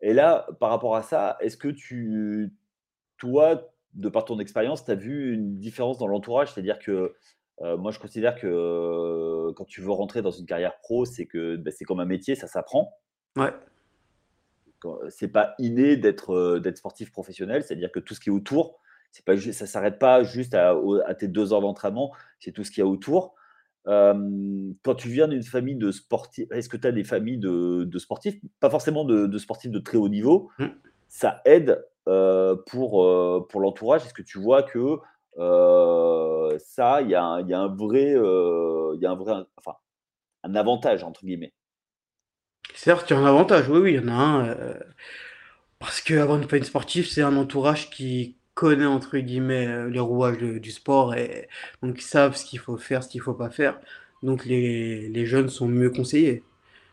et 0.00 0.12
là, 0.14 0.46
par 0.60 0.70
rapport 0.70 0.96
à 0.96 1.02
ça, 1.02 1.36
est-ce 1.40 1.56
que 1.56 1.68
tu 1.68 2.52
toi, 3.18 3.72
de 3.94 4.08
par 4.08 4.24
ton 4.24 4.38
expérience, 4.40 4.84
tu 4.84 4.90
as 4.90 4.94
vu 4.96 5.34
une 5.34 5.58
différence 5.58 5.98
dans 5.98 6.06
l'entourage? 6.06 6.52
C'est-à-dire 6.52 6.78
que, 6.78 7.14
moi, 7.60 7.90
je 7.92 7.98
considère 7.98 8.34
que, 8.36 9.52
quand 9.56 9.64
tu 9.66 9.80
veux 9.82 9.92
rentrer 9.92 10.22
dans 10.22 10.30
une 10.30 10.46
carrière 10.46 10.78
pro, 10.80 11.04
c'est 11.04 11.26
que, 11.26 11.56
bah, 11.56 11.70
c'est 11.70 11.84
comme 11.84 12.00
un 12.00 12.06
métier, 12.06 12.34
ça 12.34 12.46
s'apprend. 12.46 12.94
Ouais. 13.36 13.52
C'est 15.10 15.28
pas 15.28 15.54
inné 15.58 15.96
d'être, 15.96 16.58
d'être 16.58 16.78
sportif 16.78 17.12
professionnel, 17.12 17.62
c'est-à-dire 17.62 17.92
que 17.92 18.00
tout 18.00 18.14
ce 18.14 18.20
qui 18.20 18.30
est 18.30 18.32
autour, 18.32 18.79
c'est 19.12 19.24
pas 19.24 19.36
ça 19.36 19.66
s'arrête 19.66 19.98
pas 19.98 20.22
juste 20.22 20.54
à 20.54 21.14
tes 21.18 21.28
2 21.28 21.52
heures 21.52 21.60
d'entraînement, 21.60 22.12
c'est 22.38 22.52
tout 22.52 22.64
ce 22.64 22.70
qu'il 22.70 22.80
y 22.82 22.86
a 22.86 22.88
autour. 22.88 23.34
Quand 23.86 24.94
tu 24.96 25.08
viens 25.08 25.28
d'une 25.28 25.42
famille 25.42 25.76
de 25.76 25.90
sportifs 25.90 26.50
est-ce 26.52 26.68
que 26.68 26.76
tu 26.76 26.86
as 26.86 26.92
des 26.92 27.04
familles 27.04 27.38
de 27.38 27.84
de 27.84 27.98
sportifs? 27.98 28.36
Pas 28.60 28.70
forcément 28.70 29.04
de 29.04 29.26
de 29.26 29.38
sportifs 29.38 29.70
de 29.70 29.78
très 29.78 29.96
haut 29.98 30.08
niveau, 30.08 30.50
Mmh. 30.58 30.66
ça 31.08 31.42
aide, 31.44 31.84
pour, 32.66 33.46
pour 33.48 33.60
l'entourage? 33.60 34.04
Est-ce 34.04 34.14
que 34.14 34.22
tu 34.22 34.38
vois 34.38 34.62
que, 34.64 34.98
ça, 36.58 37.02
il 37.02 37.10
y 37.10 37.14
a 37.14 37.22
un 37.24 37.40
il 37.40 37.48
y 37.48 37.54
a 37.54 37.60
un 37.60 37.68
vrai, 37.74 38.12
il 38.12 39.00
y 39.00 39.06
a 39.06 39.10
un 39.10 39.16
vrai 39.16 39.34
enfin, 39.56 39.76
«un 40.42 40.54
avantage» 40.54 41.04
entre 41.04 41.24
guillemets? 41.24 41.52
Certes, 42.74 43.10
il 43.10 43.14
y 43.14 43.16
a 43.16 43.20
un 43.20 43.26
avantage, 43.26 43.68
oui, 43.68 43.78
oui, 43.78 43.92
il 43.94 43.96
y 43.96 44.04
en 44.04 44.08
a 44.08 44.12
un, 44.12 44.56
parce 45.78 46.00
qu'avoir 46.00 46.38
une 46.38 46.48
famille 46.48 46.64
sportive, 46.66 47.06
c'est 47.08 47.22
un 47.22 47.36
entourage 47.36 47.90
qui 47.90 48.39
connaît 48.60 48.86
entre 48.86 49.18
guillemets, 49.18 49.66
heu, 49.68 49.88
«les 49.88 50.00
rouages 50.00 50.38
de 50.38 50.58
du 50.58 50.70
sport» 50.70 51.14
et 51.14 51.48
donc 51.82 51.98
ils 52.00 52.04
savent 52.04 52.36
ce 52.36 52.44
qu'il 52.44 52.58
faut 52.58 52.76
faire, 52.76 53.02
ce 53.04 53.08
qu'il 53.08 53.20
faut 53.22 53.34
pas 53.34 53.50
faire. 53.50 53.80
Donc 54.22 54.44
les 54.44 55.08
les 55.08 55.26
jeunes 55.26 55.48
sont 55.48 55.68
mieux 55.68 55.90
conseillés. 55.90 56.44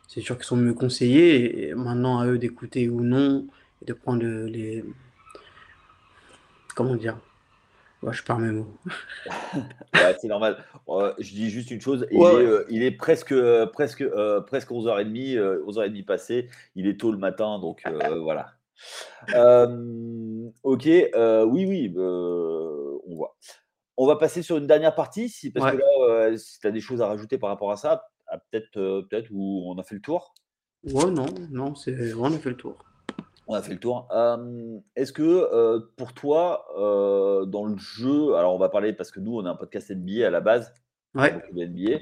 C'est 0.07 0.21
sûr 0.21 0.37
qu'ils 0.37 0.45
sont 0.45 0.55
mieux 0.57 0.73
conseillés 0.73 1.67
et 1.69 1.75
maintenant 1.75 2.19
à 2.19 2.27
eux 2.27 2.37
d'écouter 2.37 2.87
ou 2.89 3.01
non 3.01 3.47
et 3.81 3.85
de 3.85 3.93
prendre, 3.93 4.23
les 4.25 4.83
comment 6.75 6.95
dire? 6.95 7.17
Ouais, 8.03 8.13
je 8.13 8.23
perds 8.23 8.39
mes 8.39 8.51
mots. 8.51 8.77
Ouais, 9.93 10.15
c'est 10.21 10.27
normal. 10.27 10.63
Heu, 10.89 11.13
je 11.17 11.31
dis 11.31 11.49
juste 11.49 11.71
une 11.71 11.81
chose, 11.81 12.05
Ouais, 12.11 12.33
il 12.33 12.41
est, 12.45 12.65
il 12.69 12.83
est 12.83 12.91
presque, 12.91 13.31
heu, 13.31 13.67
presque, 13.73 14.05
presque 14.45 14.71
11:30, 14.71 15.35
heu, 15.37 15.63
11:30 15.65 16.05
passées. 16.05 16.49
Il 16.75 16.87
est 16.87 16.99
tôt 16.99 17.11
le 17.11 17.17
matin, 17.17 17.59
donc 17.59 17.81
voilà. 18.21 18.56
Hem, 19.33 20.51
OK, 20.63 20.87
heu, 20.87 21.43
oui, 21.45 21.65
oui, 21.65 21.93
heu, 21.97 22.99
on 23.07 23.15
voit. 23.15 23.35
On 23.97 24.05
va 24.05 24.15
passer 24.15 24.43
sur 24.43 24.57
une 24.57 24.67
dernière 24.67 24.95
partie, 24.95 25.27
si 25.29 25.51
parce 25.51 25.71
que 25.71 25.77
là, 25.77 26.37
si 26.37 26.59
tu 26.59 26.67
as 26.67 26.71
des 26.71 26.81
choses 26.81 27.01
à 27.01 27.07
rajouter 27.07 27.37
par 27.37 27.49
rapport 27.49 27.71
à 27.71 27.77
ça, 27.77 28.07
à 28.27 28.37
peut-être, 28.37 28.73
peut-être 29.09 29.29
ou 29.31 29.63
on 29.65 29.77
a 29.79 29.83
fait 29.83 29.95
le 29.95 30.01
tour? 30.01 30.33
Ouais, 30.83 31.09
non, 31.09 31.25
non, 31.49 31.75
c'est 31.75 32.13
on 32.13 32.25
a 32.25 32.37
fait 32.37 32.49
le 32.49 32.57
tour. 32.57 32.77
On 33.47 33.55
a 33.55 33.61
fait 33.61 33.73
le 33.73 33.79
tour. 33.79 34.07
Est-ce 34.95 35.11
que, 35.11 35.79
pour 35.95 36.13
toi, 36.13 36.65
dans 37.47 37.65
le 37.65 37.77
jeu 37.77 38.35
alors 38.35 38.53
on 38.53 38.59
va 38.59 38.69
parler 38.69 38.93
parce 38.93 39.09
que 39.09 39.19
nous, 39.19 39.35
on 39.37 39.45
a 39.45 39.49
un 39.49 39.55
podcast 39.55 39.89
NBA 39.89 40.27
à 40.27 40.29
la 40.29 40.41
base, 40.41 40.73
Ouais, 41.15 41.33
NBA. 41.55 41.99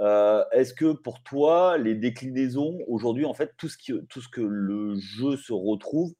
Heu, 0.00 0.44
est-ce 0.52 0.74
que 0.74 0.92
pour 0.92 1.22
toi, 1.22 1.78
les 1.78 1.94
déclinaisons 1.94 2.78
aujourd'hui, 2.88 3.24
en 3.26 3.34
fait, 3.34 3.54
tout 3.58 3.68
ce 3.68 3.78
qui 3.78 3.92
tout 4.08 4.20
ce 4.20 4.28
que 4.28 4.40
le 4.42 4.96
jeu 4.96 5.36
se 5.36 5.52
retrouve 5.52 6.14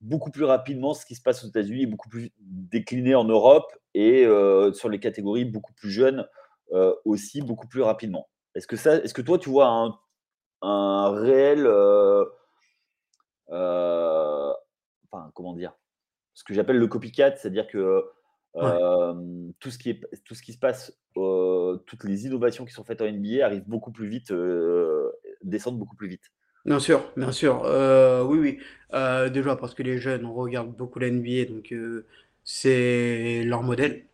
beaucoup 0.00 0.30
plus 0.30 0.44
rapidement, 0.44 0.94
ce 0.94 1.06
qui 1.06 1.14
se 1.16 1.22
passe 1.22 1.44
aux 1.44 1.48
États-Unis 1.48 1.84
est 1.84 1.86
beaucoup 1.86 2.08
plus 2.08 2.30
décliné 2.40 3.14
en 3.14 3.24
Europe 3.24 3.66
et 3.94 4.24
heu, 4.26 4.72
sur 4.74 4.88
les 4.88 5.00
catégories 5.00 5.44
beaucoup 5.44 5.72
plus 5.74 5.90
jeunes, 5.90 6.28
heu, 6.72 6.94
aussi 7.04 7.42
beaucoup 7.42 7.68
plus 7.68 7.82
rapidement? 7.82 8.28
Est-ce 8.54 8.66
que 8.68 8.76
ça 8.76 8.96
est-ce 8.96 9.14
que 9.14 9.22
toi, 9.22 9.38
tu 9.38 9.50
vois 9.50 9.68
un 9.68 9.98
un 10.62 11.10
réel, 11.12 11.66
enfin, 15.10 15.30
comment 15.34 15.54
dire? 15.54 15.74
ce 16.34 16.44
que 16.44 16.54
j'appelle 16.54 16.78
le 16.78 16.88
copycat, 16.88 17.36
c'est-à-dire 17.36 17.66
que 17.68 18.04
Ouais. 18.60 18.78
tout, 19.60 19.70
ce 19.70 19.78
qui 19.78 19.90
est, 19.90 20.00
tout 20.24 20.34
ce 20.34 20.42
qui 20.42 20.52
se 20.52 20.58
passe, 20.58 20.98
toutes 21.86 22.04
les 22.04 22.26
innovations 22.26 22.64
qui 22.64 22.72
sont 22.72 22.84
faites 22.84 23.00
en 23.02 23.06
NBA 23.06 23.44
arrivent 23.44 23.68
beaucoup 23.68 23.92
plus 23.92 24.08
vite, 24.08 24.32
descendent 25.42 25.78
beaucoup 25.78 25.96
plus 25.96 26.08
vite. 26.08 26.30
Bien 26.64 26.80
sûr, 26.80 27.10
bien 27.16 27.32
sûr. 27.32 27.62
Euh, 27.64 28.22
oui, 28.24 28.38
oui. 28.38 28.58
Euh, 28.92 29.28
déjà 29.30 29.56
parce 29.56 29.74
que 29.74 29.82
les 29.82 29.98
jeunes 29.98 30.26
regardent 30.26 30.76
beaucoup 30.76 30.98
la 30.98 31.08
NBA, 31.10 31.46
donc 31.46 31.72
euh, 31.72 32.06
c'est 32.44 33.42
leur 33.44 33.62
modèle. 33.62 34.04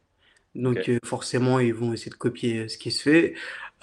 Donc 0.55 0.89
euh, 0.89 0.99
forcément, 1.05 1.61
ils 1.61 1.75
vont 1.75 1.93
essayer 1.93 2.11
de 2.11 2.17
copier 2.17 2.69
ce 2.69 2.79
qui 2.79 2.91
se 2.93 3.03
fait. 3.03 3.35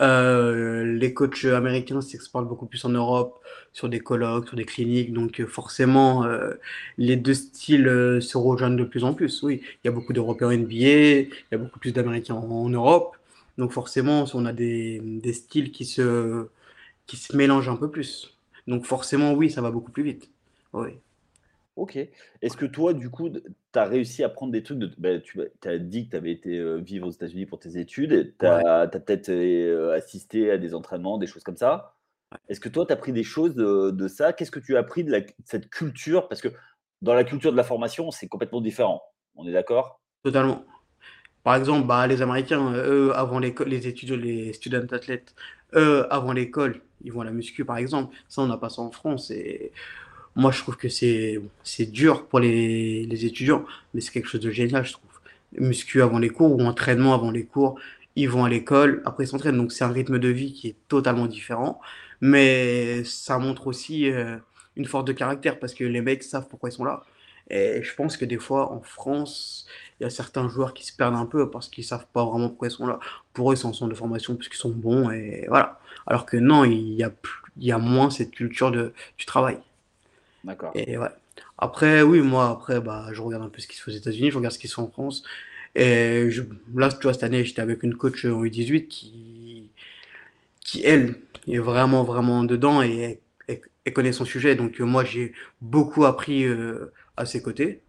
Euh, 0.02 0.86
les 0.86 1.14
coachs 1.14 1.46
américains 1.46 2.02
s'exportent 2.02 2.48
beaucoup 2.48 2.66
plus 2.68 2.86
en 2.86 2.90
Europe, 2.90 3.44
sur 3.74 3.90
des 3.90 4.00
colloques, 4.00 4.48
sur 4.48 4.58
des 4.58 4.66
cliniques. 4.66 5.14
Donc 5.14 5.42
euh, 5.42 5.48
forcément, 5.48 6.26
euh, 6.26 6.54
les 6.98 7.18
deux 7.18 7.34
styles 7.36 7.88
euh, 7.88 8.22
se 8.22 8.38
rejoignent 8.38 8.78
de 8.78 8.84
plus 8.86 9.04
en 9.04 9.14
plus. 9.14 9.44
Oui, 9.44 9.62
il 9.64 9.88
y 9.88 9.90
a 9.90 9.92
beaucoup 9.92 10.14
d'Européens 10.14 10.50
en 10.50 10.52
NBA, 10.54 10.76
il 10.76 11.30
y 11.52 11.56
a 11.56 11.58
beaucoup 11.58 11.80
plus 11.80 11.94
d'Américains 11.94 12.36
en, 12.36 12.50
en 12.50 12.70
Europe. 12.70 13.18
Donc 13.58 13.72
forcément, 13.72 14.26
on 14.34 14.46
a 14.46 14.54
des, 14.54 15.00
des 15.00 15.34
styles 15.34 15.72
qui 15.72 15.86
se, 15.86 16.48
qui 17.06 17.18
se 17.18 17.36
mélangent 17.36 17.70
un 17.70 17.76
peu 17.76 17.90
plus. 17.90 18.38
Donc 18.68 18.86
forcément, 18.86 19.34
oui, 19.34 19.50
ça 19.50 19.62
va 19.62 19.72
beaucoup 19.72 19.92
plus 19.92 20.04
vite. 20.04 20.30
Oui. 20.74 20.92
Ok. 21.76 21.96
Est-ce 22.42 22.58
que 22.58 22.66
toi, 22.66 22.94
du 22.94 23.10
coup, 23.10 23.30
tu 23.30 23.40
as 23.76 23.86
réussi 23.86 24.24
à 24.24 24.30
prendre 24.30 24.52
des 24.52 24.62
trucs 24.62 24.78
de... 24.78 24.92
bah, 24.98 25.20
tu 25.20 25.42
as 25.64 25.78
dit 25.78 26.06
que 26.06 26.12
tu 26.12 26.16
avais 26.18 26.32
été 26.32 26.58
euh, 26.58 26.78
vivre 26.78 27.08
aux 27.08 27.12
États-Unis 27.12 27.46
pour 27.46 27.60
tes 27.60 27.78
études. 27.78 28.36
Tu 28.38 28.46
Ouais. 28.46 28.66
as, 28.66 28.88
peut-être 28.88 29.30
euh, 29.30 29.96
assisté 29.96 30.52
à 30.52 30.58
des 30.58 30.74
entraînements, 30.74 31.18
des 31.18 31.28
choses 31.28 31.44
comme 31.44 31.58
ça. 31.58 31.96
Est-ce 32.50 32.60
que 32.60 32.70
toi, 32.70 32.86
tu 32.86 32.94
as 32.94 32.98
pris 32.98 33.14
des 33.14 33.24
choses 33.24 33.56
de, 33.56 33.92
de 33.92 34.08
ça? 34.08 34.34
Qu'est-ce 34.34 34.52
que 34.52 34.60
tu 34.60 34.76
as 34.76 34.80
appris 34.80 35.04
de, 35.04 35.12
la- 35.12 35.22
de 35.22 35.34
cette 35.46 35.70
culture? 35.70 36.28
Parce 36.28 36.42
que 36.42 36.50
dans 37.02 37.14
la 37.14 37.24
culture 37.24 37.52
de 37.52 37.58
la 37.58 37.64
formation, 37.64 38.12
c'est 38.12 38.28
complètement 38.28 38.62
différent. 38.62 39.02
On 39.36 39.48
est 39.48 39.52
d'accord? 39.52 40.02
Totalement. 40.24 40.66
Par 41.44 41.56
exemple, 41.56 41.88
bah, 41.88 42.06
les 42.08 42.22
Américains, 42.22 42.74
euh, 42.74 43.08
eux, 43.10 43.16
avant 43.18 43.40
l'école, 43.40 43.70
les 43.70 43.88
étudiants, 43.88 44.16
les 44.18 44.54
student 44.54 44.86
athlètes, 44.92 45.34
eux, 45.76 46.06
avant 46.14 46.34
l'école, 46.34 46.82
ils 47.04 47.12
vont 47.12 47.22
à 47.22 47.26
la 47.26 47.32
muscu, 47.32 47.66
par 47.66 47.78
exemple. 47.78 48.16
Ça, 48.30 48.42
on 48.42 48.48
n'a 48.48 48.58
pas 48.58 48.70
ça 48.70 48.82
en 48.82 48.92
France. 48.92 49.32
Et 49.32 49.72
moi, 50.36 50.52
je 50.52 50.60
trouve 50.62 50.78
que 50.78 50.90
c'est 50.90 51.42
c'est 51.64 51.86
dur 51.92 52.28
pour 52.28 52.40
les, 52.40 53.06
les 53.06 53.26
étudiants, 53.26 53.66
mais 53.94 54.02
c'est 54.02 54.12
quelque 54.12 54.30
chose 54.30 54.42
de 54.42 54.52
génial, 54.52 54.86
je 54.86 54.94
trouve. 54.94 55.10
Muscu 55.60 56.02
avant 56.02 56.20
les 56.20 56.30
cours 56.30 56.52
ou 56.56 56.62
entraînement 56.62 57.14
avant 57.14 57.32
les 57.32 57.46
cours, 57.46 57.80
ils 58.16 58.30
vont 58.30 58.46
à 58.46 58.50
l'école, 58.50 59.02
après 59.06 59.26
ils 59.26 59.28
s'entraînent. 59.28 59.58
Donc, 59.58 59.72
c'est 59.72 59.84
un 59.84 59.92
rythme 59.92 60.20
de 60.20 60.28
vie 60.30 60.54
qui 60.54 60.70
est 60.70 60.76
totalement 60.88 61.28
différent. 61.28 61.82
Mais 62.22 63.04
ça 63.04 63.38
montre 63.40 63.68
aussi 63.68 64.10
euh, 64.12 64.38
une 64.76 64.86
force 64.86 65.06
de 65.06 65.14
caractère 65.14 65.60
parce 65.60 65.74
que 65.74 65.84
les 65.84 66.02
mecs 66.02 66.24
savent 66.24 66.48
pourquoi 66.50 66.70
ils 66.70 66.74
sont 66.74 66.86
là. 66.86 67.04
Et 67.50 67.84
je 67.84 67.94
pense 67.96 68.18
que 68.18 68.26
des 68.26 68.38
fois, 68.38 68.72
en 68.72 68.82
France, 68.82 69.68
il 70.02 70.04
y 70.04 70.08
a 70.08 70.10
certains 70.10 70.50
joueurs 70.50 70.74
qui 70.74 70.84
se 70.86 70.96
perdent 70.96 71.16
un 71.16 71.28
peu 71.28 71.52
parce 71.52 71.70
qu'ils 71.70 71.84
savent 71.84 72.08
pas 72.12 72.26
vraiment 72.26 72.50
pourquoi 72.50 72.70
ils 72.70 72.72
sont 72.72 72.88
là. 72.88 73.00
Pour 73.34 73.52
eux, 73.52 73.56
c'est 73.56 73.66
en 73.68 73.74
centre 73.74 73.92
de 73.92 73.96
formation 73.96 74.36
parce 74.36 74.50
qu'ils 74.50 74.58
sont 74.58 74.72
bons 74.72 75.12
et 75.12 75.46
voilà. 75.48 75.80
Alors 76.08 76.26
que 76.26 76.38
non, 76.38 76.66
il 76.66 76.94
y 76.96 77.04
a, 77.04 77.12
plus- 77.12 77.42
il 77.58 77.66
y 77.66 77.72
a 77.72 77.78
moins 77.78 78.10
cette 78.10 78.32
culture 78.32 78.72
de, 78.72 78.94
du 79.20 79.26
travail. 79.28 79.60
D'accord. 80.44 80.74
Et 80.76 80.98
ouais. 80.98 81.10
Après, 81.58 82.02
oui, 82.02 82.22
moi, 82.22 82.50
après, 82.50 82.82
bah, 82.82 83.08
je 83.14 83.22
regarde 83.22 83.44
un 83.44 83.50
peu 83.50 83.62
ce 83.62 83.68
qui 83.68 83.76
se 83.78 83.84
fait 83.84 83.92
aux 83.92 83.96
États-Unis, 83.96 84.32
je 84.32 84.38
regarde 84.38 84.54
ce 84.54 84.60
qui 84.60 84.68
se 84.68 84.76
fait 84.76 84.82
en 84.82 84.90
France. 84.90 85.24
Et 85.76 86.28
je, 86.32 86.42
là, 86.76 86.90
tu 86.90 87.04
vois, 87.04 87.14
cette 87.14 87.24
année, 87.24 87.46
j'étais 87.46 87.62
avec 87.62 87.84
une 87.84 87.96
coach 87.96 88.26
en 88.26 88.44
U18 88.44 88.88
qui, 88.88 89.70
qui 90.62 90.84
elle, 90.86 91.16
est 91.48 91.60
vraiment, 91.60 92.04
vraiment 92.04 92.44
dedans 92.44 92.82
et 92.82 93.22
connaît 93.94 94.14
son 94.14 94.26
sujet. 94.26 94.56
Donc, 94.56 94.80
moi, 94.80 95.04
j'ai 95.06 95.34
beaucoup 95.62 96.06
appris 96.06 96.44
euh, 96.46 96.92
à 97.18 97.26
ses 97.26 97.42
côtés. 97.42 97.84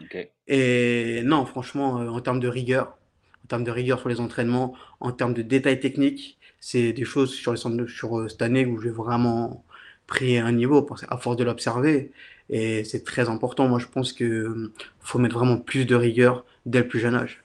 Ok. 0.00 0.33
Et 0.46 1.22
non, 1.24 1.46
franchement, 1.46 2.00
euh, 2.00 2.08
en 2.08 2.20
termes 2.20 2.40
de 2.40 2.48
rigueur, 2.48 2.98
en 3.44 3.48
termes 3.48 3.64
de 3.64 3.70
rigueur 3.70 3.98
sur 4.00 4.08
les 4.08 4.20
entraînements, 4.20 4.74
en 5.00 5.12
termes 5.12 5.34
de 5.34 5.42
détails 5.42 5.80
techniques, 5.80 6.38
c'est 6.60 6.92
des 6.92 7.04
choses 7.04 7.32
sur, 7.34 7.52
les, 7.52 7.58
centres 7.58 7.76
de- 7.76 7.86
sur 7.86 8.18
euh, 8.18 8.28
cette 8.28 8.42
année 8.42 8.66
où 8.66 8.80
j'ai 8.80 8.90
vraiment 8.90 9.64
pris 10.06 10.38
un 10.38 10.52
niveau 10.52 10.82
parce- 10.82 11.04
à 11.08 11.16
force 11.18 11.36
de 11.36 11.44
l'observer. 11.44 12.12
Et 12.50 12.84
c'est 12.84 13.04
très 13.04 13.28
important. 13.30 13.68
Moi, 13.68 13.78
je 13.78 13.86
pense 13.86 14.12
que 14.12 14.24
euh, 14.24 14.72
faut 15.00 15.18
mettre 15.18 15.34
vraiment 15.38 15.56
plus 15.58 15.86
de 15.86 15.94
rigueur 15.94 16.44
dès 16.66 16.80
le 16.80 16.88
plus 16.88 17.00
jeune 17.00 17.14
âge. 17.14 17.42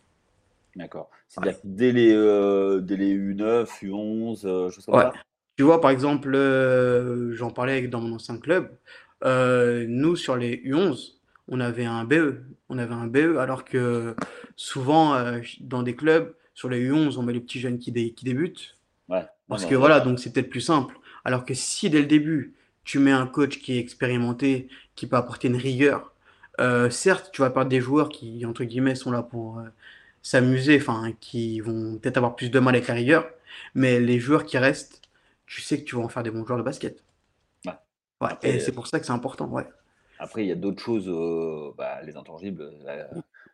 D'accord. 0.75 1.09
C'est-à-dire 1.29 1.55
que 1.61 1.67
dès 1.67 1.91
les, 1.91 2.11
euh, 2.13 2.79
dès 2.81 2.97
les 2.97 3.13
U9, 3.13 3.65
U11, 3.83 4.41
euh, 4.45 4.69
choses 4.69 4.85
comme 4.85 4.95
Ouais. 4.95 5.03
ça 5.03 5.13
Tu 5.57 5.63
vois, 5.63 5.79
par 5.81 5.91
exemple, 5.91 6.31
euh, 6.35 7.33
j'en 7.35 7.49
parlais 7.51 7.73
avec- 7.73 7.89
dans 7.89 8.01
mon 8.01 8.15
ancien 8.15 8.37
club. 8.37 8.71
euh, 9.25 9.85
nous, 9.89 10.15
sur 10.15 10.37
les 10.37 10.61
U11, 10.63 11.18
on 11.49 11.59
avait 11.59 11.85
un 11.85 12.05
BE. 12.05 12.43
On 12.69 12.77
avait 12.77 12.93
un 12.93 13.07
BE, 13.07 13.37
alors 13.37 13.65
que 13.65 14.15
souvent, 14.55 15.15
euh, 15.15 15.41
dans 15.61 15.83
des 15.83 15.95
clubs, 15.95 16.35
sur 16.53 16.69
les 16.69 16.79
U11, 16.89 17.17
on 17.17 17.23
met 17.23 17.33
les 17.33 17.39
petits 17.41 17.59
jeunes 17.59 17.79
qui, 17.79 17.91
dé- 17.91 18.13
qui 18.13 18.25
débutent. 18.25 18.77
Ouais. 19.09 19.25
Parce 19.47 19.65
que 19.65 19.75
voilà, 19.75 19.99
donc 19.99 20.19
c'est 20.19 20.31
peut-être 20.31 20.49
plus 20.49 20.61
simple. 20.61 20.97
Alors 21.25 21.45
que 21.45 21.53
si 21.53 21.89
dès 21.89 21.99
le 22.01 22.05
début, 22.07 22.53
tu 22.83 22.99
mets 22.99 23.11
un 23.11 23.27
coach 23.27 23.59
qui 23.59 23.73
est 23.73 23.79
expérimenté, 23.79 24.69
qui 24.95 25.07
peut 25.07 25.15
apporter 25.15 25.47
une 25.47 25.55
rigueur, 25.55 26.13
euh, 26.59 26.89
certes, 26.89 27.31
tu 27.33 27.41
vas 27.41 27.49
perdre 27.49 27.69
des 27.69 27.81
joueurs 27.81 28.09
qui, 28.09 28.45
entre 28.45 28.63
guillemets, 28.63 28.95
sont 28.95 29.11
là 29.11 29.23
pour 29.23 29.59
euh, 29.59 29.63
s'amuser, 30.21 30.77
enfin, 30.77 31.13
qui 31.19 31.61
vont 31.61 31.97
peut-être 31.97 32.17
avoir 32.17 32.35
plus 32.35 32.51
de 32.51 32.59
mal 32.59 32.75
avec 32.75 32.87
la 32.87 32.93
rigueur, 32.95 33.29
mais 33.75 33.99
les 33.99 34.19
joueurs 34.19 34.45
qui 34.45 34.57
restent, 34.57 35.01
tu 35.45 35.61
sais 35.61 35.79
que 35.79 35.85
tu 35.85 35.95
vas 35.95 36.01
en 36.03 36.09
faire 36.09 36.23
des 36.23 36.31
bons 36.31 36.45
joueurs 36.45 36.59
de 36.59 36.63
basket. 36.63 37.03
Ouais. 37.65 37.73
Ouais, 38.21 38.31
et 38.43 38.59
c'est 38.59 38.73
pour 38.73 38.87
ça 38.87 38.99
que 38.99 39.05
c'est 39.05 39.11
important, 39.13 39.47
ouais, 39.49 39.67
après, 40.19 40.43
il 40.43 40.47
y 40.49 40.51
a 40.51 40.55
d'autres 40.55 40.81
choses, 40.81 41.07
euh, 41.07 41.71
bah, 41.77 42.01
les 42.03 42.17
intangibles, 42.17 42.61
euh, 42.61 43.05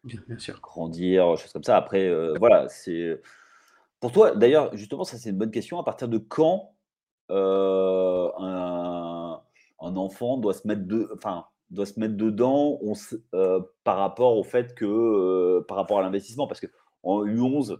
bien, 0.04 0.20
bien 0.28 0.40
sûr. 0.40 0.60
grandir, 0.60 1.38
choses 1.38 1.54
comme 1.54 1.64
ça. 1.64 1.78
Après, 1.78 2.08
euh, 2.08 2.34
voilà, 2.40 2.68
c'est. 2.70 3.22
Pour 4.00 4.12
toi, 4.12 4.36
d'ailleurs, 4.36 4.76
justement, 4.76 5.04
ça 5.04 5.18
c'est 5.18 5.30
une 5.30 5.38
bonne 5.38 5.52
question. 5.52 5.80
À 5.80 5.84
partir 5.84 6.08
de 6.08 6.18
quand 6.18 6.74
un, 7.30 8.32
un 9.80 9.96
enfant 9.96 10.38
doit 10.38 10.54
se 10.54 10.68
mettre 10.68 10.86
de, 10.86 11.10
enfin, 11.16 11.46
doit 11.70 11.86
se 11.86 12.00
mettre 12.00 12.16
dedans 12.16 12.80
on 12.82 12.94
par 13.84 13.98
rapport 13.98 14.36
au 14.36 14.44
fait 14.44 14.74
que, 14.74 15.60
par 15.68 15.78
rapport 15.78 16.00
à 16.00 16.02
l'investissement, 16.02 16.48
parce 16.48 16.60
que 16.60 16.68
en 17.04 17.24
U11, 17.24 17.78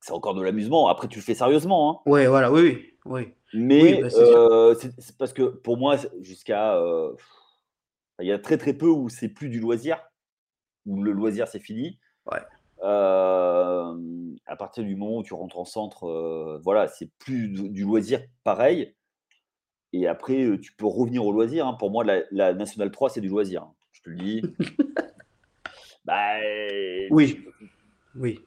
c'est 0.00 0.12
encore 0.12 0.34
de 0.34 0.42
l'amusement. 0.42 0.88
Après, 0.88 1.08
tu 1.08 1.18
le 1.18 1.24
fais 1.24 1.34
sérieusement, 1.34 1.90
hein. 1.90 2.10
Ouais, 2.10 2.26
voilà, 2.26 2.50
oui, 2.50 2.62
oui, 2.62 2.94
oui, 3.04 3.20
oui, 3.22 3.34
Mais 3.52 4.02
bah, 4.02 4.08
c'est 4.10 5.16
parce 5.18 5.34
que 5.34 5.42
pour 5.42 5.76
moi, 5.76 5.96
jusqu'à, 6.20 6.78
il 8.20 8.26
y 8.26 8.32
a 8.32 8.38
très 8.38 8.58
très 8.58 8.74
peu 8.74 8.88
où 8.88 9.08
c'est 9.08 9.28
plus 9.28 9.48
du 9.48 9.60
loisir, 9.60 10.00
où 10.86 11.02
le 11.02 11.12
loisir 11.12 11.48
c'est 11.48 11.60
fini. 11.60 11.98
Ouais, 12.30 12.40
Hem, 12.82 14.36
à 14.46 14.56
partir 14.56 14.84
du 14.84 14.94
moment 14.96 15.18
où 15.18 15.22
tu 15.22 15.34
rentres 15.34 15.58
en 15.58 15.64
centre, 15.64 16.06
heu, 16.06 16.60
voilà, 16.62 16.88
c'est 16.88 17.10
plus 17.18 17.48
du 17.48 17.68
du 17.70 17.82
loisir 17.84 18.20
pareil 18.44 18.94
et 19.92 20.06
après, 20.06 20.44
heu, 20.44 20.60
tu 20.60 20.72
peux 20.74 20.86
revenir 20.86 21.24
au 21.24 21.32
loisir, 21.32 21.66
hein. 21.66 21.74
Pour 21.74 21.90
moi, 21.90 22.04
la 22.04 22.22
la 22.30 22.52
nationale 22.54 22.90
3, 22.90 23.08
c'est 23.10 23.20
du 23.20 23.28
loisir, 23.28 23.62
hein. 23.62 23.74
Je 23.92 24.02
te 24.02 24.10
le 24.10 24.16
dis. 24.16 24.42
Bah, 26.04 26.38
oui, 27.10 27.44
oui. 28.14 28.38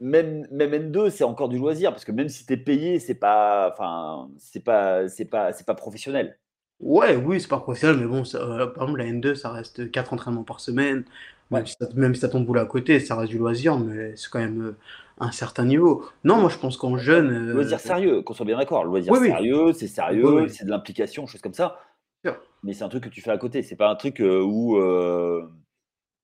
même 0.00 0.46
même 0.50 0.72
N2, 0.72 1.10
c'est 1.10 1.24
encore 1.24 1.48
du 1.50 1.58
loisir 1.58 1.90
parce 1.90 2.04
que 2.04 2.12
même 2.12 2.28
si 2.28 2.46
tu 2.46 2.52
es 2.54 2.56
payé, 2.56 2.98
c'est 2.98 3.14
pas 3.14 3.70
enfin, 3.72 4.30
c'est 4.38 4.64
pas 4.64 5.08
c'est 5.08 5.26
pas 5.26 5.52
c'est 5.52 5.66
pas 5.66 5.74
professionnel. 5.74 6.38
Ouais, 6.80 7.16
oui, 7.16 7.40
c'est 7.40 7.48
pas 7.48 7.58
professionnel, 7.58 7.96
mais 7.98 8.06
bon, 8.06 8.24
ça, 8.24 8.38
euh, 8.38 8.66
par 8.68 8.84
exemple, 8.84 9.00
la 9.00 9.06
N2, 9.06 9.34
ça 9.34 9.50
reste 9.50 9.90
4 9.90 10.12
entraînements 10.12 10.44
par 10.44 10.60
semaine. 10.60 11.04
Même 11.50 11.66
si 11.66 11.76
t'as, 11.76 11.92
même 11.94 12.14
si 12.14 12.20
t'as 12.20 12.28
ton 12.28 12.40
boulot 12.40 12.60
à 12.60 12.66
côté, 12.66 13.00
ça 13.00 13.16
reste 13.16 13.30
du 13.30 13.38
loisir, 13.38 13.78
mais 13.78 14.14
c'est 14.16 14.30
quand 14.30 14.38
même 14.38 14.62
euh, 14.62 14.76
un 15.18 15.32
certain 15.32 15.64
niveau. 15.64 16.08
Non, 16.24 16.36
moi, 16.40 16.50
je 16.50 16.58
pense 16.58 16.76
qu'en 16.76 16.96
jeune, 16.96 17.30
Loisir 17.50 17.80
euh, 17.80 17.80
sérieux, 17.80 18.22
qu'on 18.22 18.34
soit 18.34 18.44
bien 18.46 18.56
d'accord. 18.58 18.84
Loisir 18.84 19.16
oui, 19.16 19.18
oui, 19.20 19.34
sérieux, 19.36 19.72
c'est 19.72 19.88
oui, 20.10 20.18
sérieux, 20.22 20.46
oui, 20.46 20.50
c'est 20.50 20.64
de 20.64 20.70
l'implication, 20.70 21.26
choses 21.26 21.40
comme 21.40 21.54
ça, 21.54 21.80
sûr. 22.24 22.38
mais 22.62 22.74
c'est 22.74 22.84
un 22.84 22.88
truc 22.90 23.04
que 23.04 23.08
tu 23.10 23.22
fais 23.22 23.30
à 23.32 23.38
côté. 23.38 23.62
C'est 23.62 23.76
pas 23.76 23.90
un 23.90 23.96
truc, 23.96 24.20
heu, 24.20 24.42
où, 24.42 24.76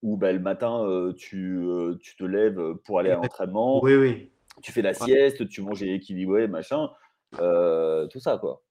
Où 0.02 0.16
bah, 0.16 0.32
le 0.32 0.38
matin, 0.40 0.86
tu, 1.16 1.64
tu 2.00 2.16
te 2.16 2.24
lèves, 2.24 2.74
pour 2.84 2.98
aller 2.98 3.10
à 3.10 3.14
Exact. 3.14 3.16
l'entraînement, 3.16 3.82
Oui, 3.82 3.94
oui. 3.96 4.30
tu 4.62 4.72
fais 4.72 4.82
la 4.82 4.94
Ouais, 5.00 5.08
sieste, 5.08 5.48
tu 5.48 5.62
manges 5.62 5.82
équilibré, 5.84 6.48
machin, 6.48 6.90
tout 7.32 8.20
ça, 8.20 8.38
quoi. 8.38 8.62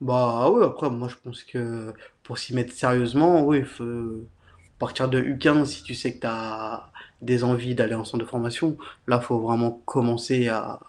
Bah 0.00 0.50
oui, 0.50 0.62
après, 0.64 0.90
moi, 0.90 1.08
je 1.08 1.16
pense 1.16 1.42
que 1.44 1.94
pour 2.22 2.38
s'y 2.38 2.54
mettre 2.54 2.72
sérieusement, 2.72 3.42
oui, 3.44 3.58
il 3.58 3.64
faut 3.64 4.26
partir 4.78 5.08
de 5.08 5.20
U15 5.20 5.72
si 5.72 5.82
tu 5.82 5.94
sais 5.94 6.14
que 6.14 6.20
t'as 6.20 6.90
des 7.22 7.44
envies 7.44 7.74
d'aller 7.74 7.94
en 7.94 8.04
centre 8.04 8.22
de 8.24 8.28
formation. 8.28 8.76
Là, 9.06 9.20
faut 9.20 9.40
vraiment 9.40 9.70
commencer 9.86 10.48
à, 10.48 10.80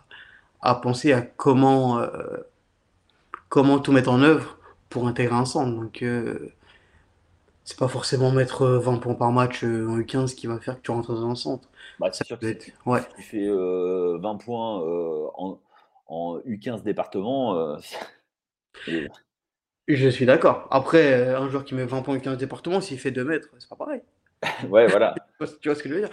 à 0.62 0.76
penser 0.76 1.14
à 1.14 1.22
comment, 1.22 1.99
euh, 1.99 2.10
comment 3.49 3.80
tout 3.80 3.91
mettre 3.91 4.10
en 4.10 4.22
œuvre 4.22 4.58
pour 4.89 5.08
intégrer 5.08 5.36
un 5.36 5.45
centre. 5.45 5.74
Donc, 5.76 6.01
euh, 6.01 6.53
c'est 7.64 7.78
pas 7.78 7.88
forcément 7.88 8.32
mettre 8.32 8.64
euh, 8.64 8.80
20 8.80 8.97
points 8.97 9.14
par 9.16 9.32
match 9.32 9.64
euh, 9.64 9.88
en 9.89 9.97
U15 9.97 10.36
qui 10.36 10.47
va 10.47 10.60
faire 10.60 10.78
que 10.78 10.82
tu 10.82 10.91
rentres 10.91 11.14
dans 11.14 11.30
un 11.30 11.36
centre. 11.36 11.68
Bah, 11.99 12.10
c'est 12.14 12.24
Ça 12.24 12.26
sûr 12.26 12.39
que 12.39 12.43
peut 12.43 12.47
si 12.47 12.55
être, 12.55 12.66
tu 12.66 12.74
ouais, 12.86 13.01
si 13.01 13.08
tu 13.14 13.22
fais, 13.24 13.45
heu, 13.47 14.18
20 14.20 14.38
points, 14.38 14.80
en 15.36 15.60
en 16.10 16.39
U15 16.45 16.84
département, 16.84 17.78
Je 19.88 20.09
suis 20.09 20.25
d'accord. 20.25 20.67
Après, 20.71 21.13
euh, 21.13 21.39
un 21.39 21.49
joueur 21.49 21.63
qui 21.63 21.73
met 21.73 21.86
20 21.86 22.01
points 22.01 22.15
et 22.17 22.21
15 22.21 22.38
départements, 22.38 22.82
s'il 22.82 22.99
fait 22.99 23.11
2 23.11 23.23
mètres, 23.23 23.47
c'est 23.59 23.69
pas 23.69 23.75
pareil. 23.75 24.01
Ouais, 24.69 24.88
voilà. 24.88 25.15
Tu 25.61 25.69
vois, 25.69 25.75
ce 25.75 25.84
que 25.84 25.89
je 25.89 25.93
veux 25.93 26.01
dire? 26.01 26.09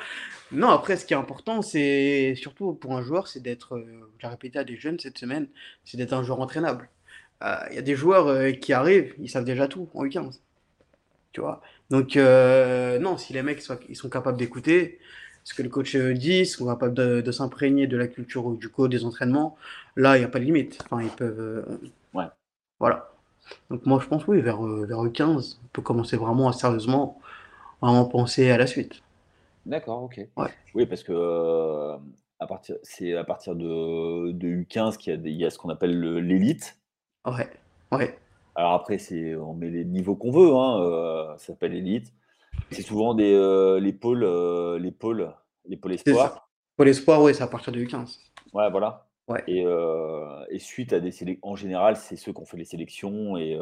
Non, 0.52 0.68
après, 0.70 0.96
ce 0.96 1.06
qui 1.06 1.14
est 1.14 1.16
important, 1.16 1.62
c'est 1.62 2.34
surtout 2.36 2.74
pour 2.74 2.94
un 2.96 3.02
joueur, 3.02 3.28
c'est 3.28 3.40
d'être, 3.40 3.76
euh, 3.76 4.12
je 4.18 4.22
l'ai 4.22 4.28
répété 4.28 4.58
à 4.58 4.64
des 4.64 4.76
jeunes 4.76 4.98
cette 5.00 5.18
semaine, 5.18 5.48
c'est 5.84 5.96
d'être 5.96 6.12
un 6.12 6.22
joueur 6.22 6.40
entraînable. 6.40 6.90
Euh, 7.44 7.56
Il 7.70 7.76
y 7.76 7.78
a 7.78 7.82
des 7.82 7.96
joueurs 7.96 8.28
euh, 8.28 8.52
qui 8.52 8.72
arrivent, 8.72 9.14
ils 9.20 9.30
savent 9.30 9.44
déjà 9.44 9.68
tout 9.68 9.88
en 9.94 10.04
U15, 10.04 10.42
tu 11.32 11.40
vois? 11.42 11.62
Donc, 11.90 12.16
non, 12.16 13.18
si 13.18 13.32
les 13.34 13.42
mecs 13.42 13.62
soient- 13.62 13.80
ils 13.88 13.96
sont 13.96 14.10
capables 14.10 14.38
d'écouter 14.38 15.00
ce 15.44 15.54
que 15.54 15.62
le 15.62 15.68
coach 15.70 15.96
dit, 15.96 16.46
sont 16.46 16.66
capables 16.66 16.94
de, 16.94 17.20
de 17.22 17.32
s'imprégner 17.32 17.86
de 17.88 17.96
la 17.98 18.08
culture 18.08 18.50
du 18.52 18.68
code, 18.70 18.90
des 18.92 19.04
entraînements, 19.04 19.56
là, 19.96 20.16
il 20.16 20.20
n'y 20.20 20.26
a 20.26 20.28
pas 20.28 20.40
de 20.40 20.44
limite. 20.46 20.80
Enfin, 20.86 21.02
ils 21.02 21.10
peuvent. 21.10 21.66
Ouais. 22.14 22.24
Voilà. 22.80 23.08
Donc, 23.70 23.86
moi, 23.86 24.00
je 24.02 24.08
pense, 24.08 24.26
oui, 24.26 24.40
vers, 24.40 24.64
euh, 24.66 24.86
vers 24.86 25.04
U15, 25.04 25.60
on 25.64 25.68
peut 25.68 25.82
commencer 25.82 26.16
vraiment 26.16 26.48
à 26.48 26.52
sérieusement, 26.52 27.20
vraiment 27.82 28.06
penser 28.06 28.50
à 28.50 28.58
la 28.58 28.66
suite. 28.66 29.02
D'accord, 29.66 30.02
OK. 30.04 30.20
Ouais, 30.36 30.50
Oui, 30.74 30.86
parce 30.86 31.02
que, 31.02 31.12
à 32.40 32.46
partir 32.46 32.76
c'est 32.82 33.14
à 33.14 33.24
partir 33.24 33.54
de 33.56 34.32
de 34.32 34.48
U15 34.48 34.96
qu'il 34.98 35.12
y 35.12 35.14
a 35.14 35.16
des 35.18 35.30
il 35.30 35.36
y 35.36 35.44
a 35.46 35.50
ce 35.50 35.58
qu'on 35.58 35.70
appelle 35.70 35.98
le 35.98 36.20
l'élite. 36.20 36.78
ouais, 37.26 37.50
ouais. 37.92 38.18
Alors 38.54 38.72
après, 38.74 38.98
c'est 38.98 39.34
on 39.34 39.54
met 39.54 39.70
les 39.70 39.84
niveaux 39.84 40.16
qu'on 40.16 40.30
veut, 40.30 40.54
hein, 40.54 40.80
heu, 40.80 41.38
ça 41.38 41.46
s'appelle 41.48 41.74
élite. 41.74 42.12
C'est 42.70 42.82
souvent 42.82 43.14
des, 43.14 43.32
heu, 43.34 43.78
les 43.78 43.92
pôles, 43.92 44.24
les 44.80 44.92
pôles 44.92 45.32
les 45.66 45.76
pôles 45.76 45.92
espoirs. 45.94 46.48
L'espoir, 46.78 47.22
ouais, 47.22 47.34
c'est 47.34 47.42
à 47.42 47.46
partir 47.48 47.72
de 47.72 47.80
U15. 47.80 48.20
Ouais, 48.52 48.70
voilà 48.70 49.03
Ouais, 49.28 49.42
et 49.46 50.58
suite 50.58 50.92
à 50.92 51.00
des 51.00 51.10
sélec 51.10 51.38
en 51.42 51.56
général, 51.56 51.96
c'est 51.96 52.16
ceux 52.16 52.32
qui 52.32 52.40
ont 52.40 52.44
fait 52.44 52.58
les 52.58 52.64
sélections 52.64 53.36
et 53.36 53.56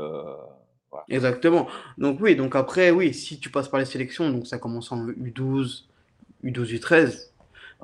voilà. 0.90 1.06
exactement. 1.08 1.68
Donc 1.98 2.18
oui, 2.20 2.36
donc 2.36 2.54
après, 2.56 2.90
oui, 2.90 3.14
si 3.14 3.40
tu 3.40 3.50
passes 3.50 3.68
par 3.68 3.80
les 3.80 3.86
sélections, 3.86 4.30
donc 4.30 4.46
ça 4.46 4.58
commence 4.58 4.92
en 4.92 5.06
U12, 5.06 5.84
U12, 6.44 6.78
U13. 6.78 7.28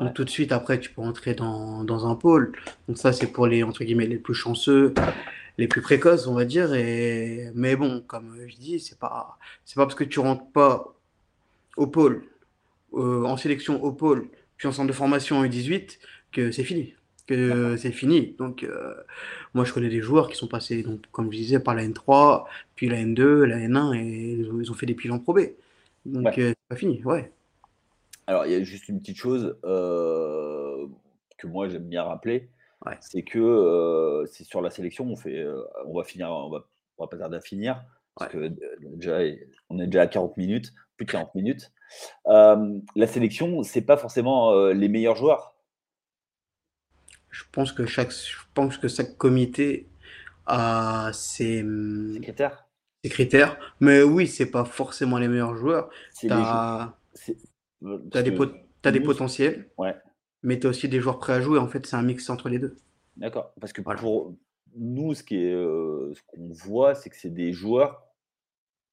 Donc 0.00 0.08
Ouais, 0.08 0.12
tout 0.14 0.24
de 0.24 0.30
suite, 0.30 0.52
après, 0.52 0.78
tu 0.78 0.90
peux 0.92 1.02
entrer 1.02 1.34
dans, 1.34 1.84
dans 1.84 2.06
un 2.06 2.14
pôle. 2.14 2.52
Donc 2.86 2.98
ça, 2.98 3.12
c'est 3.12 3.26
pour 3.28 3.46
les, 3.46 3.62
entre 3.64 3.84
guillemets, 3.84 4.06
les 4.06 4.18
plus 4.18 4.34
chanceux, 4.34 4.94
les 5.58 5.68
plus 5.68 5.82
précoces, 5.82 6.26
on 6.26 6.34
va 6.34 6.44
dire. 6.44 6.74
Et... 6.74 7.50
Mais 7.54 7.76
bon, 7.76 8.02
comme 8.02 8.36
je 8.48 8.56
dis, 8.56 8.80
c'est 8.80 8.98
pas, 8.98 9.38
c'est 9.64 9.76
pas 9.76 9.84
parce 9.86 9.96
que 9.96 10.04
tu 10.04 10.20
rentres 10.20 10.50
pas 10.52 10.94
au 11.76 11.86
pôle, 11.88 12.24
euh, 12.94 13.24
en 13.24 13.36
sélection 13.38 13.82
au 13.84 13.92
pôle, 13.92 14.30
puis 14.58 14.68
en 14.68 14.72
centre 14.72 14.88
de 14.88 14.94
formation 14.94 15.38
en 15.38 15.44
U18, 15.46 15.98
que 16.32 16.52
c'est 16.52 16.64
fini. 16.64 16.94
Que 17.28 17.76
c'est 17.76 17.92
fini. 17.92 18.34
Donc, 18.38 18.64
euh, 18.64 18.94
moi, 19.52 19.64
je 19.64 19.72
connais 19.74 19.90
des 19.90 20.00
joueurs 20.00 20.28
qui 20.28 20.36
sont 20.36 20.48
passés, 20.48 20.82
donc, 20.82 21.02
comme 21.12 21.30
je 21.30 21.36
disais, 21.36 21.60
par 21.60 21.74
la 21.74 21.84
N3, 21.84 22.46
puis 22.74 22.88
la 22.88 22.96
N2, 22.96 23.44
la 23.44 23.58
N1, 23.58 23.94
et 23.94 24.32
ils 24.32 24.50
ont, 24.50 24.60
ils 24.60 24.70
ont 24.70 24.74
fait 24.74 24.86
des 24.86 24.94
piles 24.94 25.12
Pro 25.22 25.34
B. 25.34 25.40
Donc, 26.06 26.24
Ouais. 26.24 26.40
euh, 26.40 26.48
c'est 26.48 26.68
pas 26.70 26.76
fini, 26.76 27.04
ouais. 27.04 27.30
Alors 28.26 28.44
il 28.44 28.52
y 28.52 28.54
a 28.54 28.62
juste 28.62 28.88
une 28.88 29.00
petite 29.00 29.16
chose, 29.16 29.56
heu, 29.64 30.88
que 31.38 31.46
moi 31.46 31.68
j'aime 31.68 31.84
bien 31.88 32.02
rappeler, 32.02 32.48
Ouais, 32.86 32.96
c'est 33.00 33.22
que, 33.22 34.24
c'est 34.30 34.44
sur 34.44 34.60
la 34.60 34.70
sélection, 34.70 35.06
on 35.06 35.16
fait, 35.16 35.44
on 35.86 35.96
va 35.96 36.04
finir 36.04 36.30
on 36.30 36.48
va 36.50 36.64
on 36.98 37.04
va 37.04 37.08
pas 37.08 37.16
tarder 37.16 37.38
à 37.38 37.40
finir 37.40 37.82
parce 38.14 38.32
ouais. 38.34 38.50
que, 38.50 38.54
déjà 38.96 39.18
on 39.70 39.78
est 39.80 39.86
déjà 39.86 40.02
à 40.02 40.06
40 40.06 40.36
minutes, 40.36 40.74
plus 40.96 41.06
de 41.06 41.10
40 41.10 41.34
minutes. 41.34 41.72
La 42.26 43.06
sélection, 43.06 43.62
c'est 43.62 43.80
pas 43.82 43.96
forcément, 43.96 44.66
les 44.68 44.88
meilleurs 44.88 45.16
joueurs. 45.16 45.54
Je 47.30 47.44
pense 47.52 47.72
que 47.72 47.86
chaque, 47.86 48.10
je 48.12 48.36
pense 48.54 48.78
que 48.78 48.88
chaque 48.88 49.16
comité 49.16 49.88
a 50.46 51.10
ses, 51.14 51.62
hum, 51.62 52.18
critères? 52.22 52.68
ses 53.04 53.10
critères. 53.10 53.58
Mais 53.80 54.02
oui, 54.02 54.26
c'est 54.28 54.50
pas 54.50 54.64
forcément 54.64 55.18
les 55.18 55.28
meilleurs 55.28 55.56
joueurs. 55.56 55.90
T'as, 58.10 58.22
des 58.22 58.32
pot- 58.32 58.52
t'as 58.82 58.90
des 58.90 59.00
potentiels, 59.00 59.70
ouais, 59.78 59.94
mais 60.42 60.58
t'as 60.60 60.68
aussi 60.70 60.88
des 60.88 61.00
joueurs 61.00 61.18
prêts 61.20 61.34
à 61.34 61.40
jouer. 61.42 61.58
En 61.58 61.68
fait, 61.68 61.86
c'est 61.86 61.96
un 61.96 62.02
mix 62.02 62.30
entre 62.30 62.48
les 62.48 62.58
deux. 62.58 62.76
d'accord, 63.16 63.52
parce 63.60 63.72
que 63.72 63.82
Voilà. 63.84 64.00
pour 64.00 64.34
nous, 64.74 65.14
ce 65.14 65.22
qui 65.22 65.36
est, 65.36 65.52
heu, 65.52 66.12
ce 66.14 66.22
qu'on 66.26 66.48
voit, 66.52 66.94
c'est 66.94 67.10
que 67.10 67.16
c'est 67.16 67.32
des 67.32 67.52
joueurs 67.52 68.04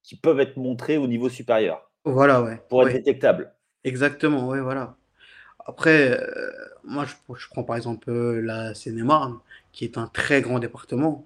qui 0.04 0.18
peuvent 0.18 0.40
être 0.40 0.58
montrés 0.58 0.98
au 0.98 1.08
niveau 1.08 1.30
supérieur, 1.30 1.92
Voilà, 2.06 2.42
ouais, 2.44 2.62
pour 2.70 2.84
être 2.84 2.88
ouais, 2.88 2.94
détectables. 2.94 3.54
exactement, 3.84 4.48
ouais, 4.50 4.62
voilà. 4.62 4.98
Après, 5.66 6.12
euh, 6.20 6.52
moi, 6.84 7.06
je, 7.06 7.14
je 7.38 7.48
prends 7.50 7.64
par 7.64 7.76
exemple 7.76 8.10
euh, 8.10 8.42
la 8.42 8.74
Seine-et-Marne, 8.76 9.40
qui 9.72 9.84
est 9.86 9.98
un 9.98 10.08
très 10.08 10.42
grand 10.42 10.60
département. 10.60 11.26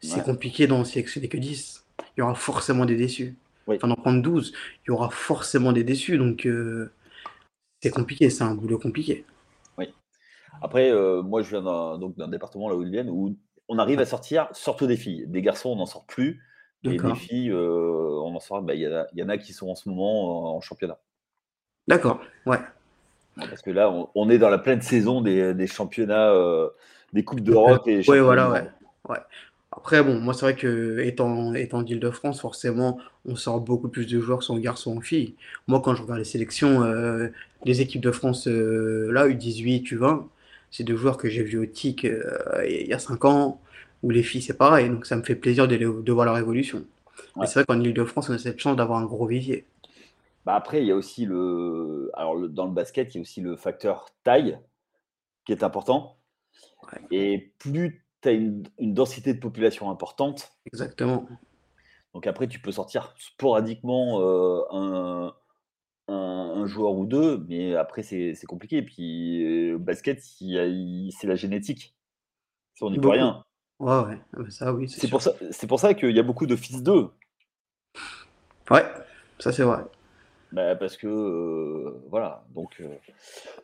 C'est 0.00 0.22
Ouais, 0.22 0.24
compliqué 0.24 0.66
d'en 0.68 0.84
sélectionner 0.84 1.28
que 1.28 1.38
10. 1.38 1.86
Il 2.16 2.20
y 2.20 2.22
aura 2.22 2.34
forcément 2.36 2.86
des 2.86 2.96
déçus. 2.96 3.36
oui, 3.66 3.80
Enfin, 3.80 3.88
d'en 3.88 3.96
prendre 3.96 4.22
12, 4.22 4.52
il 4.86 4.88
y 4.90 4.92
aura 4.92 5.10
forcément 5.10 5.72
des 5.72 5.84
déçus. 5.84 6.18
Donc, 6.18 6.46
euh, 6.46 6.92
c'est 7.82 7.90
compliqué, 7.90 8.30
c'est 8.30 8.44
un 8.44 8.54
boulot 8.56 8.78
compliqué. 8.78 9.26
oui. 9.78 9.94
Après, 10.62 10.92
moi, 11.24 11.42
je 11.42 11.50
viens 11.50 11.62
d'un 11.62 11.98
donc 11.98 12.16
d'un 12.16 12.28
département, 12.28 12.68
là 12.70 12.76
où 12.76 12.82
ils 12.82 12.90
viennent, 12.90 13.10
où 13.10 13.36
on 13.68 13.78
arrive 13.78 14.00
à 14.00 14.06
sortir, 14.06 14.48
surtout 14.52 14.86
des 14.88 14.96
filles. 14.98 15.26
Des 15.28 15.42
garçons, 15.42 15.70
on 15.70 15.76
n'en 15.76 15.86
sort 15.86 16.06
plus 16.06 16.42
et 16.84 17.00
des 17.00 17.14
filles, 17.14 17.52
on 17.54 18.34
en 18.36 18.40
sort 18.40 18.62
bah, 18.62 18.74
il 18.74 18.82
y 18.82 18.88
en 18.88 18.92
a 18.94 19.06
il 19.14 19.20
y 19.20 19.24
en 19.24 19.28
a 19.30 19.38
qui 19.38 19.52
sont 19.54 19.68
en 19.70 19.76
ce 19.76 19.88
moment 19.90 20.52
en 20.54 20.56
en 20.58 20.60
championnat. 20.62 21.00
D'accord, 21.88 22.22
ouais. 22.46 22.58
Parce 23.48 23.62
que 23.62 23.70
là, 23.70 23.90
on 23.90 24.08
on 24.14 24.28
est 24.30 24.38
dans 24.38 24.50
la 24.50 24.58
pleine 24.58 24.82
saison 24.82 25.20
des 25.20 25.54
des 25.54 25.66
championnats, 25.66 26.32
heu, 26.32 26.70
des 27.12 27.24
coupes 27.24 27.40
d'Europe 27.40 27.86
et 27.86 28.00
du 28.00 28.18
voilà, 28.20 28.50
ouais. 28.50 28.68
Après, 29.72 30.02
bon, 30.02 30.18
moi, 30.18 30.34
c'est 30.34 30.42
vrai 30.42 30.56
que 30.56 30.98
étant, 30.98 31.54
étant 31.54 31.82
d'Île-de-France, 31.82 32.40
forcément, 32.40 32.98
on 33.24 33.36
sort 33.36 33.60
beaucoup 33.60 33.88
plus 33.88 34.06
de 34.06 34.20
joueurs, 34.20 34.42
soit 34.42 34.56
en 34.56 34.58
garçons 34.58 34.96
en 34.96 35.00
filles. 35.00 35.34
Moi, 35.68 35.80
quand 35.80 35.94
je 35.94 36.02
regarde 36.02 36.18
les 36.18 36.24
sélections, 36.24 36.82
euh, 36.82 37.28
les 37.64 37.80
équipes 37.80 38.00
de 38.00 38.10
France, 38.10 38.48
euh, 38.48 39.10
là, 39.12 39.28
U18, 39.28 39.84
U20, 39.94 40.26
c'est 40.72 40.82
des 40.84 40.96
joueurs 40.96 41.16
que 41.16 41.28
j'ai 41.28 41.44
vus 41.44 41.58
au 41.58 41.66
TIC 41.66 42.04
euh, 42.04 42.20
il 42.68 42.88
y 42.88 42.92
a 42.92 42.98
5 42.98 43.24
ans, 43.24 43.60
où 44.02 44.10
les 44.10 44.24
filles, 44.24 44.42
c'est 44.42 44.56
pareil. 44.56 44.90
Donc, 44.90 45.06
ça 45.06 45.16
me 45.16 45.22
fait 45.22 45.36
plaisir 45.36 45.68
de, 45.68 46.12
voir 46.12 46.26
leur 46.26 46.38
évolution. 46.38 46.84
Ouais. 47.36 47.46
c'est 47.46 47.54
vrai 47.54 47.64
qu'en 47.64 47.80
Île-de-France, 47.80 48.28
on 48.28 48.34
a 48.34 48.38
cette 48.38 48.58
chance 48.58 48.76
d'avoir 48.76 48.98
un 48.98 49.04
gros 49.04 49.26
vivier. 49.26 49.66
Bah, 50.44 50.54
après, 50.54 50.82
il 50.82 50.86
y 50.86 50.90
a 50.90 50.96
aussi 50.96 51.26
le 51.26 52.10
alors 52.14 52.34
le 52.34 52.48
dans 52.48 52.66
le 52.66 52.72
basket, 52.72 53.14
il 53.14 53.18
y 53.18 53.20
a 53.20 53.22
aussi 53.22 53.40
le 53.40 53.56
facteur 53.56 54.06
taille 54.24 54.58
qui 55.44 55.52
est 55.52 55.62
important 55.62 56.16
Ouais, 56.82 57.00
et 57.10 57.52
plus 57.58 58.04
tu 58.22 58.28
as 58.28 58.32
une 58.32 58.64
une 58.78 58.94
densité 58.94 59.34
de 59.34 59.40
population 59.40 59.90
importante, 59.90 60.52
exactement. 60.66 61.26
donc 62.14 62.26
après 62.26 62.48
tu 62.48 62.60
peux 62.60 62.72
sortir 62.72 63.14
sporadiquement, 63.18 64.20
heu, 64.20 64.64
un 64.70 65.34
un 66.08 66.14
un 66.56 66.66
joueur 66.66 66.94
ou 66.94 67.06
2, 67.06 67.38
mais 67.48 67.74
après 67.74 68.02
c'est 68.02 68.34
compliqué 68.46 68.78
et 68.78 68.82
puis, 68.82 69.44
heu, 69.44 69.78
basket, 69.78 70.20
c'est 70.22 71.26
la 71.26 71.36
génétique. 71.36 71.94
Ça, 72.74 72.86
on 72.86 72.90
n'y 72.90 72.98
peut 72.98 73.08
rien. 73.08 73.44
Ouais, 73.78 74.00
ouais. 74.04 74.18
Ah 74.34 74.42
bah 74.42 74.50
ça, 74.50 74.72
oui, 74.72 74.88
c'est 74.88 75.08
pour 75.08 75.22
ça 75.22 75.32
c'est 75.50 75.66
pour 75.66 75.80
ça 75.80 75.94
qu'il 75.94 76.14
y 76.14 76.18
a 76.18 76.22
beaucoup 76.22 76.46
de 76.46 76.56
fils 76.56 76.82
d'eux. 76.82 77.10
Ouais, 78.70 78.84
ça, 79.38 79.52
c'est 79.52 79.62
vrai. 79.64 79.84
Bah, 80.52 80.74
parce 80.76 80.96
que, 80.96 81.06
heu, 81.06 82.02
voilà, 82.08 82.44
donc 82.54 82.80
heu 82.80 82.90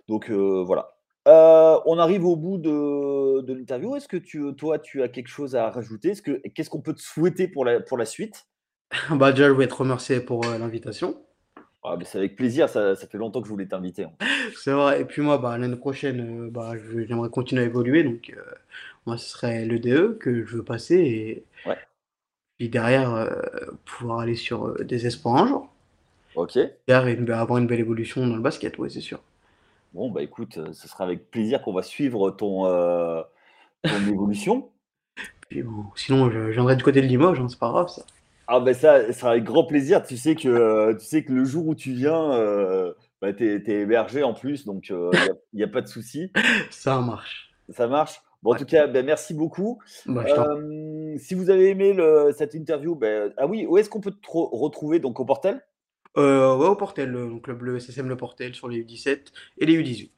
donc 0.09 0.31
heu, 0.31 0.63
voilà. 0.65 0.93
On 1.27 1.99
arrive 1.99 2.25
au 2.27 2.37
bout 2.37 2.59
de 2.59 3.43
de 3.43 3.53
l'interview. 3.55 3.97
Est-ce 3.97 4.09
que 4.09 4.17
tu, 4.17 4.55
toi, 4.57 4.79
tu 4.79 5.03
as 5.03 5.09
quelque 5.09 5.29
chose 5.29 5.57
à 5.57 5.71
rajouter? 5.71 6.11
Est-ce 6.11 6.23
que 6.23 6.41
qu'est-ce 6.55 6.71
qu'on 6.71 6.83
peut 6.83 6.95
te 6.95 7.03
souhaiter 7.03 7.49
pour 7.49 7.65
la 7.65 7.81
pour 7.81 7.99
la 7.99 8.05
suite? 8.07 8.47
Bah, 9.11 9.33
déjà, 9.33 9.47
je 9.49 9.53
voulais 9.53 9.69
te 9.69 9.75
remercier 9.75 10.21
pour 10.21 10.45
euh, 10.47 10.59
l'invitation. 10.59 11.17
Ah, 11.83 11.97
c'est 12.05 12.19
avec 12.19 12.37
plaisir, 12.37 12.69
ça 12.69 12.95
ça 12.97 13.07
fait 13.07 13.17
longtemps 13.19 13.41
que 13.41 13.47
je 13.47 13.53
voulais 13.53 13.67
t'inviter. 13.69 14.07
C'est 14.57 14.73
vrai. 14.73 15.03
Et 15.03 15.05
puis 15.05 15.23
moi, 15.23 15.39
bah, 15.39 15.59
l'année 15.59 15.77
prochaine, 15.77 16.47
euh, 16.47 16.51
bah, 16.51 16.73
j'aimerais 17.09 17.31
continuer 17.31 17.63
à 17.63 17.65
évoluer. 17.67 18.03
Donc, 18.05 18.33
euh, 18.37 18.43
moi, 19.07 19.19
ce 19.19 19.29
serait 19.29 19.65
le 19.65 19.79
DE 19.79 20.17
que 20.21 20.45
je 20.47 20.57
veux 20.57 20.65
passer. 20.65 20.97
Et 20.97 21.45
Ouais, 21.65 21.77
puis 22.59 22.69
derrière, 22.69 23.15
euh, 23.15 23.41
pouvoir 23.87 24.21
aller 24.21 24.35
sur 24.35 24.67
euh, 24.69 24.85
des 24.85 25.07
espoirs 25.07 25.37
un 25.37 25.47
jour. 25.47 25.76
OK. 26.37 26.59
Une- 26.89 27.25
bah, 27.25 27.41
avoir 27.41 27.59
une 27.59 27.67
belle 27.67 27.81
évolution 27.81 28.27
dans 28.27 28.37
le 28.37 28.43
basket, 28.43 28.79
ouais, 28.79 28.91
c'est 28.91 29.01
sûr. 29.01 29.21
Bon, 29.93 30.11
bah, 30.11 30.23
écoute, 30.23 30.59
heu, 30.59 30.73
ce 30.73 30.87
sera 30.89 31.05
avec 31.05 31.31
plaisir 31.31 31.63
qu'on 31.63 31.73
va 31.73 31.83
suivre 31.83 32.31
ton, 32.31 32.65
ton 33.83 33.91
évolution. 34.09 34.71
Puis 35.49 35.63
bon, 35.63 35.85
sinon, 35.95 36.31
je, 36.31 36.51
viendrai 36.51 36.77
du 36.77 36.85
côté 36.85 37.01
de 37.01 37.07
Limoges, 37.07 37.41
hein, 37.41 37.49
c'est 37.49 37.59
pas 37.59 37.71
grave 37.71 37.89
ça. 37.89 38.03
Ah, 38.49 38.61
bah, 38.61 38.75
ça, 38.75 39.07
ça 39.07 39.13
sera 39.13 39.31
avec 39.33 39.45
grand 39.45 39.65
plaisir. 39.65 40.05
Tu 40.05 40.17
sais 40.17 40.35
que, 40.35 40.49
heu, 40.49 40.97
tu 40.99 41.05
sais 41.05 41.25
que 41.25 41.33
le 41.33 41.45
jour 41.45 41.67
où 41.67 41.75
tu 41.75 41.93
viens, 41.93 42.33
heu, 42.39 42.95
bah, 43.21 43.33
tu 43.33 43.55
es 43.55 43.63
tu 43.63 43.73
es 43.73 43.81
hébergé 43.81 44.23
en 44.23 44.35
plus, 44.35 44.65
donc 44.65 44.89
il 44.91 44.95
y 44.95 45.29
a 45.29 45.61
y 45.61 45.63
a 45.65 45.69
pas 45.69 45.81
de 45.81 45.89
souci. 45.89 46.31
Ça 46.71 47.01
marche. 47.01 47.51
Ça 47.71 47.89
marche? 47.89 48.21
Bon, 48.43 48.53
en 48.53 48.57
tout 48.57 48.67
cas, 48.67 48.87
bah, 48.87 49.03
merci 49.03 49.35
beaucoup. 49.35 49.81
Bah, 50.05 50.25
Hem, 50.29 51.19
si 51.19 51.35
vous 51.35 51.51
avez 51.51 51.71
aimé 51.71 51.93
le 51.93 52.33
cette 52.37 52.55
interview, 52.55 52.95
beh 52.95 53.31
ah 53.37 53.47
oui, 53.47 53.67
où 53.67 53.79
est-ce 53.79 53.91
qu'on 53.91 54.01
peut 54.01 54.13
te 54.13 54.29
re 54.29 54.49
retrouver? 54.53 55.01
Donc 55.01 55.19
au 55.19 55.25
Portel? 55.25 55.61
Euh, 56.17 56.57
ouais, 56.57 56.69
au 56.69 56.77
Portel, 56.77 57.15
euh, 57.15 57.29
donc 57.29 57.47
le 57.47 57.55
bleu 57.55 57.79
SSM 57.79 58.09
Le 58.09 58.17
Portel 58.17 58.55
sur 58.55 58.69
les 58.69 58.83
U17 58.83 59.33
et 59.59 59.67
les 59.67 59.83
U18. 59.83 60.11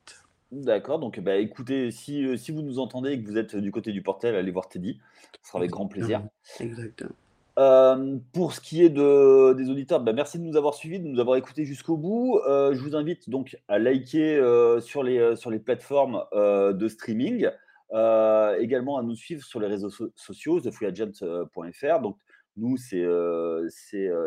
D'accord, 0.50 0.98
donc 0.98 1.20
bah, 1.20 1.36
écoutez, 1.36 1.90
si, 1.90 2.24
heu, 2.24 2.36
si 2.36 2.52
vous 2.52 2.62
nous 2.62 2.78
entendez 2.78 3.12
et 3.12 3.22
que 3.22 3.26
vous 3.28 3.36
êtes 3.36 3.56
du 3.56 3.70
côté 3.70 3.92
du 3.92 4.02
Portel, 4.02 4.34
allez 4.34 4.50
voir 4.50 4.68
Teddy, 4.68 4.98
ce 5.42 5.48
sera 5.48 5.58
avec 5.58 5.70
grand 5.70 5.86
plaisir. 5.86 6.22
Exactement. 6.60 7.10
Euh, 7.58 8.18
pour 8.32 8.52
ce 8.52 8.60
qui 8.60 8.84
est 8.84 8.88
de, 8.88 9.52
des 9.54 9.68
auditeurs, 9.68 10.00
bah, 10.00 10.12
merci 10.12 10.38
de 10.38 10.44
nous 10.44 10.56
avoir 10.56 10.74
suivis, 10.74 11.00
de 11.00 11.08
nous 11.08 11.18
avoir 11.18 11.36
écoutés 11.36 11.64
jusqu'au 11.64 11.96
bout. 11.96 12.38
Euh, 12.46 12.72
je 12.72 12.80
vous 12.80 12.94
invite 12.94 13.28
donc 13.28 13.58
à 13.66 13.80
liker 13.80 14.36
euh, 14.36 14.80
sur, 14.80 15.02
les, 15.02 15.34
sur 15.34 15.50
les 15.50 15.58
plateformes 15.58 16.22
de 16.32 16.88
streaming, 16.88 17.48
également 17.90 18.98
à 18.98 19.02
nous 19.02 19.16
suivre 19.16 19.42
sur 19.44 19.58
les 19.58 19.66
réseaux 19.66 19.90
sociaux, 20.14 20.60
thefreeagent.fr. 20.60 22.00
Donc, 22.00 22.16
nous, 22.58 22.76
c'est 22.76 23.06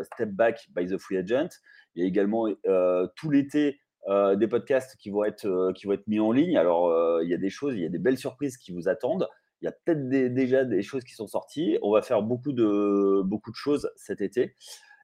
Step 0.04 0.30
Back 0.30 0.68
by 0.74 0.86
the 0.86 0.98
Free 0.98 1.18
Agent. 1.18 1.48
Il 1.94 2.02
y 2.02 2.04
a 2.04 2.08
également 2.08 2.46
tout 3.16 3.30
l'été 3.30 3.80
des 4.08 4.48
podcasts 4.48 4.96
qui 4.96 5.10
vont, 5.10 5.24
être, 5.24 5.72
qui 5.74 5.86
vont 5.86 5.92
être 5.92 6.06
mis 6.08 6.20
en 6.20 6.32
ligne. 6.32 6.56
Alors, 6.56 7.22
il 7.22 7.28
y 7.28 7.34
a 7.34 7.38
des 7.38 7.50
choses, 7.50 7.74
il 7.74 7.82
y 7.82 7.86
a 7.86 7.88
des 7.88 7.98
belles 7.98 8.18
surprises 8.18 8.56
qui 8.56 8.72
vous 8.72 8.88
attendent. 8.88 9.28
Il 9.62 9.66
y 9.66 9.68
a 9.68 9.72
peut-être 9.72 10.08
déjà 10.08 10.64
des 10.64 10.82
choses 10.82 11.04
qui 11.04 11.14
sont 11.14 11.28
sorties. 11.28 11.78
On 11.82 11.92
va 11.92 12.02
faire 12.02 12.22
beaucoup 12.22 12.52
de, 12.52 13.22
beaucoup 13.22 13.52
de 13.52 13.56
choses 13.56 13.90
cet 13.96 14.20
été. 14.20 14.56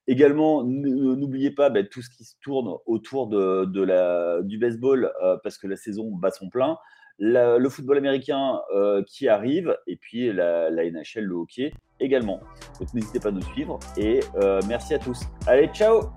Également, 0.08 0.64
n'oubliez 0.64 1.50
pas 1.50 1.70
bah, 1.70 1.84
tout 1.84 2.00
ce 2.02 2.08
qui 2.08 2.24
se 2.24 2.34
tourne 2.40 2.76
autour 2.86 3.28
de, 3.28 3.66
du 4.42 4.58
baseball 4.58 5.12
euh, 5.22 5.36
parce 5.44 5.58
que 5.58 5.66
la 5.66 5.76
saison 5.76 6.10
bat 6.10 6.30
son 6.30 6.48
plein. 6.48 6.76
Le 7.18 7.68
football 7.68 7.98
américain 7.98 8.60
euh, 8.74 9.02
qui 9.06 9.28
arrive 9.28 9.76
et 9.86 9.96
puis 9.96 10.32
la, 10.32 10.70
NHL, 10.70 11.24
le 11.24 11.34
hockey 11.34 11.72
également. 12.00 12.40
Donc 12.78 12.92
n'hésitez 12.94 13.20
pas 13.20 13.28
à 13.28 13.32
nous 13.32 13.42
suivre 13.42 13.78
et 13.96 14.20
euh, 14.36 14.60
merci 14.68 14.94
à 14.94 14.98
tous. 14.98 15.20
Allez, 15.46 15.68
ciao 15.68 16.10